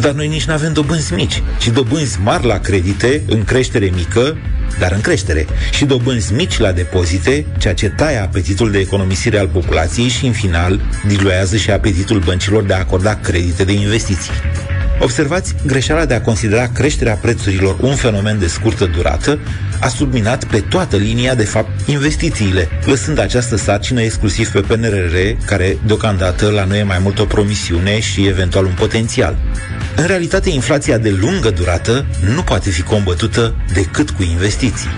dar 0.00 0.12
noi 0.12 0.28
nici 0.28 0.44
nu 0.44 0.52
avem 0.52 0.72
dobânzi 0.72 1.14
mici, 1.14 1.42
ci 1.58 1.68
dobânzi 1.68 2.20
mari 2.20 2.46
la 2.46 2.58
credite, 2.58 3.22
în 3.26 3.44
creștere 3.44 3.90
mică, 3.94 4.36
dar 4.78 4.92
în 4.92 5.00
creștere, 5.00 5.46
și 5.72 5.84
dobânzi 5.84 6.32
mici 6.32 6.58
la 6.58 6.72
depozite, 6.72 7.46
ceea 7.58 7.74
ce 7.74 7.88
taie 7.88 8.16
apetitul 8.16 8.70
de 8.70 8.78
economisire 8.78 9.38
al 9.38 9.48
populației 9.48 10.08
și, 10.08 10.26
în 10.26 10.32
final, 10.32 10.80
diluează 11.06 11.56
și 11.56 11.70
apetitul 11.70 12.18
băncilor 12.18 12.62
de 12.62 12.74
a 12.74 12.78
acorda 12.78 13.14
credite 13.14 13.64
de 13.64 13.72
investiții. 13.72 14.32
Observați, 15.00 15.54
greșeala 15.66 16.04
de 16.04 16.14
a 16.14 16.20
considera 16.20 16.68
creșterea 16.68 17.14
prețurilor 17.14 17.76
un 17.80 17.94
fenomen 17.94 18.38
de 18.38 18.46
scurtă 18.46 18.84
durată 18.84 19.38
a 19.80 19.88
subminat 19.88 20.44
pe 20.44 20.60
toată 20.60 20.96
linia, 20.96 21.34
de 21.34 21.44
fapt, 21.44 21.88
investițiile, 21.88 22.68
lăsând 22.84 23.18
această 23.18 23.56
sarcină 23.56 24.02
exclusiv 24.02 24.48
pe 24.50 24.60
PNRR, 24.60 25.16
care 25.46 25.78
deocamdată 25.86 26.50
la 26.50 26.64
noi 26.64 26.78
e 26.78 26.82
mai 26.82 26.98
mult 27.02 27.18
o 27.18 27.24
promisiune 27.24 28.00
și 28.00 28.26
eventual 28.26 28.64
un 28.64 28.74
potențial. 28.76 29.36
În 29.96 30.06
realitate, 30.06 30.50
inflația 30.50 30.98
de 30.98 31.10
lungă 31.20 31.50
durată 31.50 32.06
nu 32.34 32.42
poate 32.42 32.70
fi 32.70 32.82
combătută 32.82 33.54
decât 33.72 34.10
cu 34.10 34.22
investiții. 34.22 34.88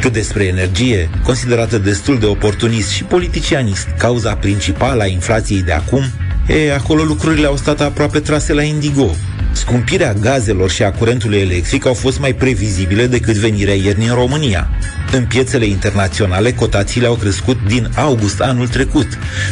Cât 0.00 0.12
despre 0.12 0.44
energie, 0.44 1.10
considerată 1.24 1.78
destul 1.78 2.18
de 2.18 2.26
oportunist 2.26 2.90
și 2.90 3.04
politicianist, 3.04 3.86
cauza 3.96 4.34
principală 4.34 5.02
a 5.02 5.06
inflației 5.06 5.62
de 5.62 5.72
acum, 5.72 6.02
e, 6.46 6.74
acolo 6.74 7.02
lucrurile 7.02 7.46
au 7.46 7.56
stat 7.56 7.80
aproape 7.80 8.20
trase 8.20 8.52
la 8.52 8.62
indigo, 8.62 9.14
Scumpirea 9.58 10.12
gazelor 10.12 10.70
și 10.70 10.82
a 10.82 10.92
curentului 10.92 11.38
electric 11.38 11.86
au 11.86 11.94
fost 11.94 12.18
mai 12.18 12.34
previzibile 12.34 13.06
decât 13.06 13.34
venirea 13.34 13.74
iernii 13.74 14.08
în 14.08 14.14
România. 14.14 14.70
În 15.12 15.24
piețele 15.24 15.66
internaționale, 15.66 16.52
cotațiile 16.52 17.06
au 17.06 17.14
crescut 17.14 17.58
din 17.66 17.90
august 17.94 18.40
anul 18.40 18.68
trecut. 18.68 19.06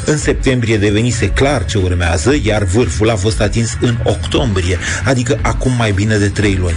În 0.05 0.19
septembrie 0.19 0.77
devenise 0.77 1.29
clar 1.29 1.65
ce 1.65 1.79
urmează, 1.79 2.35
iar 2.43 2.65
vârful 2.65 3.11
a 3.11 3.17
fost 3.17 3.41
atins 3.41 3.77
în 3.81 3.97
octombrie, 4.05 4.79
adică 5.05 5.39
acum 5.43 5.73
mai 5.79 5.93
bine 5.93 6.17
de 6.17 6.29
trei 6.29 6.57
luni. 6.61 6.77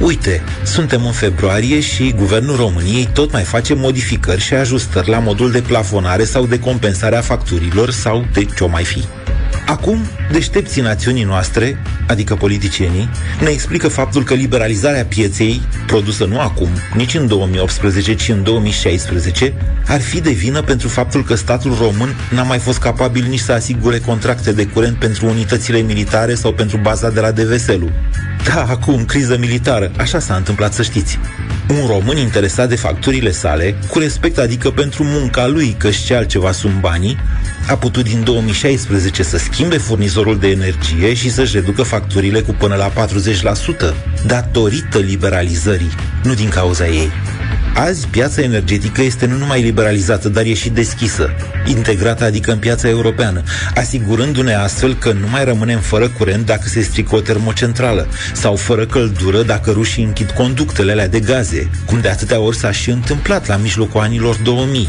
Uite, 0.00 0.42
suntem 0.64 1.06
în 1.06 1.12
februarie 1.12 1.80
și 1.80 2.14
Guvernul 2.16 2.56
României 2.56 3.08
tot 3.12 3.32
mai 3.32 3.42
face 3.42 3.74
modificări 3.74 4.40
și 4.40 4.54
ajustări 4.54 5.10
la 5.10 5.18
modul 5.18 5.50
de 5.50 5.60
plafonare 5.60 6.24
sau 6.24 6.46
de 6.46 6.58
compensare 6.58 7.16
a 7.16 7.20
facturilor 7.20 7.90
sau 7.90 8.26
de 8.32 8.44
ce 8.44 8.64
o 8.64 8.66
mai 8.66 8.84
fi. 8.84 9.04
Acum, 9.66 9.98
deștepții 10.32 10.82
națiunii 10.82 11.24
noastre, 11.24 11.78
adică 12.06 12.34
politicienii, 12.34 13.08
ne 13.40 13.48
explică 13.48 13.88
faptul 13.88 14.24
că 14.24 14.34
liberalizarea 14.34 15.04
pieței, 15.04 15.60
produsă 15.86 16.24
nu 16.24 16.40
acum, 16.40 16.68
nici 16.94 17.14
în 17.14 17.26
2018, 17.26 18.14
ci 18.14 18.28
în 18.28 18.42
2016, 18.42 19.54
ar 19.86 20.00
fi 20.00 20.20
de 20.20 20.30
vină 20.30 20.62
pentru 20.62 20.88
faptul 20.88 21.24
că 21.24 21.34
statul 21.34 21.76
român 21.80 22.14
n-a 22.30 22.42
mai 22.42 22.58
fost 22.58 22.78
capabil 22.78 23.26
nici 23.28 23.40
să 23.40 23.52
asigure 23.52 23.98
contracte 23.98 24.52
de 24.52 24.66
curent 24.66 24.96
pentru 24.96 25.26
unitățile 25.26 25.78
militare 25.78 26.34
sau 26.34 26.52
pentru 26.52 26.76
baza 26.76 27.10
de 27.10 27.20
la 27.20 27.30
Deveselu. 27.30 27.90
Da, 28.54 28.66
acum, 28.68 29.04
criză 29.04 29.36
militară, 29.38 29.90
așa 29.96 30.18
s-a 30.18 30.34
întâmplat 30.34 30.72
să 30.72 30.82
știți. 30.82 31.18
Un 31.68 31.86
român 31.86 32.16
interesat 32.16 32.68
de 32.68 32.76
facturile 32.76 33.30
sale, 33.30 33.74
cu 33.90 33.98
respect 33.98 34.38
adică 34.38 34.70
pentru 34.70 35.04
munca 35.04 35.46
lui, 35.46 35.74
că 35.78 35.90
și 35.90 36.12
altceva 36.12 36.52
sunt 36.52 36.80
banii, 36.80 37.16
a 37.68 37.76
putut 37.76 38.04
din 38.04 38.24
2016 38.24 39.22
să 39.22 39.38
schimbe 39.38 39.76
furnizorul 39.76 40.38
de 40.38 40.48
energie 40.48 41.14
și 41.14 41.30
să-și 41.30 41.54
reducă 41.54 41.82
facturile 41.82 42.40
cu 42.40 42.52
până 42.52 42.74
la 42.74 42.92
40%, 42.92 43.94
datorită 44.26 44.98
liberalizării, 44.98 45.94
nu 46.22 46.34
din 46.34 46.48
cauza 46.48 46.86
ei. 46.86 47.10
Azi, 47.78 48.06
piața 48.08 48.42
energetică 48.42 49.02
este 49.02 49.26
nu 49.26 49.36
numai 49.36 49.62
liberalizată, 49.62 50.28
dar 50.28 50.44
e 50.44 50.54
și 50.54 50.68
deschisă, 50.68 51.30
integrată 51.66 52.24
adică 52.24 52.52
în 52.52 52.58
piața 52.58 52.88
europeană, 52.88 53.42
asigurându-ne 53.74 54.54
astfel 54.54 54.94
că 54.94 55.12
nu 55.12 55.28
mai 55.28 55.44
rămânem 55.44 55.78
fără 55.78 56.08
curent 56.08 56.46
dacă 56.46 56.68
se 56.68 56.80
strică 56.80 57.14
o 57.14 57.20
termocentrală 57.20 58.08
sau 58.32 58.56
fără 58.56 58.86
căldură 58.86 59.42
dacă 59.42 59.70
rușii 59.70 60.04
închid 60.04 60.30
conductele 60.30 60.92
alea 60.92 61.08
de 61.08 61.20
gaze, 61.20 61.70
cum 61.86 62.00
de 62.00 62.08
atâtea 62.08 62.40
ori 62.40 62.56
s-a 62.56 62.70
și 62.70 62.90
întâmplat 62.90 63.46
la 63.46 63.56
mijlocul 63.56 64.00
anilor 64.00 64.36
2000. 64.36 64.88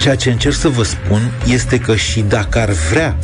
Ceea 0.00 0.14
ce 0.14 0.30
încerc 0.30 0.54
să 0.54 0.68
vă 0.68 0.82
spun 0.82 1.32
este 1.46 1.78
că 1.78 1.96
și 1.96 2.24
dacă 2.28 2.58
ar 2.58 2.70
vrea 2.90 3.16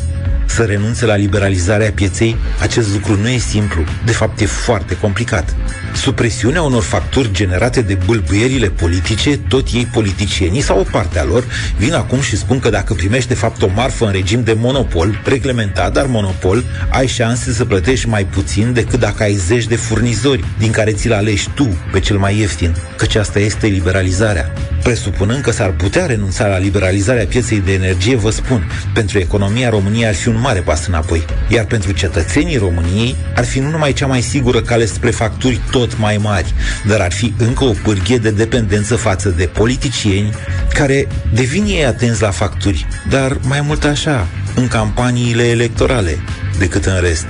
să 0.45 0.63
renunțe 0.63 1.05
la 1.05 1.15
liberalizarea 1.15 1.91
pieței, 1.91 2.35
acest 2.61 2.93
lucru 2.93 3.17
nu 3.21 3.27
e 3.27 3.37
simplu. 3.37 3.83
De 4.05 4.11
fapt, 4.11 4.39
e 4.39 4.45
foarte 4.45 4.97
complicat. 4.97 5.55
Sub 6.01 6.15
presiunea 6.15 6.61
unor 6.61 6.83
facturi 6.83 7.31
generate 7.31 7.81
de 7.81 7.97
bâlbâierile 8.05 8.69
politice, 8.69 9.37
tot 9.37 9.67
ei 9.73 9.85
politicienii 9.85 10.61
sau 10.61 10.79
o 10.79 10.83
parte 10.91 11.19
a 11.19 11.23
lor 11.23 11.43
vin 11.77 11.93
acum 11.93 12.21
și 12.21 12.37
spun 12.37 12.59
că 12.59 12.69
dacă 12.69 12.93
primești 12.93 13.27
de 13.27 13.33
fapt 13.33 13.61
o 13.61 13.67
marfă 13.75 14.05
în 14.05 14.11
regim 14.11 14.43
de 14.43 14.53
monopol, 14.53 15.21
reglementat, 15.25 15.93
dar 15.93 16.05
monopol, 16.05 16.63
ai 16.89 17.07
șanse 17.07 17.51
să 17.51 17.65
plătești 17.65 18.07
mai 18.07 18.25
puțin 18.25 18.73
decât 18.73 18.99
dacă 18.99 19.23
ai 19.23 19.33
zeci 19.35 19.65
de 19.65 19.75
furnizori, 19.75 20.43
din 20.57 20.71
care 20.71 20.91
ți-l 20.91 21.13
alegi 21.13 21.49
tu 21.55 21.77
pe 21.91 21.99
cel 21.99 22.17
mai 22.17 22.37
ieftin, 22.37 22.75
căci 22.95 23.15
asta 23.15 23.39
este 23.39 23.67
liberalizarea. 23.67 24.51
Presupunând 24.83 25.41
că 25.41 25.51
s-ar 25.51 25.71
putea 25.71 26.05
renunța 26.05 26.47
la 26.47 26.57
liberalizarea 26.57 27.25
pieței 27.25 27.59
de 27.59 27.73
energie, 27.73 28.15
vă 28.15 28.29
spun, 28.29 28.71
pentru 28.93 29.19
economia 29.19 29.69
României 29.69 30.07
ar 30.07 30.13
fi 30.13 30.27
un 30.27 30.39
mare 30.39 30.59
pas 30.59 30.87
înapoi, 30.87 31.25
iar 31.47 31.65
pentru 31.65 31.91
cetățenii 31.91 32.57
României 32.57 33.15
ar 33.35 33.45
fi 33.45 33.59
nu 33.59 33.69
numai 33.69 33.93
cea 33.93 34.07
mai 34.07 34.21
sigură 34.21 34.61
cale 34.61 34.85
spre 34.85 35.09
facturi 35.09 35.61
tot 35.71 35.86
mai 35.95 36.17
mari, 36.17 36.53
dar 36.87 36.99
ar 36.99 37.11
fi 37.11 37.33
încă 37.37 37.63
o 37.63 37.73
pârghie 37.83 38.17
de 38.17 38.31
dependență 38.31 38.95
față 38.95 39.29
de 39.29 39.45
politicieni 39.45 40.33
care 40.73 41.07
devin 41.33 41.63
ei 41.63 41.85
atenți 41.85 42.21
la 42.21 42.31
facturi, 42.31 42.87
dar 43.09 43.37
mai 43.41 43.61
mult 43.61 43.83
așa, 43.83 44.27
în 44.55 44.67
campaniile 44.67 45.43
electorale, 45.43 46.19
decât 46.57 46.85
în 46.85 46.99
rest. 47.01 47.25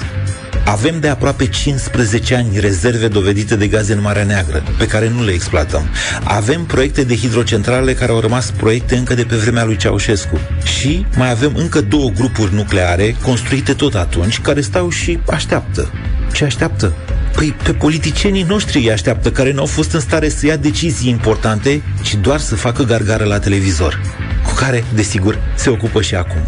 Avem 0.68 1.00
de 1.00 1.08
aproape 1.08 1.48
15 1.48 2.36
ani 2.36 2.60
rezerve 2.60 3.08
dovedite 3.08 3.56
de 3.56 3.68
gaze 3.68 3.94
în 3.94 4.02
Marea 4.02 4.24
Neagră, 4.24 4.64
pe 4.78 4.88
care 4.88 5.10
nu 5.10 5.24
le 5.24 5.32
exploatăm. 5.32 5.90
Avem 6.24 6.66
proiecte 6.66 7.04
de 7.04 7.16
hidrocentrale 7.16 7.94
care 7.94 8.12
au 8.12 8.20
rămas 8.20 8.52
proiecte 8.52 8.96
încă 8.96 9.14
de 9.14 9.24
pe 9.24 9.36
vremea 9.36 9.64
lui 9.64 9.76
Ceaușescu. 9.76 10.40
Și 10.64 11.06
mai 11.16 11.30
avem 11.30 11.52
încă 11.56 11.82
două 11.82 12.10
grupuri 12.10 12.54
nucleare, 12.54 13.16
construite 13.24 13.74
tot 13.74 13.96
atunci, 13.96 14.40
care 14.40 14.62
stau 14.62 14.90
și 14.90 15.20
așteaptă. 15.30 15.92
Ce 16.34 16.44
așteaptă? 16.44 16.94
Păi 17.38 17.56
pe 17.64 17.74
politicienii 17.74 18.44
noștri 18.44 18.78
îi 18.78 18.92
așteaptă, 18.92 19.32
care 19.32 19.52
nu 19.52 19.60
au 19.60 19.66
fost 19.66 19.92
în 19.92 20.00
stare 20.00 20.30
să 20.30 20.46
ia 20.46 20.56
decizii 20.56 21.10
importante, 21.10 21.82
ci 22.02 22.16
doar 22.16 22.40
să 22.40 22.56
facă 22.56 22.84
gargară 22.84 23.24
la 23.24 23.40
televizor, 23.40 24.02
cu 24.46 24.54
care, 24.54 24.84
desigur, 24.94 25.40
se 25.56 25.70
ocupă 25.70 26.02
și 26.02 26.16
acum. 26.16 26.42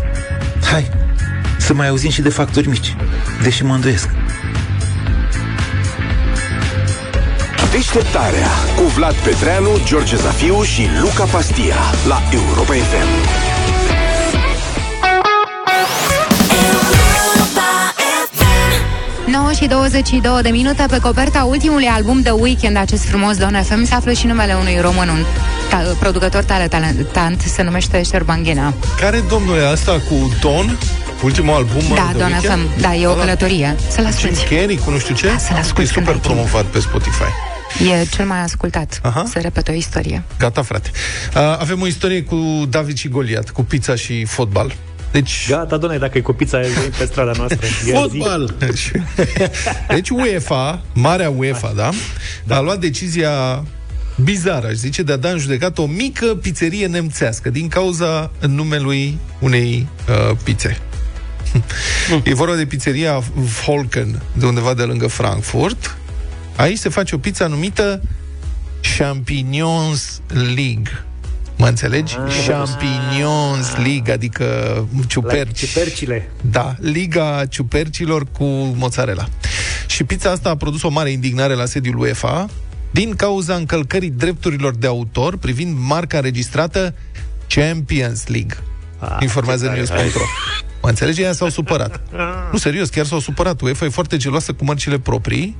Hai, 0.71 0.89
să 1.57 1.73
mai 1.73 1.87
auzim 1.87 2.09
și 2.09 2.21
de 2.21 2.29
factori 2.29 2.67
mici, 2.67 2.95
deși 3.43 3.63
mă 3.63 3.73
îndoiesc. 3.73 4.09
Deșteptarea 7.71 8.47
cu 8.75 8.83
Vlad 8.83 9.15
Petreanu, 9.15 9.69
George 9.85 10.15
Zafiu 10.15 10.63
și 10.63 10.81
Luca 11.01 11.23
Pastia 11.23 11.75
la 12.07 12.21
Europa 12.31 12.73
FM. 12.73 13.48
9 19.39 19.51
și 19.51 19.67
22 19.67 20.41
de 20.41 20.49
minute 20.49 20.85
pe 20.89 20.99
coperta 20.99 21.43
ultimului 21.43 21.85
album 21.85 22.21
de 22.21 22.29
Weekend, 22.29 22.77
acest 22.77 23.03
frumos 23.05 23.37
Don 23.37 23.63
FM, 23.63 23.83
se 23.85 23.93
află 23.93 24.11
și 24.11 24.25
numele 24.25 24.53
unui 24.53 24.77
român, 24.81 25.09
un 25.09 25.23
ta- 25.69 25.99
producător 25.99 26.43
tare 26.43 26.67
talentant, 26.67 27.41
se 27.41 27.61
numește 27.63 28.03
Șerban 28.03 28.43
Ghena. 28.43 28.73
Care 28.99 29.23
domnul 29.29 29.57
e 29.57 29.67
asta 29.71 29.91
cu 29.91 30.31
Don? 30.41 30.77
Ultimul 31.23 31.53
album 31.53 31.81
Da, 31.95 32.09
de 32.11 32.17
Don 32.17 32.31
Weeknd? 32.31 32.49
FM, 32.75 32.81
da, 32.81 32.95
e 32.95 33.05
o 33.07 33.11
Ăla 33.11 33.19
călătorie. 33.19 33.75
Să-l 33.89 33.95
Jim 33.97 34.05
asculti. 34.29 34.55
Carrey 34.55 34.77
cu 34.85 34.89
nu 34.91 34.97
știu 34.97 35.15
ce? 35.15 35.27
Da, 35.27 35.37
să-l 35.37 35.55
asculti 35.57 35.89
E 35.89 35.93
super 35.93 36.03
când 36.03 36.07
ai 36.07 36.13
timp. 36.21 36.23
promovat 36.33 36.65
pe 36.65 36.79
Spotify. 36.79 37.29
E 38.01 38.05
cel 38.15 38.25
mai 38.25 38.39
ascultat. 38.41 38.99
Aha. 39.03 39.25
Se 39.31 39.39
repetă 39.39 39.71
o 39.71 39.73
istorie. 39.73 40.23
Gata, 40.39 40.61
frate. 40.61 40.91
Uh, 41.35 41.41
avem 41.59 41.81
o 41.81 41.87
istorie 41.87 42.23
cu 42.23 42.35
David 42.69 42.97
și 42.97 43.07
Goliat, 43.07 43.49
cu 43.49 43.63
pizza 43.63 43.95
și 43.95 44.25
fotbal. 44.25 44.73
Deci... 45.11 45.45
Gata, 45.49 45.77
doamne, 45.77 45.97
dacă 45.97 46.17
e 46.17 46.21
cu 46.21 46.33
pizza, 46.33 46.61
e 46.61 46.67
pe 46.97 47.05
strada 47.05 47.31
noastră. 47.37 47.67
Ia 47.87 48.07
zi. 48.07 48.23
Deci 49.87 50.09
UEFA, 50.09 50.81
marea 50.93 51.29
UEFA, 51.29 51.71
da, 51.75 51.89
da. 52.43 52.55
a 52.55 52.59
luat 52.59 52.79
decizia 52.79 53.63
bizară, 54.23 54.67
aș 54.67 54.73
zice, 54.73 55.03
de 55.03 55.11
a 55.11 55.17
da 55.17 55.29
în 55.29 55.37
judecată 55.37 55.81
o 55.81 55.85
mică 55.85 56.25
pizzerie 56.25 56.87
nemțească 56.87 57.49
din 57.49 57.67
cauza 57.67 58.31
numelui 58.39 59.17
unei 59.39 59.87
uh, 60.09 60.37
pizze. 60.43 60.77
e 62.23 62.33
vorba 62.33 62.55
de 62.55 62.65
pizzeria 62.65 63.23
Volken, 63.65 64.21
de 64.33 64.45
undeva 64.45 64.73
de 64.73 64.83
lângă 64.83 65.07
Frankfurt. 65.07 65.97
Aici 66.55 66.77
se 66.77 66.89
face 66.89 67.15
o 67.15 67.17
pizza 67.17 67.47
numită 67.47 68.01
Champignons 68.97 70.21
League. 70.27 71.03
Mă 71.59 71.67
înțelegi? 71.67 72.15
Ah. 72.25 72.45
Champignons 72.47 73.75
League, 73.75 74.13
adică 74.13 74.45
ciuperci. 75.07 75.57
Ciupercile. 75.67 76.29
Da, 76.41 76.75
Liga 76.79 77.45
Ciupercilor 77.49 78.25
cu 78.31 78.45
mozzarella. 78.77 79.27
Și 79.87 80.03
pizza 80.03 80.31
asta 80.31 80.49
a 80.49 80.55
produs 80.55 80.81
o 80.83 80.89
mare 80.89 81.11
indignare 81.11 81.53
la 81.53 81.65
sediul 81.65 81.99
UEFA 81.99 82.49
din 82.91 83.15
cauza 83.15 83.55
încălcării 83.55 84.09
drepturilor 84.09 84.75
de 84.75 84.87
autor 84.87 85.37
privind 85.37 85.77
marca 85.79 86.17
înregistrată 86.17 86.93
Champions 87.47 88.27
League. 88.27 88.57
Ah, 88.99 89.17
Informează 89.19 89.73
ce 89.75 89.83
tare. 89.83 90.01
news.ro. 90.01 90.21
Mă 90.81 90.89
înțelegi? 90.89 91.21
Ea 91.21 91.33
s-au 91.33 91.49
supărat. 91.49 92.01
Nu, 92.51 92.57
serios, 92.57 92.89
chiar 92.89 93.05
s-au 93.05 93.19
supărat. 93.19 93.61
UEFA 93.61 93.85
e 93.85 93.89
foarte 93.89 94.17
geloasă 94.17 94.53
cu 94.53 94.63
mărcile 94.63 94.99
proprii 94.99 95.57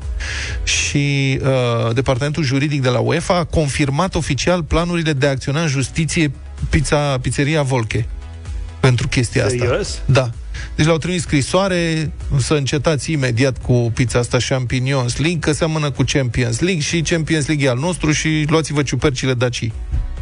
și 0.64 1.40
uh, 1.42 1.94
departamentul 1.94 2.44
juridic 2.44 2.82
de 2.82 2.90
la 2.90 3.00
UEFA 3.00 3.36
a 3.36 3.44
confirmat 3.44 4.16
oficial 4.16 4.64
planurile 4.64 5.14
de 5.14 5.28
a 5.28 5.30
acționa 5.30 5.62
în 5.62 5.68
justiție 5.68 6.32
pizza, 6.70 7.18
pizzeria 7.18 7.62
Volke 7.62 8.08
pentru 8.80 9.08
chestia 9.08 9.46
asta. 9.46 9.58
Serios? 9.58 10.02
Da. 10.06 10.30
Deci 10.76 10.86
le-au 10.86 10.98
trimis 10.98 11.22
scrisoare 11.22 12.12
să 12.38 12.54
încetați 12.54 13.12
imediat 13.12 13.62
cu 13.62 13.92
pizza 13.94 14.20
asta 14.20 14.38
Champignons 14.50 15.18
League, 15.18 15.40
că 15.40 15.52
seamănă 15.52 15.92
cu 15.92 16.04
Champions 16.06 16.60
League 16.60 16.82
și 16.82 17.02
Champions 17.02 17.48
League 17.48 17.66
e 17.66 17.70
al 17.70 17.78
nostru 17.78 18.12
și 18.12 18.46
luați-vă 18.48 18.82
ciupercile 18.84 19.34
dacii. 19.34 19.74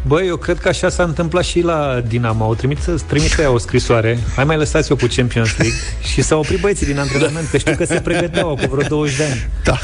Băi, 0.08 0.28
eu 0.28 0.36
cred 0.36 0.60
că 0.60 0.68
așa 0.68 0.89
s-a 0.89 1.03
întâmplat 1.03 1.43
și 1.43 1.62
la 1.62 2.03
Dinamo. 2.08 2.43
Au 2.43 2.55
trimis, 2.55 2.80
trimite 3.08 3.41
ea 3.41 3.51
o 3.51 3.58
scrisoare. 3.58 4.20
Hai 4.36 4.45
mai 4.45 4.58
lăsați-o 4.58 4.95
cu 4.95 5.05
Champions 5.16 5.58
League. 5.58 5.78
și 6.14 6.22
s-au 6.22 6.39
oprit 6.39 6.60
băieții 6.60 6.86
din 6.86 6.99
antrenament, 6.99 7.47
că 7.49 7.58
știu 7.58 7.76
că 7.76 7.86
se 7.86 7.99
pregăteau 7.99 8.55
cu 8.55 8.76
vreo 8.76 8.88
20 8.88 9.18
de 9.18 9.24
ani. 9.24 9.49
Da. 9.64 9.80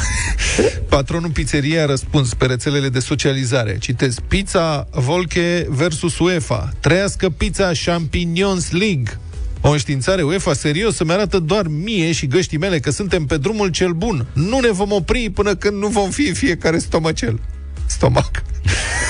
Patronul 0.89 1.29
pizzeriei 1.29 1.79
a 1.79 1.85
răspuns 1.85 2.33
pe 2.33 2.45
rețelele 2.45 2.89
de 2.89 2.99
socializare. 2.99 3.77
Citez, 3.79 4.15
pizza 4.27 4.87
Volke 4.91 5.67
versus 5.69 6.19
UEFA. 6.19 6.69
Trăiască 6.79 7.29
pizza 7.29 7.71
Champignons 7.85 8.71
League. 8.71 9.19
O 9.61 9.69
înștiințare 9.69 10.21
UEFA 10.21 10.53
serios 10.53 10.95
să-mi 10.95 11.11
arată 11.11 11.39
doar 11.39 11.67
mie 11.67 12.11
și 12.11 12.27
găștii 12.27 12.57
mele 12.57 12.79
că 12.79 12.91
suntem 12.91 13.25
pe 13.25 13.37
drumul 13.37 13.67
cel 13.67 13.91
bun. 13.91 14.25
Nu 14.33 14.59
ne 14.59 14.71
vom 14.71 14.91
opri 14.91 15.29
până 15.29 15.55
când 15.55 15.77
nu 15.77 15.87
vom 15.87 16.09
fi 16.09 16.33
fiecare 16.33 16.77
stomacel. 16.77 17.39
Stomac. 17.85 18.43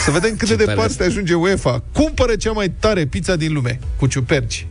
Să 0.04 0.12
vedem 0.12 0.36
cât 0.36 0.48
de 0.48 0.56
Ce 0.56 0.66
departe 0.66 0.94
tare. 0.94 1.10
ajunge 1.10 1.34
UEFA. 1.34 1.84
Cumpără 1.92 2.36
cea 2.36 2.52
mai 2.52 2.70
tare 2.80 3.06
pizza 3.06 3.36
din 3.36 3.54
lume, 3.54 3.80
cu 3.96 4.08
ciuperci. 4.08 4.68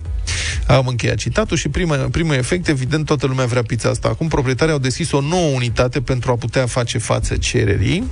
Am 0.66 0.86
încheiat 0.86 1.16
citatul 1.16 1.56
și 1.56 1.68
prima, 1.68 1.96
primul 1.96 2.34
efect, 2.34 2.68
evident, 2.68 3.06
toată 3.06 3.26
lumea 3.26 3.44
vrea 3.46 3.62
pizza 3.62 3.88
asta. 3.88 4.08
Acum 4.08 4.28
proprietarii 4.28 4.72
au 4.72 4.78
deschis 4.78 5.12
o 5.12 5.20
nouă 5.20 5.54
unitate 5.54 6.00
pentru 6.00 6.30
a 6.30 6.34
putea 6.34 6.66
face 6.66 6.98
față 6.98 7.36
cererii. 7.36 8.04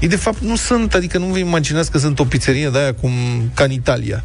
Ei, 0.00 0.08
de 0.08 0.16
fapt, 0.16 0.40
nu 0.40 0.56
sunt, 0.56 0.94
adică 0.94 1.18
nu 1.18 1.26
vă 1.26 1.38
imaginați 1.38 1.90
că 1.90 1.98
sunt 1.98 2.18
o 2.18 2.24
pizzerie 2.24 2.68
de 2.68 2.78
aia 2.78 2.94
cum, 2.94 3.12
ca 3.54 3.64
în 3.64 3.70
Italia 3.70 4.24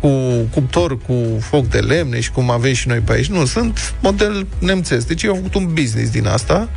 cu 0.00 0.08
cuptor, 0.50 0.98
cu 0.98 1.14
foc 1.40 1.68
de 1.68 1.78
lemne 1.78 2.20
și 2.20 2.30
cum 2.30 2.50
avem 2.50 2.72
și 2.72 2.88
noi 2.88 2.98
pe 2.98 3.12
aici. 3.12 3.26
Nu, 3.26 3.44
sunt 3.44 3.94
model 4.00 4.46
nemțesc. 4.58 5.06
Deci 5.06 5.22
ei 5.22 5.28
au 5.28 5.34
făcut 5.34 5.54
un 5.54 5.72
business 5.72 6.10
din 6.10 6.26
asta 6.26 6.68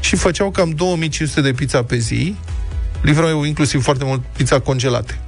și 0.00 0.16
făceau 0.16 0.50
cam 0.50 0.70
2500 0.70 1.40
de 1.40 1.52
pizza 1.52 1.82
pe 1.82 1.96
zi, 1.96 2.36
livrau 3.02 3.44
inclusiv 3.44 3.82
foarte 3.82 4.04
mult 4.04 4.20
pizza 4.36 4.60
congelate. 4.60 5.18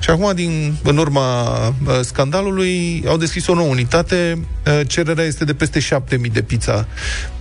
Și 0.00 0.10
acum, 0.10 0.32
din, 0.34 0.74
în 0.82 0.96
urma 0.96 1.56
uh, 1.68 1.98
scandalului, 2.02 3.04
au 3.06 3.16
deschis 3.16 3.46
o 3.46 3.54
nouă 3.54 3.68
unitate. 3.68 4.46
Uh, 4.66 4.80
cererea 4.86 5.24
este 5.24 5.44
de 5.44 5.54
peste 5.54 5.80
7000 5.80 6.30
de 6.30 6.42
pizza 6.42 6.86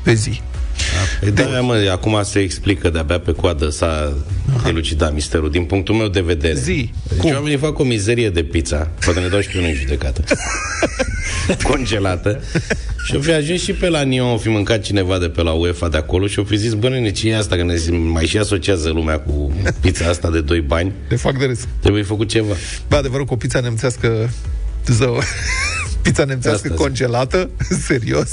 pe 0.04 0.14
zi. 0.14 0.42
Păi 1.20 1.32
da, 1.32 1.44
mă, 1.62 1.90
acum 1.92 2.20
se 2.24 2.40
explică 2.40 2.90
de-abia 2.90 3.20
pe 3.20 3.32
coadă 3.32 3.70
s-a 3.70 4.14
elucidat 4.68 5.14
misterul. 5.14 5.52
Din 5.52 5.64
punctul 5.64 5.96
meu 5.96 6.08
de 6.08 6.22
vedere. 6.22 6.60
Zi. 6.60 6.94
Deci 7.08 7.18
Cum? 7.18 7.32
oamenii 7.34 7.58
fac 7.58 7.80
o 7.80 7.84
mizerie 7.84 8.30
de 8.30 8.44
pizza, 8.44 8.90
poate 9.06 9.20
ne 9.20 9.28
dau 9.28 9.40
și 9.40 9.50
pe 9.50 9.60
noi 9.60 9.70
în 9.70 9.76
judecată. 9.76 10.24
Congelată. 11.70 12.42
Și 13.06 13.16
o 13.16 13.20
fi 13.20 13.32
ajuns 13.32 13.62
și 13.62 13.74
pe 13.74 13.90
la 13.90 14.02
Nio, 14.02 14.34
o 14.34 14.38
fi 14.38 14.50
mâncat 14.50 14.82
cineva 14.82 15.18
de 15.20 15.30
pe 15.30 15.42
la 15.42 15.52
UEFA 15.52 15.90
de 15.90 15.98
acolo 15.98 16.28
și 16.28 16.40
o 16.40 16.44
fi 16.44 16.58
zis, 16.58 16.74
bă, 16.74 16.90
nene, 16.90 17.12
ce 17.12 17.30
e 17.30 17.38
asta? 17.38 17.56
Că 17.56 17.64
ne 17.64 17.76
mai 18.12 18.26
și 18.26 18.38
asociază 18.38 18.90
lumea 18.90 19.20
cu 19.20 19.52
pizza 19.82 20.06
asta 20.10 20.30
de 20.30 20.42
2 20.42 20.60
bani. 20.62 20.92
De 21.10 21.16
fac 21.16 21.38
de 21.38 21.46
râs. 21.46 21.60
Trebuie 21.82 22.04
făcut 22.04 22.30
ceva. 22.30 22.54
Bă, 22.90 22.96
adevărul 22.96 23.26
cu 23.26 23.34
o 23.34 23.38
pizza 23.38 23.60
nemțească 23.60 24.30
zău. 24.88 25.20
pizza 26.04 26.24
nemțească 26.24 26.58
Asta 26.68 26.76
zic. 26.76 26.78
congelată? 26.86 27.50
Serios? 27.88 28.30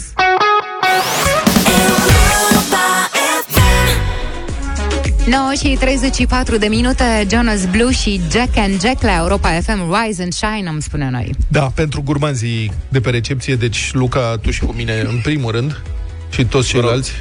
Nouă 5.31 5.53
și 5.63 5.77
34 5.81 6.57
de 6.57 6.67
minute 6.67 7.27
Jonas 7.31 7.67
Blue 7.71 7.93
și 7.93 8.21
Jack 8.31 8.57
and 8.57 8.81
Jack 8.81 9.03
la 9.03 9.17
Europa 9.17 9.49
FM 9.49 9.95
Rise 9.95 10.23
and 10.23 10.33
Shine, 10.33 10.69
îmi 10.69 10.83
spune 10.83 11.09
noi 11.11 11.35
Da, 11.49 11.73
pentru 11.75 12.03
gurmanzii 12.03 12.73
de 12.89 13.01
pe 13.01 13.11
recepție, 13.11 13.55
deci 13.55 13.93
Luca, 13.93 14.39
tu 14.43 14.51
și 14.51 14.61
cu 14.61 14.73
mine 14.77 15.01
în 15.01 15.21
primul 15.23 15.51
rând 15.51 15.83
și 16.31 16.45
toți 16.45 16.69
ceilalți, 16.69 17.13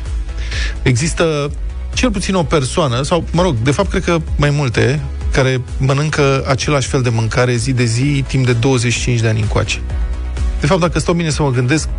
există 0.81 1.51
cel 1.93 2.11
puțin 2.11 2.35
o 2.35 2.43
persoană, 2.43 3.01
sau, 3.01 3.23
mă 3.31 3.41
rog, 3.41 3.55
de 3.63 3.71
fapt, 3.71 3.89
cred 3.89 4.03
că 4.03 4.21
mai 4.37 4.49
multe, 4.49 4.99
care 5.31 5.61
mănâncă 5.77 6.43
același 6.47 6.87
fel 6.87 7.01
de 7.01 7.09
mâncare 7.09 7.55
zi 7.55 7.73
de 7.73 7.85
zi, 7.85 8.23
timp 8.27 8.45
de 8.45 8.53
25 8.53 9.19
de 9.19 9.27
ani 9.27 9.39
încoace. 9.39 9.81
De 10.59 10.65
fapt, 10.65 10.79
dacă 10.79 10.99
stau 10.99 11.13
bine 11.13 11.29
să 11.29 11.41
mă 11.41 11.51
gândesc, 11.51 11.89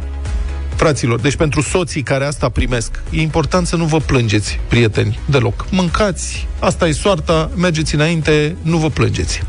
fraților, 0.76 1.20
deci 1.20 1.36
pentru 1.36 1.60
soții 1.60 2.02
care 2.02 2.24
asta 2.24 2.48
primesc, 2.48 3.02
e 3.10 3.20
important 3.20 3.66
să 3.66 3.76
nu 3.76 3.84
vă 3.84 3.98
plângeți, 3.98 4.60
prieteni, 4.68 5.18
deloc. 5.26 5.66
Mâncați, 5.70 6.46
asta 6.58 6.88
e 6.88 6.92
soarta, 6.92 7.50
mergeți 7.56 7.94
înainte, 7.94 8.56
nu 8.62 8.76
vă 8.76 8.90
plângeți. 8.90 9.42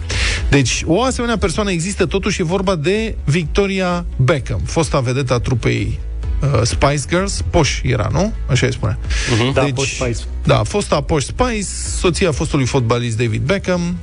Deci, 0.49 0.84
o 0.86 1.03
asemenea 1.03 1.38
persoană 1.38 1.71
există, 1.71 2.05
totuși 2.05 2.41
e 2.41 2.43
vorba 2.43 2.75
de 2.75 3.15
Victoria 3.23 4.05
Beckham, 4.15 4.61
fosta 4.65 4.99
vedetă 4.99 5.34
a 5.34 5.39
trupei 5.39 5.99
uh, 6.41 6.61
Spice 6.63 7.03
Girls, 7.09 7.43
Posh 7.49 7.80
era, 7.84 8.09
nu? 8.11 8.34
Așa 8.49 8.65
îi 8.65 8.73
spune. 8.73 8.97
Uh-huh. 8.97 9.53
Da, 9.53 9.65
Posh 9.73 9.91
Spice. 9.99 10.19
Da, 10.43 10.63
fosta 10.63 11.01
Posh 11.01 11.25
Spice, 11.25 11.67
soția 11.99 12.32
fostului 12.32 12.65
fotbalist 12.65 13.17
David 13.17 13.41
Beckham, 13.41 13.97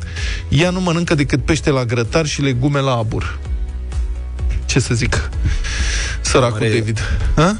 ea 0.49 0.71
nu 0.71 0.81
mănâncă 0.81 1.15
decât 1.15 1.45
pește 1.45 1.71
la 1.71 1.85
grătar 1.85 2.27
și 2.27 2.43
legume 2.43 2.81
la 2.81 2.97
abur. 2.97 3.39
Ce 4.75 4.81
să 4.81 4.95
zic? 4.95 5.31
Săracul 6.21 6.59
Mare- 6.61 6.79
David. 6.79 7.01
Ha? 7.37 7.57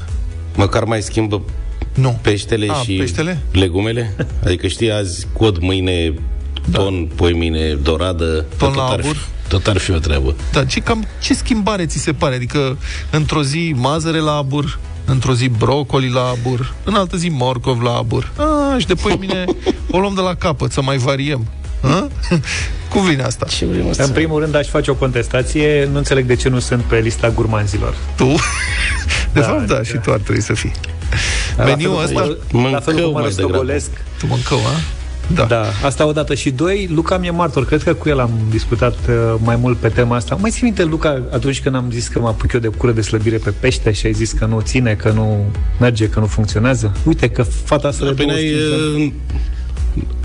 Măcar 0.55 0.83
mai 0.83 1.01
schimbă 1.01 1.41
nu. 1.93 2.19
peștele 2.21 2.67
A, 2.69 2.73
și 2.73 2.93
peștele? 2.93 3.41
legumele? 3.51 4.15
Adică 4.45 4.67
știi, 4.67 4.91
azi 4.91 5.27
cod, 5.33 5.57
mâine 5.57 6.13
ton, 6.71 7.09
poi 7.15 7.33
mâine 7.33 7.73
doradă. 7.73 8.25
Da. 8.49 8.55
Ton 8.57 8.67
tot 8.67 8.75
la 8.75 8.83
ar 8.83 8.99
fi- 9.01 9.05
abur? 9.07 9.27
Tot 9.47 9.67
ar 9.67 9.77
fi 9.77 9.91
o 9.91 9.97
treabă. 9.97 10.35
Da, 10.51 10.65
ce, 10.65 10.79
cam, 10.79 11.05
ce 11.21 11.33
schimbare 11.33 11.85
ți 11.85 11.97
se 11.97 12.13
pare? 12.13 12.35
Adică, 12.35 12.77
într-o 13.11 13.43
zi 13.43 13.73
mazăre 13.77 14.19
la 14.19 14.35
abur, 14.35 14.79
într-o 15.05 15.33
zi 15.33 15.47
brocoli 15.47 16.09
la 16.09 16.27
abur, 16.27 16.73
în 16.83 16.93
altă 16.93 17.17
zi 17.17 17.29
morcov 17.29 17.81
la 17.81 17.95
abur. 17.95 18.31
A, 18.37 18.77
și 18.77 18.87
de 18.87 18.93
mine 19.19 19.45
o 19.91 19.99
luăm 19.99 20.13
de 20.13 20.21
la 20.21 20.35
capăt, 20.35 20.71
să 20.71 20.81
mai 20.81 20.97
variem. 20.97 21.47
Ha? 21.81 22.07
Cum 22.93 23.05
vine 23.05 23.23
asta? 23.23 23.45
Ce 23.49 23.65
vrem 23.65 23.85
În 23.97 24.09
primul 24.09 24.39
rând 24.39 24.55
aș 24.55 24.67
face 24.67 24.91
o 24.91 24.95
contestație, 24.95 25.87
nu 25.91 25.97
înțeleg 25.97 26.25
de 26.25 26.35
ce 26.35 26.49
nu 26.49 26.59
sunt 26.59 26.81
pe 26.81 26.97
lista 26.99 27.29
gurmanzilor. 27.29 27.95
Tu? 28.17 28.25
De 29.33 29.39
Da, 29.39 29.45
fapt, 29.47 29.67
da, 29.67 29.75
da. 29.75 29.83
și 29.83 29.97
tu 29.97 30.11
ar 30.11 30.19
trebui 30.19 30.41
să 30.41 30.53
fii. 30.53 30.71
La 31.57 31.63
Meniul 31.63 31.95
fel 31.97 32.05
cum 32.07 32.15
ăsta... 32.21 32.37
mă- 32.51 32.69
La 32.69 32.79
fel 32.79 32.93
cum 32.93 33.03
mă 33.03 33.19
mai 33.19 33.29
degrabă. 33.29 33.41
rostogolesc 33.51 33.89
Tu 34.19 34.25
mâncău, 34.27 34.57
a? 34.57 34.79
Da. 35.33 35.43
da. 35.43 35.65
Asta 35.83 36.05
odată. 36.05 36.33
Și 36.35 36.49
doi, 36.49 36.89
Luca 36.93 37.17
mi-e 37.17 37.29
martor. 37.29 37.65
Cred 37.65 37.83
că 37.83 37.93
cu 37.93 38.09
el 38.09 38.19
am 38.19 38.31
discutat 38.49 38.93
uh, 39.09 39.35
mai 39.43 39.55
mult 39.55 39.77
pe 39.77 39.87
tema 39.87 40.15
asta. 40.15 40.35
Mai 40.35 40.49
ții 40.51 40.63
minte, 40.63 40.83
Luca, 40.83 41.21
atunci 41.31 41.61
când 41.61 41.75
am 41.75 41.85
zis 41.91 42.07
că 42.07 42.19
mă 42.19 42.27
apuc 42.27 42.53
eu 42.53 42.59
de 42.59 42.67
cură 42.67 42.91
de 42.91 43.01
slăbire 43.01 43.37
pe 43.37 43.49
pește 43.59 43.91
și 43.91 44.05
ai 44.05 44.13
zis 44.13 44.31
că 44.31 44.45
nu 44.45 44.59
ține, 44.61 44.93
că 44.93 45.09
nu 45.09 45.45
merge, 45.79 46.09
că 46.09 46.19
nu 46.19 46.25
funcționează? 46.25 46.91
Uite 47.03 47.29
că 47.29 47.43
fata 47.43 47.87
asta 47.87 48.05
Da, 48.05 48.11
de 48.11 48.15
păi 48.15 48.25
n-ai, 48.25 48.51
25 48.51 48.93
ani- 48.95 49.03
uh, 49.05 49.11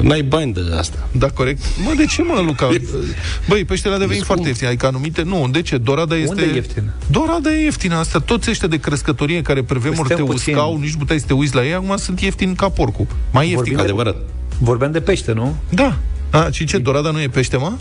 n-ai 0.02 0.22
bani 0.22 0.52
de 0.52 0.60
asta. 0.78 1.08
Da, 1.12 1.28
corect. 1.28 1.62
Mă, 1.84 1.92
de 1.96 2.04
ce, 2.04 2.22
mă, 2.22 2.40
Luca? 2.46 2.68
Băi, 3.48 3.64
peștele 3.64 3.94
a 3.94 3.98
devenit 3.98 4.22
foarte 4.22 4.48
ieftin. 4.48 4.66
Adică 4.66 4.86
anumite... 4.86 5.22
Nu, 5.22 5.48
de 5.52 5.62
ce? 5.62 5.76
Dorada 5.78 6.16
este... 6.16 6.28
Unde 6.28 6.42
e 6.42 6.54
ieftină? 6.54 6.92
Dorada 7.10 7.52
e 7.52 7.62
ieftină. 7.64 7.94
Asta, 7.94 8.18
toți 8.18 8.50
ăștia 8.50 8.68
de 8.68 8.76
crescătorie 8.76 9.42
care 9.42 9.62
pe 9.62 9.74
vremuri 9.78 10.08
te 10.08 10.14
Păi 10.14 10.22
stai 10.22 10.34
puțin. 10.34 10.54
uscau, 10.54 10.78
nici 10.78 10.92
nu 10.92 10.98
puteai 10.98 11.18
să 11.18 11.26
te 11.26 11.32
uiți 11.32 11.54
la 11.54 11.64
ei, 11.64 11.74
acum 11.74 11.96
sunt 11.96 12.20
ieftini 12.20 12.54
ca 12.54 12.68
porcul. 12.68 13.06
Mai 13.30 13.42
ieftin. 13.50 13.56
Vorbim 13.56 13.76
de- 13.76 13.82
Adevărat. 13.82 14.16
Vorbeam 14.58 14.92
de 14.92 15.00
pește, 15.00 15.32
nu? 15.32 15.56
Da. 15.68 15.96
A, 16.30 16.48
și 16.50 16.64
ce, 16.64 16.78
dorada 16.78 17.10
nu 17.10 17.20
e 17.20 17.28
pește, 17.28 17.56
mă? 17.56 17.72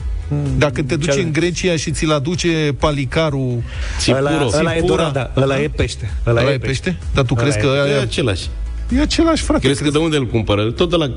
Dacă 0.57 0.83
te 0.83 0.95
duci 0.95 1.13
ce- 1.13 1.21
în 1.21 1.31
Grecia 1.33 1.75
și 1.75 1.91
ți-l 1.91 2.11
aduce 2.11 2.75
palicarul... 2.79 3.61
Ăla, 4.09 4.49
ăla 4.53 4.75
e 4.75 4.79
Țipura. 4.79 4.95
dorada, 5.03 5.31
ăla 5.37 5.61
e 5.61 5.67
pește. 5.75 6.11
Ăla, 6.27 6.51
e 6.53 6.57
pește? 6.57 6.97
Dar 7.13 7.25
tu 7.25 7.33
Ăla 7.33 7.41
crezi 7.43 7.57
e. 7.57 7.61
că... 7.61 7.67
E 7.87 7.91
Aia... 7.91 8.01
același. 8.01 8.47
E 8.95 9.01
același, 9.01 9.43
frate. 9.43 9.61
Crezi 9.65 9.83
că 9.83 9.89
de 9.89 9.97
unde 9.97 10.17
îl 10.17 10.27
cumpără? 10.27 10.71
Tot 10.71 10.89
de 10.89 10.95
la 10.95 11.11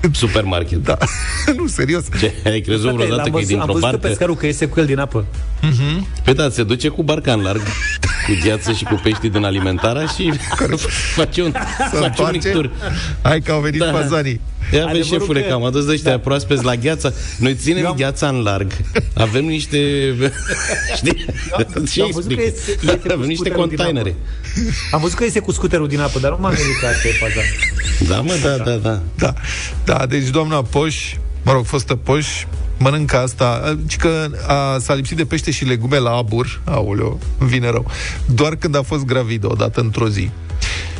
supermarket. 0.12 0.78
Da. 0.84 0.96
nu, 1.56 1.66
serios. 1.66 2.04
Ce, 2.18 2.32
ai 2.44 2.60
crezut 2.60 2.82
Frate, 2.82 2.96
vreodată 2.96 3.22
l-am 3.22 3.30
că 3.32 3.38
e 3.38 3.40
văzut, 3.40 3.50
am 3.58 3.66
dintr-o 3.66 3.72
văzut 3.72 3.80
pe 3.80 3.86
barcă? 3.90 4.06
pescarul 4.08 4.36
că 4.36 4.46
iese 4.46 4.66
cu 4.66 4.80
el 4.80 4.86
din 4.86 4.98
apă. 4.98 5.24
Păi 6.24 6.34
da, 6.34 6.48
se 6.50 6.62
duce 6.62 6.88
cu 6.88 7.02
barca 7.02 7.32
în 7.32 7.40
larg, 7.40 7.60
cu 8.26 8.32
gheață 8.44 8.72
și 8.72 8.84
cu 8.84 9.00
pești 9.02 9.28
din 9.28 9.44
alimentara 9.44 10.06
și 10.06 10.32
face 11.14 11.42
un, 11.42 11.52
Să 11.52 11.96
face 11.96 11.96
un 11.96 12.02
întoarce? 12.04 12.38
mictur. 12.44 12.70
Hai 13.22 13.40
că 13.40 13.52
au 13.52 13.60
venit 13.60 13.80
Da. 13.80 13.92
fazanii. 13.92 14.40
Ia 14.72 14.78
vezi, 14.78 14.88
Adevărul 14.88 15.18
șefule, 15.18 15.40
că- 15.40 15.46
că 15.48 15.52
am 15.52 15.64
adus 15.64 15.84
de 15.84 15.92
ăștia 15.92 16.10
da. 16.10 16.18
proaspeți 16.18 16.64
la 16.64 16.74
gheață. 16.76 17.14
Noi 17.38 17.54
ținem 17.54 17.82
Eu 17.82 17.88
am- 17.90 17.96
gheața 17.96 18.28
în 18.28 18.42
larg. 18.42 18.72
Avem 19.14 19.44
niște... 19.44 19.78
Știi? 20.96 21.24
Ce 21.92 22.02
am 22.02 22.10
văzut 22.12 22.34
că 22.34 22.40
explic? 22.42 22.68
iese- 22.68 22.78
iese 22.82 22.96
cu 22.96 23.06
Avem 23.12 23.18
niște 23.20 23.34
scuterul 23.34 23.68
din 23.68 23.76
containere. 23.76 24.14
Am 24.90 25.00
văzut 25.00 25.16
că 25.16 25.24
iese 25.24 25.38
cu 25.40 25.52
scuterul 25.52 25.88
din 25.88 26.00
apă, 26.00 26.18
dar 26.18 26.30
nu 26.30 26.36
m-am 26.40 26.54
gândit 26.54 26.78
că 26.80 26.86
asta 26.86 27.08
e 27.08 27.10
faza. 27.10 27.40
Da, 28.14 28.20
mă, 28.20 28.34
da, 28.42 28.64
da, 28.64 28.76
da. 28.76 29.02
Da, 29.18 29.34
da, 29.84 30.06
deci 30.06 30.28
doamna 30.28 30.62
Poș, 30.62 31.14
mă 31.42 31.52
rog, 31.52 31.64
fostă 31.64 31.94
Poș, 31.94 32.26
mănâncă 32.78 33.16
asta, 33.16 33.76
ci 33.88 33.96
că 33.96 34.26
a, 34.46 34.78
s-a 34.78 34.94
lipsit 34.94 35.16
de 35.16 35.24
pește 35.24 35.50
și 35.50 35.64
legume 35.64 35.98
la 35.98 36.10
abur, 36.10 36.60
aoleo, 36.64 37.18
îmi 37.38 37.48
vine 37.50 37.70
rău, 37.70 37.90
doar 38.34 38.56
când 38.56 38.76
a 38.76 38.82
fost 38.82 39.04
gravidă, 39.04 39.46
odată 39.50 39.80
într-o 39.80 40.08
zi. 40.08 40.30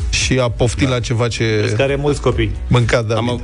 Și 0.09 0.39
a 0.39 0.49
poftit 0.49 0.87
da. 0.87 0.93
la 0.93 0.99
ceva 0.99 1.27
ce 1.27 1.59
Vezi 1.61 1.75
că 1.75 1.81
are 1.81 1.95
mulți 1.95 2.21
copii. 2.21 2.51
mânca 2.67 3.01
David. 3.01 3.17
Am, 3.17 3.29
av- 3.29 3.41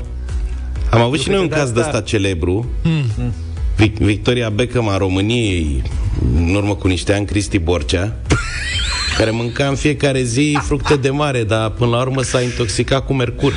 am 0.89 1.01
avut 1.01 1.19
și 1.19 1.27
noi 1.29 1.37
un 1.37 1.41
Uite, 1.43 1.55
de 1.55 1.59
caz 1.61 1.71
de 1.71 1.79
asta- 1.79 1.91
ăsta 1.97 2.09
celebru. 2.09 2.65
Mm. 2.83 3.33
Vic- 3.77 3.97
Victoria 3.99 4.49
Beckham 4.49 4.89
a 4.89 4.97
României, 4.97 5.81
în 6.35 6.55
urmă 6.55 6.75
cu 6.75 6.87
niște 6.87 7.13
ani, 7.13 7.25
Cristi 7.25 7.59
Borcea, 7.59 8.15
care 9.17 9.31
mânca 9.31 9.67
în 9.67 9.75
fiecare 9.75 10.21
zi 10.23 10.57
fructe 10.61 10.95
de 10.95 11.09
mare, 11.09 11.43
dar 11.43 11.69
până 11.69 11.89
la 11.89 12.01
urmă 12.01 12.21
s-a 12.21 12.41
intoxicat 12.41 13.05
cu 13.05 13.13
mercur. 13.13 13.53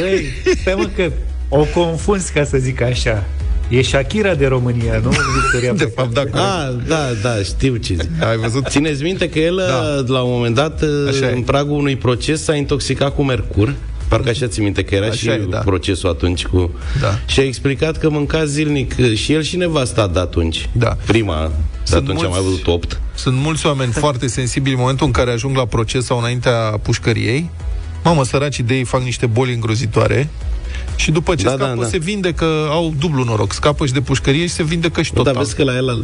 Băi, 0.00 0.24
stai 0.60 0.74
mă 0.76 0.88
că 0.96 1.12
o 1.48 1.64
confunzi, 1.74 2.32
ca 2.32 2.44
să 2.44 2.56
zic 2.58 2.80
așa. 2.82 3.24
E 3.68 3.82
Shakira 3.82 4.34
de 4.34 4.46
România, 4.46 4.98
nu? 5.02 5.08
Victoria 5.42 5.72
De 5.72 5.92
fapt, 5.94 6.12
da, 6.14 6.20
corect. 6.20 6.36
Ah, 6.38 6.74
da, 6.88 7.06
da, 7.22 7.34
știu 7.42 7.76
ce 7.76 7.94
zic. 7.94 8.10
Ai 8.28 8.36
văzut? 8.36 8.68
Țineți 8.68 9.02
minte 9.02 9.28
că 9.28 9.38
el, 9.38 9.56
Da. 9.68 10.12
la 10.12 10.22
un 10.22 10.30
moment 10.32 10.54
dat, 10.54 10.82
Așa 11.08 11.28
e. 11.28 11.32
în 11.34 11.42
pragul 11.42 11.78
unui 11.78 11.96
proces, 11.96 12.42
s-a 12.42 12.54
intoxicat 12.54 13.14
cu 13.14 13.22
mercur. 13.22 13.74
Parcă 14.16 14.28
așa 14.30 14.46
ți 14.46 14.60
minte 14.60 14.84
că 14.84 14.94
era 14.94 15.06
Așa 15.06 15.14
și 15.14 15.28
e, 15.28 15.46
da. 15.50 15.58
procesul 15.58 16.08
atunci 16.08 16.46
cu... 16.46 16.70
Da. 17.00 17.18
Și 17.26 17.40
a 17.40 17.42
explicat 17.44 17.98
că 17.98 18.10
mânca 18.10 18.44
zilnic 18.44 19.14
și 19.14 19.32
el 19.32 19.42
și 19.42 19.56
nevasta 19.56 20.06
de 20.06 20.18
atunci. 20.18 20.68
Da. 20.72 20.96
Prima, 21.06 21.46
de 21.46 21.52
Sunt 21.82 22.02
atunci 22.02 22.22
am 22.24 22.30
mai 22.30 22.40
mulți- 22.42 22.62
văzut 22.62 22.66
8. 22.66 23.00
Sunt 23.14 23.36
mulți 23.36 23.66
oameni 23.66 23.92
foarte 24.04 24.26
sensibili 24.26 24.74
în 24.74 24.80
momentul 24.80 25.06
în 25.06 25.12
care 25.12 25.30
ajung 25.30 25.56
la 25.56 25.64
proces 25.66 26.04
sau 26.04 26.18
înaintea 26.18 26.54
pușcăriei. 26.82 27.50
Mamă, 28.04 28.24
săracii 28.24 28.62
de 28.62 28.74
ei 28.74 28.84
fac 28.84 29.02
niște 29.02 29.26
boli 29.26 29.52
îngrozitoare 29.54 30.28
și 30.96 31.10
după 31.10 31.34
ce 31.34 31.44
Da, 31.44 31.50
scapă 31.50 31.74
da, 31.74 31.80
da. 31.80 31.86
se 31.86 31.98
vindecă, 31.98 32.44
au 32.70 32.94
dublu 32.98 33.24
noroc, 33.24 33.52
scapă 33.52 33.86
și 33.86 33.92
de 33.92 34.00
pușcărie 34.00 34.42
și 34.42 34.52
se 34.52 34.62
vindecă 34.62 35.02
și 35.02 35.12
tot. 35.12 35.24
Dar 35.24 35.36
vezi 35.36 35.54
că 35.54 35.64
la 35.64 35.74
el 35.76 35.88
a, 35.88 35.98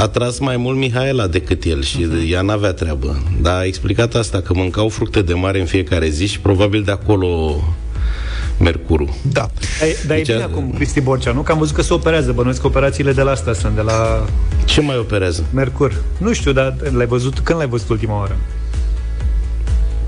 a 0.00 0.08
tras 0.08 0.38
mai 0.38 0.56
mult 0.56 0.76
Mihaela 0.78 1.26
decât 1.26 1.64
el 1.64 1.82
și 1.82 1.96
Mhm. 1.98 2.10
uh-huh. 2.18 2.30
ea 2.30 2.40
n-avea 2.40 2.72
treabă. 2.72 3.22
Dar 3.40 3.58
a 3.58 3.64
explicat 3.64 4.14
asta, 4.14 4.40
că 4.40 4.52
mâncau 4.54 4.88
fructe 4.88 5.22
de 5.22 5.34
mare 5.34 5.60
în 5.60 5.66
fiecare 5.66 6.08
zi 6.08 6.26
și 6.26 6.40
probabil 6.40 6.82
de 6.82 6.90
acolo 6.90 7.60
mercurul. 8.60 9.08
Da. 9.32 9.50
Dar 9.78 9.88
e- 9.88 9.96
Dar 10.06 10.16
e 10.16 10.18
Deci, 10.18 10.26
bine 10.26 10.40
a- 10.42 10.44
acum, 10.44 10.72
Cristi 10.74 11.00
Borcea, 11.00 11.32
nu? 11.32 11.40
Că 11.40 11.52
am 11.52 11.58
văzut 11.58 11.74
că 11.74 11.82
se 11.82 11.92
operează. 11.94 12.32
Bănuiesc 12.32 12.60
că 12.60 12.66
operațiile 12.66 13.12
de 13.12 13.22
la 13.22 13.30
asta 13.30 13.52
sunt, 13.52 13.74
de 13.74 13.80
la 13.80 14.24
Ce 14.64 14.80
mai 14.80 14.96
operează? 14.98 15.44
Mercur. 15.54 16.02
Nu 16.18 16.32
știu, 16.32 16.52
dar 16.52 16.74
l-ai 16.90 17.06
văzut, 17.06 17.38
când 17.38 17.58
l-ai 17.58 17.68
văzut 17.68 17.88
ultima 17.88 18.18
oară? 18.18 18.36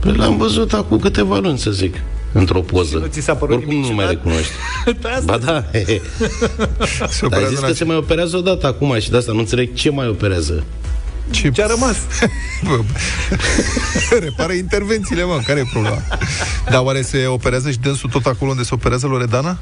Păi 0.00 0.12
l-am 0.16 0.36
văzut 0.36 0.72
acum 0.72 0.98
câteva 0.98 1.38
luni, 1.38 1.58
să 1.58 1.70
zic, 1.70 1.94
într-o 2.34 2.60
poză. 2.60 2.96
nu 2.98 3.06
ți 3.06 3.20
s-a 3.20 3.34
părut 3.34 3.56
Oricum 3.56 3.74
nimic 3.74 3.88
nu 3.88 3.94
mai 3.94 4.06
ciudat? 4.06 4.22
recunoști. 4.24 4.52
Pe 5.02 5.08
asta- 5.08 5.24
Ba 5.24 5.38
da, 5.38 5.64
he, 5.72 5.84
he. 5.90 6.00
Se 7.08 7.26
Dar 7.28 7.38
ai 7.38 7.44
operează 7.44 7.48
zis 7.48 7.58
în 7.60 7.66
că 7.66 7.72
se 7.72 7.84
mai 7.84 7.96
operează 7.96 8.36
odată 8.36 8.66
acum 8.66 8.98
și 8.98 9.10
de 9.10 9.16
asta 9.16 9.32
nu 9.32 9.38
înțeleg 9.38 9.74
ce 9.74 9.90
mai 9.90 10.08
operează. 10.08 10.64
Ce, 11.30 11.50
Ce 11.50 11.62
a 11.62 11.66
rămas? 11.66 11.96
Bă, 12.68 12.78
Repară 14.20 14.52
intervențiile, 14.52 15.24
mă, 15.24 15.40
care 15.46 15.60
e 15.60 15.64
problema? 15.72 15.98
Dar 16.70 16.82
oare 16.84 17.02
se 17.02 17.26
operează 17.26 17.70
și 17.70 17.78
dânsul 17.78 18.10
tot 18.10 18.24
acolo 18.26 18.50
unde 18.50 18.62
se 18.62 18.70
operează 18.74 19.06
Loredana? 19.06 19.58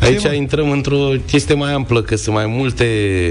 Aici 0.00 0.22
mă? 0.22 0.32
intrăm 0.32 0.70
într-o 0.70 1.08
chestie 1.26 1.54
mai 1.54 1.72
amplă, 1.72 2.02
că 2.02 2.16
sunt 2.16 2.34
mai 2.34 2.46
multe... 2.46 2.84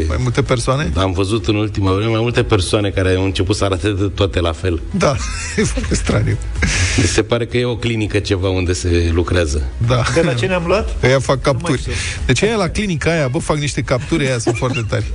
Mai 0.07 0.17
multe 0.21 0.41
persoane? 0.41 0.91
Am 0.95 1.11
văzut 1.11 1.47
în 1.47 1.55
ultima 1.55 1.91
vreme 1.91 2.11
mai 2.11 2.21
multe 2.21 2.43
persoane 2.43 2.89
care 2.89 3.15
au 3.15 3.23
început 3.23 3.55
să 3.55 3.63
arate 3.63 3.91
de 3.91 4.07
toate 4.15 4.39
la 4.39 4.51
fel. 4.51 4.81
Da, 4.91 5.15
e 5.57 5.63
foarte 5.63 5.95
straniu. 5.95 6.37
Mi 6.97 7.03
se 7.03 7.23
pare 7.23 7.45
că 7.45 7.57
e 7.57 7.65
o 7.65 7.75
clinică 7.75 8.19
ceva 8.19 8.49
unde 8.49 8.73
se 8.73 9.09
lucrează. 9.13 9.63
Da. 9.87 10.03
De 10.13 10.21
la 10.21 10.33
ce 10.33 10.45
ne-am 10.45 10.63
luat? 10.65 10.95
Ăia 11.03 11.19
fac 11.19 11.41
capturi. 11.41 11.79
știu. 11.79 11.91
Deci 12.25 12.43
aia 12.43 12.55
la 12.55 12.69
clinica 12.69 13.11
aia, 13.11 13.27
bă, 13.27 13.37
fac 13.37 13.57
niște 13.57 13.81
capturi, 13.81 14.27
aia 14.27 14.37
sunt 14.37 14.55
foarte 14.55 14.85
tari. 14.89 15.05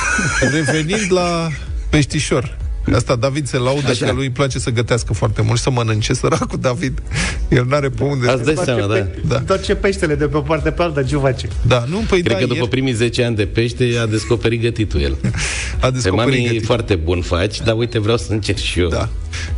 Revenind 0.54 1.06
la 1.12 1.48
peștișor. 1.90 2.60
Asta 2.94 3.16
David 3.16 3.46
se 3.46 3.56
laudă 3.58 3.90
Așa. 3.90 4.06
că 4.06 4.12
lui 4.12 4.24
îi 4.24 4.30
place 4.30 4.58
să 4.58 4.70
gătească 4.70 5.12
foarte 5.12 5.42
mult 5.42 5.56
și 5.56 5.62
să 5.62 5.70
mănânce 5.70 6.12
săracul 6.12 6.58
David. 6.60 7.02
El 7.48 7.64
n-are 7.68 7.88
pe 7.88 8.02
unde. 8.02 8.28
Ați 8.28 8.44
dai 8.44 8.54
seama, 8.64 8.86
da. 8.86 9.06
Da. 9.26 9.36
Întoarce 9.36 9.74
peștele 9.74 10.14
de 10.14 10.24
pe 10.26 10.36
o 10.36 10.40
parte 10.40 10.70
pe 10.70 10.82
alta, 10.82 11.02
ce 11.02 11.16
face? 11.16 11.48
Da, 11.66 11.84
nu, 11.88 11.96
păi 12.08 12.22
Cred 12.22 12.32
da, 12.32 12.38
că 12.38 12.42
după 12.46 12.54
ieri 12.56 12.68
primii 12.68 12.92
10 12.92 13.24
ani 13.24 13.36
de 13.36 13.46
pește 13.46 13.96
a 14.00 14.06
descoperit 14.06 14.60
gătitul 14.60 15.00
el. 15.00 15.16
a 15.80 15.86
Pe 15.86 15.90
descoperit 15.90 16.32
mami 16.34 16.46
gătit. 16.46 16.64
foarte 16.64 16.94
bun 16.94 17.20
faci, 17.22 17.60
dar 17.60 17.76
uite, 17.76 17.98
vreau 17.98 18.16
să 18.16 18.32
încerc 18.32 18.58
și 18.58 18.80
eu. 18.80 18.88
Da. 18.88 19.08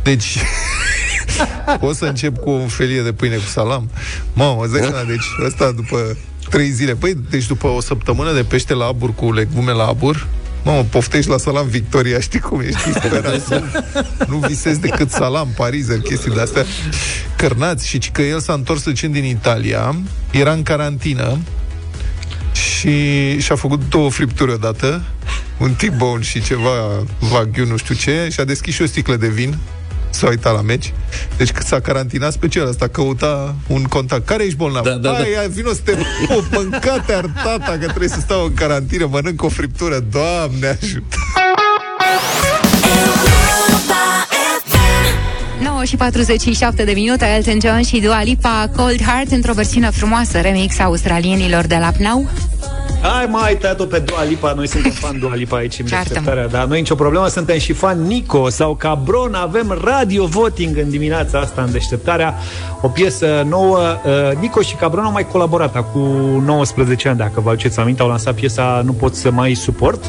Deci, 0.03 0.37
o 1.79 1.93
să 1.93 2.05
încep 2.05 2.37
cu 2.37 2.49
o 2.49 2.67
felie 2.67 3.01
de 3.01 3.11
pâine 3.11 3.35
cu 3.35 3.41
salam. 3.47 3.89
Mamă, 4.33 4.63
îți 4.63 4.71
dai 4.73 4.81
seama, 4.81 5.03
deci 5.07 5.25
ăsta 5.45 5.71
după 5.71 6.17
trei 6.49 6.69
zile. 6.69 6.93
Păi, 6.95 7.17
deci 7.29 7.47
după 7.47 7.67
o 7.67 7.81
săptămână 7.81 8.33
de 8.33 8.43
pește 8.43 8.73
la 8.73 8.85
abur 8.85 9.13
cu 9.15 9.31
legume 9.31 9.71
la 9.71 9.85
abur, 9.85 10.27
Mamă, 10.65 10.83
poftești 10.83 11.29
la 11.29 11.37
salam 11.37 11.67
Victoria, 11.67 12.19
știi 12.19 12.39
cum 12.39 12.59
ești 12.59 12.91
disperat. 12.91 13.63
nu 14.27 14.37
visezi 14.37 14.79
decât 14.79 15.09
salam, 15.09 15.47
parizer, 15.55 15.99
chestii 15.99 16.31
de-astea. 16.31 16.65
Cărnați 17.37 17.87
și 17.87 17.99
că 18.11 18.21
el 18.21 18.39
s-a 18.39 18.53
întors 18.53 18.83
zicând 18.83 19.13
din 19.13 19.23
Italia, 19.23 19.95
era 20.31 20.51
în 20.51 20.63
carantină 20.63 21.37
și 22.51 23.39
și-a 23.39 23.55
făcut 23.55 23.89
două 23.89 24.09
fripturi 24.09 24.51
odată, 24.51 25.01
un 25.57 25.73
T-bone 25.73 26.23
și 26.23 26.41
ceva 26.41 27.03
wagyu, 27.31 27.65
nu 27.65 27.77
știu 27.77 27.95
ce, 27.95 28.27
și 28.31 28.39
a 28.39 28.43
deschis 28.43 28.73
și 28.73 28.81
o 28.81 28.85
sticlă 28.85 29.15
de 29.15 29.27
vin 29.27 29.57
s-a 30.15 30.27
uitat 30.27 30.53
la 30.53 30.61
meci. 30.61 30.93
Deci 31.37 31.51
cât 31.51 31.65
s-a 31.65 31.79
carantinat 31.79 32.31
special 32.31 32.67
asta, 32.67 32.87
căuta 32.87 33.55
un 33.67 33.83
contact. 33.83 34.25
Care 34.25 34.43
ești 34.43 34.57
bolnav? 34.57 34.83
Da, 34.83 34.89
da, 34.89 35.09
da. 35.09 35.13
Hai, 35.13 35.33
hai, 35.35 35.49
vino 35.49 35.73
să 35.73 35.79
te... 35.83 35.91
O, 36.27 36.39
mâncate 36.51 37.13
artata 37.13 37.77
că 37.79 37.85
trebuie 37.85 38.09
să 38.09 38.19
stau 38.19 38.45
în 38.45 38.53
carantină, 38.53 39.07
mănânc 39.11 39.43
o 39.43 39.49
friptură. 39.49 39.99
Doamne 40.11 40.77
ajută! 40.81 41.17
9 45.63 45.83
și 45.83 45.95
47 45.95 46.83
de 46.83 46.91
minute, 46.91 47.25
Elton 47.25 47.59
John 47.61 47.81
și 47.81 47.99
Dua 47.99 48.23
Lipa, 48.23 48.69
Cold 48.75 49.01
Heart, 49.01 49.31
într-o 49.31 49.53
versiune 49.53 49.89
frumoasă, 49.89 50.39
remix 50.39 50.79
a 50.79 50.83
australienilor 50.83 51.65
de 51.65 51.77
la 51.79 51.91
Pnau. 51.97 52.29
Hai 53.07 53.25
mai 53.25 53.43
ai 53.45 53.57
tăiat-o 53.57 53.85
pe 53.85 53.99
Dua 53.99 54.23
Lipa. 54.23 54.53
Noi 54.53 54.67
suntem 54.67 54.91
fan 54.91 55.19
Dua 55.19 55.35
Lipa 55.35 55.57
aici 55.57 55.79
în 55.79 55.85
Ceartă-mă. 55.85 56.13
deșteptarea 56.13 56.47
Dar 56.47 56.65
noi 56.65 56.79
nicio 56.79 56.95
problemă 56.95 57.27
Suntem 57.27 57.57
și 57.57 57.73
fan 57.73 58.01
Nico 58.01 58.49
sau 58.49 58.75
Cabron. 58.75 59.33
Avem 59.33 59.79
radio 59.83 60.25
voting 60.25 60.77
în 60.77 60.89
dimineața 60.89 61.39
asta 61.39 61.61
În 61.61 61.71
deșteptarea. 61.71 62.33
O 62.81 62.87
piesă 62.87 63.45
nouă. 63.49 63.79
Uh, 63.79 64.37
Nico 64.39 64.61
și 64.61 64.75
Cabron 64.75 65.03
au 65.03 65.11
mai 65.11 65.27
colaborat 65.27 65.91
Cu 65.91 65.99
19 66.45 67.07
ani 67.09 67.17
Dacă 67.17 67.41
vă 67.41 67.49
aduceți 67.49 67.79
aminte 67.79 68.01
Au 68.01 68.07
lansat 68.07 68.33
piesa 68.33 68.81
Nu 68.85 68.91
pot 68.91 69.15
să 69.15 69.31
mai 69.31 69.53
suport. 69.53 70.03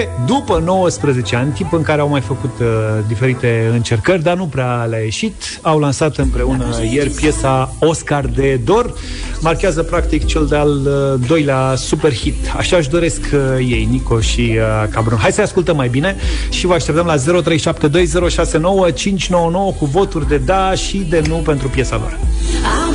E, 0.00 0.08
după 0.26 0.62
19 0.64 1.36
ani, 1.36 1.52
timp 1.52 1.72
în 1.72 1.82
care 1.82 2.00
au 2.00 2.08
mai 2.08 2.20
făcut 2.20 2.50
uh, 2.60 2.66
diferite 3.08 3.70
încercări, 3.72 4.22
dar 4.22 4.36
nu 4.36 4.46
prea 4.46 4.84
le-a 4.84 4.98
ieșit, 4.98 5.34
au 5.62 5.78
lansat 5.78 6.16
împreună 6.16 6.64
ieri 6.92 7.10
piesa 7.10 7.74
Oscar 7.78 8.26
de 8.26 8.60
Dor, 8.64 8.94
marchează 9.40 9.82
practic 9.82 10.26
cel 10.26 10.46
de-al 10.46 10.68
uh, 10.68 11.26
doilea 11.26 11.74
super 11.76 12.13
hit. 12.14 12.34
Așa 12.56 12.76
își 12.76 12.88
doresc 12.88 13.20
uh, 13.32 13.40
ei, 13.58 13.88
Nico 13.90 14.20
și 14.20 14.56
uh, 14.56 14.88
Cabron. 14.90 15.18
Hai 15.18 15.32
să 15.32 15.42
ascultăm 15.42 15.76
mai 15.76 15.88
bine 15.88 16.16
și 16.50 16.66
vă 16.66 16.74
așteptăm 16.74 17.06
la 17.06 17.16
0372069599 17.16 17.22
cu 19.78 19.84
voturi 19.84 20.28
de 20.28 20.36
da 20.36 20.74
și 20.74 20.98
de 20.98 21.22
nu 21.26 21.36
pentru 21.36 21.68
piesa 21.68 21.96
lor. 21.96 22.18
Am 22.86 22.94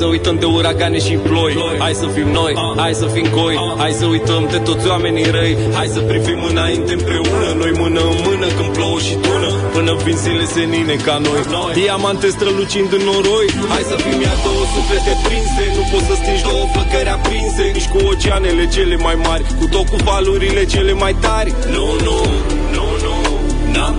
să 0.00 0.04
uităm 0.14 0.36
de 0.42 0.46
uragane 0.58 0.98
și 1.06 1.14
ploi. 1.28 1.52
Hai 1.84 1.94
să 2.02 2.06
fim 2.16 2.28
noi, 2.40 2.52
hai 2.82 2.94
să 3.02 3.06
fim 3.14 3.26
coi. 3.38 3.54
Hai 3.82 3.92
să 4.00 4.04
uităm 4.14 4.42
de 4.54 4.58
toți 4.68 4.86
oamenii 4.92 5.26
răi. 5.36 5.54
Hai 5.78 5.88
să 5.96 6.00
privim 6.10 6.40
înainte 6.50 6.92
împreună 6.98 7.48
Noi 7.62 7.72
mână 7.82 8.00
în 8.12 8.18
mână 8.26 8.46
când 8.58 8.70
plouă 8.76 8.98
și 9.06 9.14
tună. 9.24 9.50
Până 9.76 9.92
vin 10.04 10.16
zile 10.24 10.44
senine 10.56 10.94
ca 11.06 11.16
noi. 11.26 11.40
Diamante 11.80 12.28
strălucind 12.36 12.90
în 12.98 13.02
noroi. 13.10 13.46
Hai 13.72 13.84
să 13.90 13.96
fim 14.04 14.18
iar 14.26 14.38
două 14.46 14.64
suflete 14.74 15.12
prinse. 15.26 15.64
Nu 15.76 15.82
poți 15.90 16.06
să 16.08 16.14
stingi 16.20 16.44
două 16.50 16.64
flăcări 16.72 17.10
aprinse. 17.16 17.64
Nici 17.76 17.90
cu 17.92 17.98
oceanele 18.12 18.64
cele 18.74 18.96
mai 19.06 19.16
mari. 19.26 19.42
Cu 19.60 19.66
tot 19.74 19.86
cu 19.92 19.98
valurile 20.10 20.62
cele 20.74 20.92
mai 21.02 21.14
tari. 21.24 21.50
Nu, 21.74 21.86
nu, 22.06 22.18
nu, 22.76 22.86
nu 23.04 23.16
N-am 23.74 23.96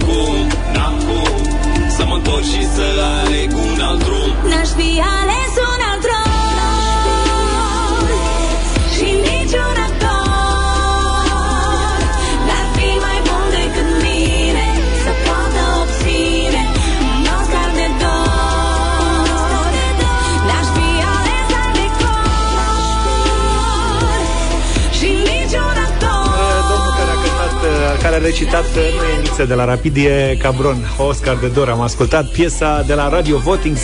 recitat 28.27 28.65
uh, 28.65 28.73
nu 28.75 29.03
e 29.03 29.21
Niță 29.21 29.45
de 29.45 29.53
la 29.53 29.65
Rapid, 29.65 29.97
e 29.97 30.37
Cabron, 30.41 30.95
Oscar 30.97 31.35
de 31.35 31.47
Dor. 31.47 31.69
Am 31.69 31.81
ascultat 31.81 32.29
piesa 32.31 32.83
de 32.87 32.93
la 32.93 33.09
Radio 33.09 33.37
Voting 33.37 33.77
0372069599. 33.77 33.81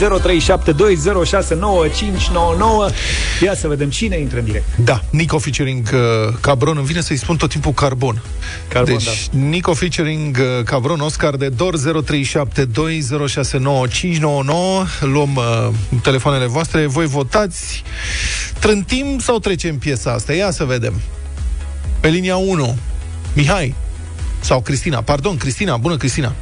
Ia 3.41 3.55
să 3.55 3.67
vedem 3.67 3.89
cine 3.89 4.19
intră 4.19 4.39
în 4.39 4.45
direct. 4.45 4.65
Da, 4.75 5.01
Nico 5.09 5.37
featuring 5.37 5.89
uh, 5.93 5.99
Cabron, 6.41 6.77
îmi 6.77 6.85
vine 6.85 7.01
să-i 7.01 7.17
spun 7.17 7.35
tot 7.35 7.49
timpul 7.49 7.71
Carbon. 7.71 8.21
Carbon, 8.67 8.93
deci, 8.93 9.27
da. 9.31 9.39
Nico 9.39 9.73
featuring 9.73 10.37
uh, 10.37 10.63
Cabron, 10.63 10.99
Oscar 10.99 11.35
de 11.35 11.49
Dor 11.49 11.75
0372069599. 11.77 11.79
Luăm 14.99 15.35
uh, 15.35 15.69
telefoanele 16.01 16.45
voastre, 16.45 16.85
voi 16.85 17.05
votați. 17.05 17.83
Trântim 18.59 19.19
sau 19.19 19.39
trecem 19.39 19.77
piesa 19.77 20.11
asta? 20.11 20.33
Ia 20.33 20.51
să 20.51 20.63
vedem. 20.63 20.93
Pe 21.99 22.07
linia 22.07 22.35
1, 22.35 22.77
Mihai 23.33 23.75
sau 24.43 24.61
Cristina. 24.61 25.01
Pardon, 25.01 25.37
Cristina. 25.37 25.77
Bună, 25.77 25.97
Cristina. 25.97 26.33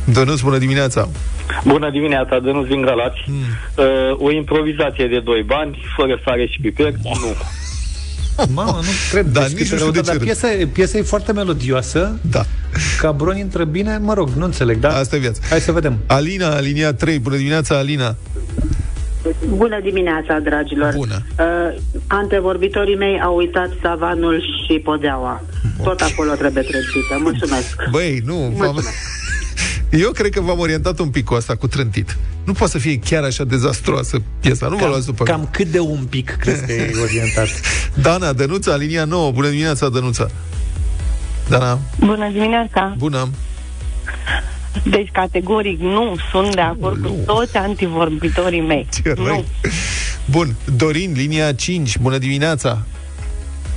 Dănuț, 0.03 0.39
bună 0.39 0.57
dimineața. 0.57 1.09
Bună 1.63 1.89
dimineața, 1.91 2.39
Dănuț 2.39 2.67
din 2.67 2.81
Galați. 2.81 3.19
Hmm. 3.25 3.35
Uh, 3.75 3.85
o 4.17 4.31
improvizație 4.31 5.07
de 5.07 5.19
doi 5.19 5.43
bani, 5.43 5.83
fără 5.95 6.21
sare 6.25 6.47
și 6.47 6.59
piper. 6.61 6.93
Nu. 7.03 7.35
Mamă, 8.53 8.71
nu 8.71 8.89
cred. 9.11 9.25
Da, 9.25 9.41
deci 9.41 9.49
nici 9.51 9.69
câte 9.69 9.73
nu 9.73 9.77
știu 9.79 9.91
de 9.91 9.99
răutate, 9.99 10.11
ce 10.11 10.17
dar 10.17 10.25
piesa, 10.25 10.51
e- 10.51 10.65
piesa 10.65 10.97
e 10.97 11.01
foarte 11.01 11.31
melodioasă. 11.31 12.19
Da. 12.21 12.45
Cabron 12.99 13.37
intră 13.37 13.63
bine, 13.63 13.97
mă 13.97 14.13
rog, 14.13 14.29
nu 14.29 14.45
înțeleg, 14.45 14.79
da? 14.79 14.89
Asta 14.89 15.15
e 15.15 15.19
viața. 15.19 15.39
Hai 15.49 15.59
să 15.59 15.71
vedem. 15.71 15.97
Alina, 16.05 16.59
linia 16.59 16.93
3, 16.93 17.19
bună 17.19 17.35
dimineața, 17.35 17.77
Alina. 17.77 18.15
Bună 19.47 19.79
dimineața, 19.83 20.39
dragilor. 20.39 20.93
Bună. 20.95 21.21
Uh, 21.39 21.79
antevorbitorii 22.07 22.95
mei 22.97 23.21
au 23.21 23.35
uitat 23.35 23.69
savanul 23.81 24.41
și 24.41 24.79
podeaua. 24.79 25.43
Tot 25.83 26.01
acolo 26.01 26.33
trebuie 26.33 26.63
trântită. 26.63 27.17
Mulțumesc. 27.19 27.75
Băi, 27.91 28.21
nu, 28.25 28.33
v-am... 28.33 28.51
Mulțumesc. 28.57 28.87
Eu 30.05 30.09
cred 30.11 30.31
că 30.31 30.41
v-am 30.41 30.59
orientat 30.59 30.99
un 30.99 31.09
pic 31.09 31.25
cu 31.25 31.33
asta, 31.33 31.55
cu 31.55 31.67
trântit. 31.67 32.17
Nu 32.43 32.53
poate 32.53 32.71
să 32.71 32.77
fie 32.77 32.99
chiar 32.99 33.23
așa 33.23 33.43
dezastruoasă 33.43 34.21
piesa, 34.39 34.67
nu 34.67 34.75
vă 34.75 34.85
luați 34.85 35.05
după 35.05 35.23
Cam 35.23 35.47
cât 35.51 35.67
de 35.67 35.79
un 35.79 36.05
pic 36.09 36.35
crezi 36.39 36.65
că 36.65 36.71
e 36.71 36.91
orientat? 37.01 37.47
Dana, 38.05 38.33
Dănuța, 38.33 38.75
linia 38.75 39.05
9, 39.05 39.31
bună 39.31 39.47
dimineața, 39.47 39.89
Dănuța. 39.89 40.27
Dana, 41.49 41.79
Bună 41.99 42.29
dimineața! 42.31 42.95
bună. 42.97 43.29
Deci, 44.83 45.09
categoric, 45.11 45.79
nu 45.79 46.15
sunt 46.31 46.55
de 46.55 46.61
acord 46.61 47.05
cu 47.05 47.15
toți 47.25 47.57
antivorbitorii 47.57 48.61
mei. 48.61 48.87
Ce 49.03 49.13
răi. 49.17 49.45
Bun, 50.25 50.55
Dorin, 50.75 51.13
linia 51.15 51.53
5, 51.53 51.97
bună 51.97 52.17
dimineața. 52.17 52.81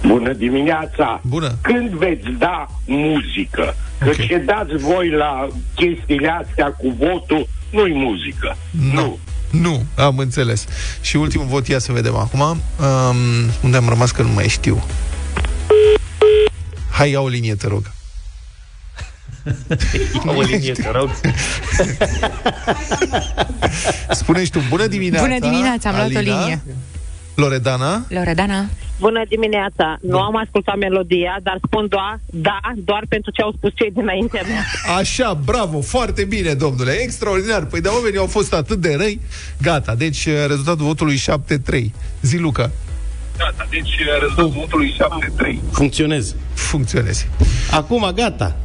Bună 0.07 0.33
dimineața! 0.33 1.21
Bună! 1.27 1.57
Când 1.61 1.91
veți 1.91 2.27
da 2.39 2.67
muzică? 2.87 3.77
Că 3.99 4.09
Ok. 4.09 4.27
ce 4.27 4.37
dați 4.47 4.77
voi 4.77 5.11
la 5.11 5.49
chestiile 5.75 6.29
astea 6.29 6.67
cu 6.67 6.97
votul, 6.99 7.49
nu-i 7.71 7.93
muzică. 7.95 8.57
Nu. 8.93 9.19
Nu, 9.51 9.85
am 9.97 10.19
înțeles. 10.19 10.67
Și 11.01 11.17
ultimul 11.17 11.47
vot, 11.47 11.67
ia 11.69 11.79
să 11.79 11.93
vedem 11.93 12.17
acum. 12.17 12.41
Um, 12.41 12.61
unde 13.63 13.77
am 13.77 13.89
rămas 13.89 14.11
că 14.11 14.23
nu 14.23 14.33
mai 14.33 14.49
știu. 14.49 14.83
Hai, 16.91 17.11
ia 17.11 17.21
o 17.21 17.29
linie, 17.29 17.55
te 17.55 17.67
rog. 17.67 17.91
Ia 20.27 20.33
o 20.37 20.41
linie, 20.41 20.73
te 20.73 20.91
rog. 20.91 21.11
Spune 24.11 24.45
și 24.45 24.51
tu, 24.51 24.61
bună 24.69 24.87
dimineața. 24.87 25.27
Bună 25.27 25.39
dimineața, 25.39 25.89
am 25.89 25.95
luat 25.95 26.15
o 26.15 26.19
Alina. 26.19 26.41
linie. 26.41 26.63
Loredana? 27.35 28.05
Loredana? 28.09 28.67
Bună 28.99 29.23
dimineața! 29.29 29.99
Nu 30.01 30.19
am 30.19 30.37
ascultat 30.37 30.77
melodia, 30.77 31.39
dar 31.43 31.59
spun 31.67 31.87
doar, 31.89 32.21
da, 32.27 32.61
doar 32.75 33.05
pentru 33.09 33.31
ce 33.31 33.43
au 33.43 33.53
spus 33.57 33.71
cei 33.75 33.91
dinaintea 33.91 34.43
mea. 34.47 34.65
Așa, 34.97 35.35
bravo, 35.45 35.81
foarte 35.81 36.25
bine, 36.25 36.55
domnule, 36.55 36.93
extraordinar. 36.93 37.65
Păi 37.65 37.81
de 37.81 37.89
oamenii 37.89 38.19
au 38.19 38.27
fost 38.27 38.53
atât 38.55 38.79
de 38.81 38.95
răi. 38.95 39.21
Gata, 39.63 39.95
deci 39.95 40.27
uh, 40.27 40.33
rezultatul 40.47 40.85
votului 40.85 41.19
7-3. 41.19 41.85
Zi, 42.23 42.37
Luca. 42.37 42.71
Gata, 43.45 43.67
deci 43.71 43.91
rezultatul 44.21 44.49
votului 44.61 44.95
7-3. 45.59 45.59
Funcționez. 45.73 46.35
Funcționezi. 46.55 47.27
Acum, 47.71 48.11
gata. 48.15 48.57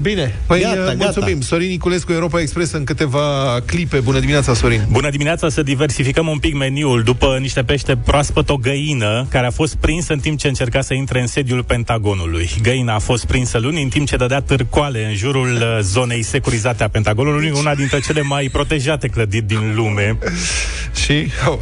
Bine, 0.00 0.38
păi 0.46 0.60
Gata, 0.60 0.80
uh, 0.80 0.84
gata. 0.86 0.94
mulțumim. 0.98 1.40
Sorin 1.40 1.68
Niculescu, 1.68 2.12
Europa 2.12 2.40
Express, 2.40 2.72
în 2.72 2.84
câteva 2.84 3.56
clipe. 3.66 3.98
Bună 4.00 4.18
dimineața, 4.18 4.54
Sorin. 4.54 4.86
Bună 4.90 5.10
dimineața, 5.10 5.48
să 5.48 5.62
diversificăm 5.62 6.26
un 6.26 6.38
pic 6.38 6.54
meniul 6.54 7.02
după 7.02 7.38
niște 7.40 7.62
pește 7.62 7.96
proaspăt 7.96 8.48
o 8.50 8.56
găină 8.56 9.26
care 9.30 9.46
a 9.46 9.50
fost 9.50 9.74
prinsă 9.74 10.12
în 10.12 10.18
timp 10.18 10.38
ce 10.38 10.48
încerca 10.48 10.80
să 10.80 10.94
intre 10.94 11.20
în 11.20 11.26
sediul 11.26 11.62
Pentagonului. 11.64 12.50
Găina 12.62 12.94
a 12.94 12.98
fost 12.98 13.26
prinsă 13.26 13.58
luni 13.58 13.82
în 13.82 13.88
timp 13.88 14.06
ce 14.08 14.16
dădea 14.16 14.40
târcoale 14.40 15.04
în 15.04 15.14
jurul 15.14 15.52
uh, 15.54 15.78
zonei 15.80 16.22
securizate 16.22 16.82
a 16.84 16.88
Pentagonului, 16.88 17.50
una 17.50 17.74
dintre 17.74 18.00
cele 18.00 18.22
mai 18.22 18.48
protejate 18.52 19.08
clădiri 19.08 19.46
din 19.46 19.72
lume. 19.74 20.18
Și 21.04 21.26
au, 21.44 21.60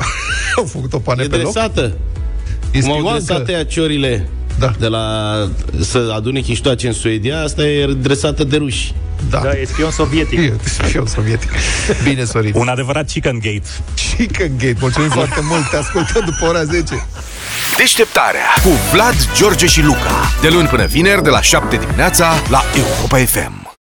au 0.57 0.65
făcut 0.65 0.93
o 0.93 0.99
pane 0.99 1.23
E 1.23 1.27
pe 1.27 1.37
loc. 1.37 1.53
dresată. 1.53 1.81
E 1.83 1.93
Cum 2.73 2.91
au 2.91 2.99
spioancă. 2.99 3.23
dresat 3.25 3.49
ea 3.49 3.65
ciorile 3.65 4.29
da. 4.59 4.73
de 4.79 4.87
la 4.87 5.35
să 5.81 6.13
adune 6.15 6.41
chiștoace 6.41 6.87
în 6.87 6.93
Suedia, 6.93 7.41
asta 7.41 7.63
e 7.63 7.87
dresată 7.87 8.45
de 8.45 8.57
ruși. 8.57 8.95
Da. 9.31 9.39
Da, 9.39 9.51
e 9.51 9.65
spion 9.65 9.91
sovietic. 9.91 10.39
E 10.39 10.53
spion 10.65 11.07
sovietic. 11.07 11.51
Bine, 12.05 12.25
Sorin. 12.25 12.53
Un 12.55 12.69
adevărat 12.69 13.07
chicken 13.11 13.39
gate. 13.39 13.69
Chicken 13.95 14.53
Gate. 14.57 14.77
Mulțumim 14.81 15.09
foarte 15.09 15.41
mult. 15.43 15.71
Te 15.71 15.77
ascultăm 15.77 16.23
după 16.25 16.47
ora 16.49 16.65
10. 16.65 17.07
Deșteptarea 17.77 18.47
cu 18.63 18.69
Vlad, 18.93 19.15
George 19.37 19.67
și 19.67 19.83
Luca. 19.83 20.33
De 20.41 20.49
luni 20.49 20.69
până 20.69 20.85
vineri, 20.87 21.23
de 21.23 21.31
la 21.31 21.41
7 21.41 21.77
dimineața, 21.77 22.33
la 22.51 22.63
Europa 22.77 23.17
FM. 23.17 23.68